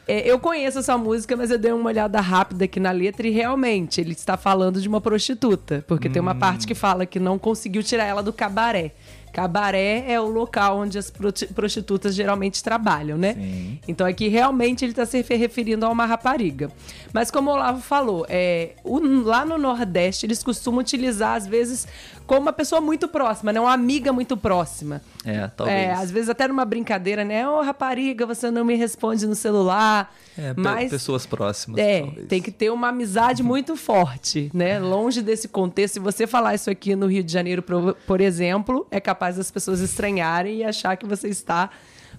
É, 0.06 0.26
eu 0.26 0.38
conheço 0.38 0.78
essa 0.78 0.96
música, 0.96 1.36
mas 1.36 1.50
eu 1.50 1.58
dei 1.58 1.70
uma 1.70 1.90
olhada 1.90 2.18
rápida 2.18 2.64
aqui 2.64 2.80
na 2.80 2.90
letra 2.90 3.28
e 3.28 3.30
realmente 3.30 4.00
ele 4.00 4.12
está 4.12 4.38
falando 4.38 4.80
de 4.80 4.88
uma 4.88 5.02
prostituta, 5.02 5.84
porque 5.86 6.08
hum. 6.08 6.12
tem 6.12 6.22
uma 6.22 6.32
hum. 6.32 6.38
parte 6.38 6.66
que 6.66 6.74
fala 6.74 7.04
que 7.04 7.20
não 7.20 7.38
conseguiu 7.38 7.82
tirar 7.82 8.04
ela 8.04 8.22
do 8.22 8.32
cabaré. 8.32 8.92
Cabaré 9.32 10.04
é 10.08 10.20
o 10.20 10.26
local 10.26 10.78
onde 10.78 10.98
as 10.98 11.10
prostitutas 11.54 12.14
geralmente 12.14 12.62
trabalham, 12.62 13.16
né? 13.16 13.34
Sim. 13.34 13.78
Então 13.86 14.06
aqui 14.06 14.28
realmente 14.28 14.84
ele 14.84 14.92
está 14.92 15.06
se 15.06 15.22
referindo 15.22 15.86
a 15.86 15.88
uma 15.88 16.06
rapariga. 16.06 16.70
Mas 17.12 17.30
como 17.30 17.50
o 17.50 17.54
Olavo 17.54 17.80
falou, 17.80 18.26
é, 18.28 18.72
o, 18.84 18.98
lá 18.98 19.44
no 19.44 19.58
Nordeste 19.58 20.26
eles 20.26 20.42
costumam 20.42 20.80
utilizar, 20.80 21.36
às 21.36 21.46
vezes, 21.46 21.86
como 22.26 22.42
uma 22.42 22.52
pessoa 22.52 22.80
muito 22.80 23.08
próxima, 23.08 23.52
né? 23.52 23.60
Uma 23.60 23.72
amiga 23.72 24.12
muito 24.12 24.36
próxima. 24.36 25.00
É, 25.24 25.48
talvez. 25.48 25.78
É, 25.78 25.92
às 25.92 26.10
vezes 26.10 26.28
até 26.28 26.46
numa 26.46 26.64
brincadeira, 26.64 27.24
né? 27.24 27.48
Ô, 27.48 27.58
oh, 27.58 27.62
rapariga, 27.62 28.26
você 28.26 28.50
não 28.50 28.64
me 28.64 28.74
responde 28.74 29.26
no 29.26 29.34
celular. 29.34 30.14
É, 30.36 30.54
mas, 30.56 30.90
pessoas 30.90 31.26
próximas. 31.26 31.80
É, 31.80 32.02
talvez. 32.02 32.28
tem 32.28 32.40
que 32.40 32.50
ter 32.50 32.70
uma 32.70 32.88
amizade 32.88 33.42
muito 33.42 33.76
forte, 33.76 34.50
né? 34.54 34.78
Longe 34.78 35.20
desse 35.22 35.48
contexto. 35.48 35.94
Se 35.94 36.00
você 36.00 36.26
falar 36.26 36.54
isso 36.54 36.70
aqui 36.70 36.94
no 36.94 37.06
Rio 37.06 37.24
de 37.24 37.32
Janeiro, 37.32 37.62
por, 37.62 37.94
por 38.06 38.20
exemplo, 38.20 38.86
é 38.90 39.00
capaz 39.00 39.17
das 39.18 39.50
pessoas 39.50 39.80
estranharem 39.80 40.58
e 40.58 40.64
achar 40.64 40.96
que 40.96 41.06
você 41.06 41.28
está 41.28 41.70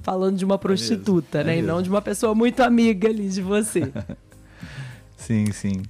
falando 0.02 0.38
de 0.38 0.46
uma 0.46 0.56
é 0.56 0.58
prostituta, 0.58 1.40
é 1.40 1.44
né? 1.44 1.56
É 1.56 1.60
e 1.60 1.62
não 1.62 1.82
de 1.82 1.90
uma 1.90 2.02
pessoa 2.02 2.36
muito 2.36 2.62
amiga 2.62 3.10
ali 3.10 3.30
de 3.30 3.42
você. 3.42 3.92
sim, 5.18 5.52
sim. 5.52 5.84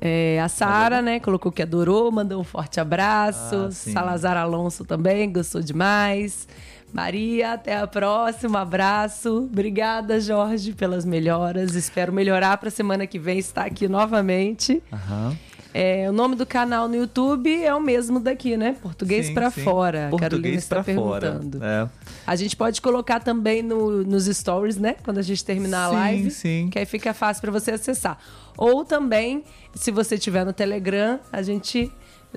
É, 0.00 0.38
a 0.40 0.48
Sara, 0.48 1.00
né, 1.00 1.18
colocou 1.18 1.50
que 1.50 1.62
adorou, 1.62 2.12
mandou 2.12 2.38
um 2.38 2.44
forte 2.44 2.78
abraço. 2.78 3.68
Ah, 3.68 3.70
Salazar 3.70 4.36
Alonso 4.36 4.84
também 4.84 5.32
gostou 5.32 5.62
demais. 5.62 6.46
Maria, 6.92 7.54
até 7.54 7.76
a 7.76 7.86
próxima. 7.86 8.60
Abraço. 8.60 9.48
Obrigada, 9.50 10.20
Jorge, 10.20 10.72
pelas 10.74 11.04
melhoras. 11.04 11.74
Espero 11.74 12.12
melhorar 12.12 12.58
para 12.58 12.68
a 12.68 12.70
semana 12.70 13.06
que 13.06 13.18
vem 13.18 13.38
estar 13.38 13.64
aqui 13.64 13.88
novamente. 13.88 14.82
Uhum. 14.92 15.36
É, 15.76 16.08
o 16.08 16.12
nome 16.12 16.36
do 16.36 16.46
canal 16.46 16.86
no 16.86 16.94
YouTube 16.94 17.52
é 17.52 17.74
o 17.74 17.80
mesmo 17.80 18.20
daqui, 18.20 18.56
né? 18.56 18.76
Português 18.80 19.28
para 19.30 19.50
fora. 19.50 20.06
Português 20.08 20.68
para 20.68 20.84
fora. 20.84 21.40
É. 21.60 21.88
A 22.24 22.36
gente 22.36 22.54
pode 22.54 22.80
colocar 22.80 23.18
também 23.18 23.60
no, 23.60 24.04
nos 24.04 24.26
stories, 24.26 24.76
né? 24.76 24.94
Quando 25.02 25.18
a 25.18 25.22
gente 25.22 25.44
terminar 25.44 25.90
sim, 25.90 25.96
a 25.96 25.98
live. 25.98 26.30
Sim. 26.30 26.68
Que 26.70 26.78
aí 26.78 26.86
fica 26.86 27.12
fácil 27.12 27.40
para 27.40 27.50
você 27.50 27.72
acessar. 27.72 28.20
Ou 28.56 28.84
também, 28.84 29.42
se 29.74 29.90
você 29.90 30.16
tiver 30.16 30.44
no 30.44 30.52
Telegram, 30.52 31.18
a 31.32 31.42
gente 31.42 31.90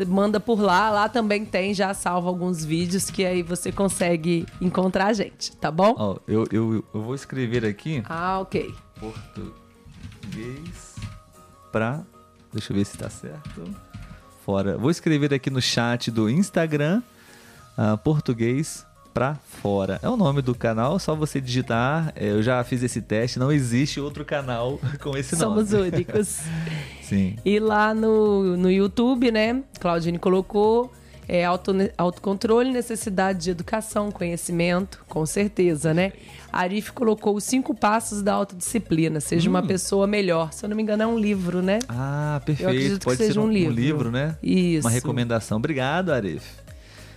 manda 0.08 0.40
por 0.40 0.60
lá. 0.60 0.90
Lá 0.90 1.08
também 1.08 1.46
tem 1.46 1.76
já 1.76 1.94
salvo 1.94 2.28
alguns 2.28 2.66
vídeos 2.66 3.12
que 3.12 3.24
aí 3.24 3.44
você 3.44 3.72
consegue 3.72 4.48
encontrar 4.60 5.06
a 5.08 5.14
gente, 5.14 5.56
tá 5.58 5.70
bom? 5.70 5.94
Oh, 5.96 6.18
eu, 6.28 6.44
eu, 6.52 6.84
eu 6.92 7.02
vou 7.04 7.14
escrever 7.14 7.64
aqui. 7.64 8.02
Ah, 8.10 8.40
ok. 8.40 8.74
Português 9.00 10.96
para 11.72 12.04
Deixa 12.58 12.74
eu 12.74 12.78
ver 12.78 12.86
se 12.86 12.98
tá 12.98 13.10
certo. 13.10 13.64
Fora. 14.46 14.78
Vou 14.78 14.90
escrever 14.90 15.34
aqui 15.34 15.50
no 15.50 15.62
chat 15.62 16.10
do 16.10 16.30
Instagram, 16.30 17.02
uh, 17.78 17.98
português 17.98 18.86
pra 19.14 19.36
fora. 19.36 20.00
É 20.04 20.10
o 20.10 20.16
nome 20.16 20.42
do 20.42 20.54
canal, 20.54 21.00
só 21.00 21.16
você 21.16 21.42
digitar. 21.42 22.14
É, 22.16 22.30
eu 22.30 22.44
já 22.44 22.64
fiz 22.64 22.84
esse 22.84 23.02
teste, 23.02 23.40
não 23.40 23.52
existe 23.52 24.00
outro 24.00 24.24
canal 24.24 24.80
com 25.02 25.18
esse 25.18 25.36
nome. 25.36 25.66
Somos 25.68 25.74
únicos. 25.74 26.42
Sim. 27.02 27.36
E 27.44 27.60
lá 27.60 27.94
no, 27.94 28.56
no 28.58 28.70
YouTube, 28.70 29.32
né? 29.32 29.64
Claudine 29.80 30.20
colocou 30.20 30.94
é, 31.28 31.44
auto, 31.44 31.74
autocontrole, 31.98 32.72
necessidade 32.72 33.44
de 33.44 33.52
educação, 33.52 34.12
conhecimento, 34.12 35.04
com 35.08 35.26
certeza, 35.26 35.94
né? 35.94 36.14
Arif 36.52 36.92
colocou 36.92 37.36
os 37.36 37.44
cinco 37.44 37.76
passos 37.76 38.22
da 38.22 38.34
autodisciplina. 38.34 39.20
Seja 39.20 39.50
hum. 39.50 39.54
uma 39.54 39.64
pessoa 39.64 40.08
melhor. 40.08 40.54
Se 40.54 40.64
eu 40.66 40.70
não 40.70 40.76
me 40.78 40.84
engano, 40.84 41.04
é 41.04 41.08
um 41.08 41.20
livro, 41.20 41.62
né? 41.62 41.80
Ah, 41.90 42.42
perfeito. 42.46 42.70
Eu 42.70 42.76
acredito 42.76 43.04
Pode 43.04 43.18
que 43.18 43.26
seja 43.26 43.42
um, 43.42 43.46
um, 43.46 43.52
livro. 43.52 43.72
um 43.72 43.76
livro, 43.76 44.12
né? 44.12 44.38
Isso. 44.42 44.88
Uma 44.88 44.92
recomendação. 44.92 45.58
Obrigado, 45.58 46.12
Arif. 46.12 46.46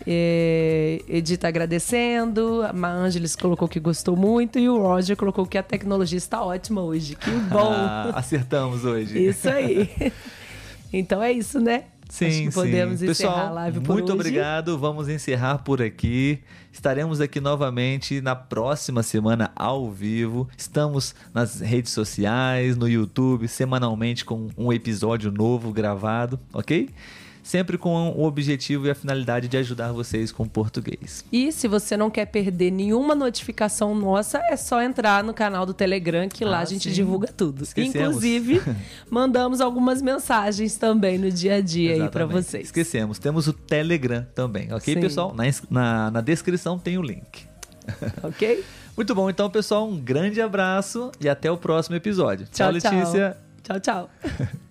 É, 0.06 1.02
Edita 1.08 1.46
agradecendo, 1.46 2.62
a 2.62 2.88
Ângeles 2.88 3.36
colocou 3.36 3.68
que 3.68 3.78
gostou 3.78 4.16
muito 4.16 4.58
e 4.58 4.68
o 4.68 4.78
Roger 4.78 5.14
colocou 5.14 5.44
que 5.44 5.58
a 5.58 5.62
tecnologia 5.62 6.16
está 6.16 6.42
ótima 6.42 6.80
hoje. 6.80 7.14
Que 7.16 7.30
bom! 7.30 7.70
Ah, 7.80 8.12
acertamos 8.14 8.84
hoje. 8.84 9.26
Isso 9.26 9.48
aí. 9.48 10.12
então 10.92 11.22
é 11.22 11.30
isso, 11.32 11.60
né? 11.60 11.84
Sim, 12.10 12.26
Acho 12.26 12.42
que 12.42 12.50
podemos 12.52 12.98
sim. 12.98 13.08
encerrar 13.08 13.30
Pessoal, 13.34 13.46
a 13.46 13.50
live 13.52 13.80
por 13.80 13.94
muito 13.94 14.12
hoje. 14.12 14.20
obrigado. 14.20 14.76
Vamos 14.78 15.08
encerrar 15.08 15.58
por 15.58 15.80
aqui. 15.80 16.40
Estaremos 16.72 17.20
aqui 17.20 17.40
novamente 17.40 18.20
na 18.20 18.34
próxima 18.34 19.02
semana 19.02 19.50
ao 19.54 19.90
vivo. 19.90 20.48
Estamos 20.56 21.14
nas 21.32 21.60
redes 21.60 21.92
sociais, 21.92 22.76
no 22.76 22.88
YouTube, 22.88 23.46
semanalmente 23.48 24.24
com 24.24 24.48
um 24.56 24.72
episódio 24.72 25.30
novo 25.30 25.72
gravado, 25.72 26.38
ok? 26.52 26.90
Sempre 27.42 27.78
com 27.78 28.10
o 28.10 28.24
objetivo 28.24 28.86
e 28.86 28.90
a 28.90 28.94
finalidade 28.94 29.48
de 29.48 29.56
ajudar 29.56 29.92
vocês 29.92 30.30
com 30.30 30.46
português. 30.46 31.24
E 31.32 31.50
se 31.50 31.66
você 31.66 31.96
não 31.96 32.10
quer 32.10 32.26
perder 32.26 32.70
nenhuma 32.70 33.14
notificação 33.14 33.94
nossa, 33.94 34.38
é 34.50 34.56
só 34.56 34.82
entrar 34.82 35.24
no 35.24 35.32
canal 35.34 35.64
do 35.64 35.72
Telegram, 35.74 36.28
que 36.28 36.44
lá 36.44 36.58
Ah, 36.58 36.62
a 36.62 36.64
gente 36.64 36.88
sim. 36.88 36.94
divulga 36.94 37.28
tudo. 37.28 37.62
Esquecemos. 37.64 37.96
Inclusive, 37.96 38.60
mandamos 39.10 39.60
algumas 39.60 40.00
mensagens 40.02 40.76
também 40.76 41.18
no 41.18 41.30
dia 41.30 41.56
a 41.56 41.60
dia 41.60 41.92
aí 41.92 41.96
para 42.08 42.24
Exatamente. 42.24 42.32
vocês. 42.46 42.64
Esquecemos, 42.66 43.18
temos 43.18 43.48
o 43.48 43.52
Telegram 43.52 44.26
também, 44.34 44.72
ok, 44.72 44.94
Sim. 44.94 45.00
pessoal? 45.00 45.34
Na, 45.34 45.44
na, 45.70 46.10
na 46.10 46.20
descrição 46.20 46.78
tem 46.78 46.98
o 46.98 47.02
link. 47.02 47.48
Ok? 48.22 48.64
Muito 48.96 49.14
bom, 49.14 49.30
então, 49.30 49.48
pessoal, 49.48 49.88
um 49.88 49.96
grande 49.98 50.40
abraço 50.42 51.10
e 51.20 51.28
até 51.28 51.50
o 51.50 51.56
próximo 51.56 51.96
episódio. 51.96 52.46
Tchau, 52.52 52.70
Letícia. 52.70 53.36
Tchau, 53.62 53.80
tchau. 53.80 54.10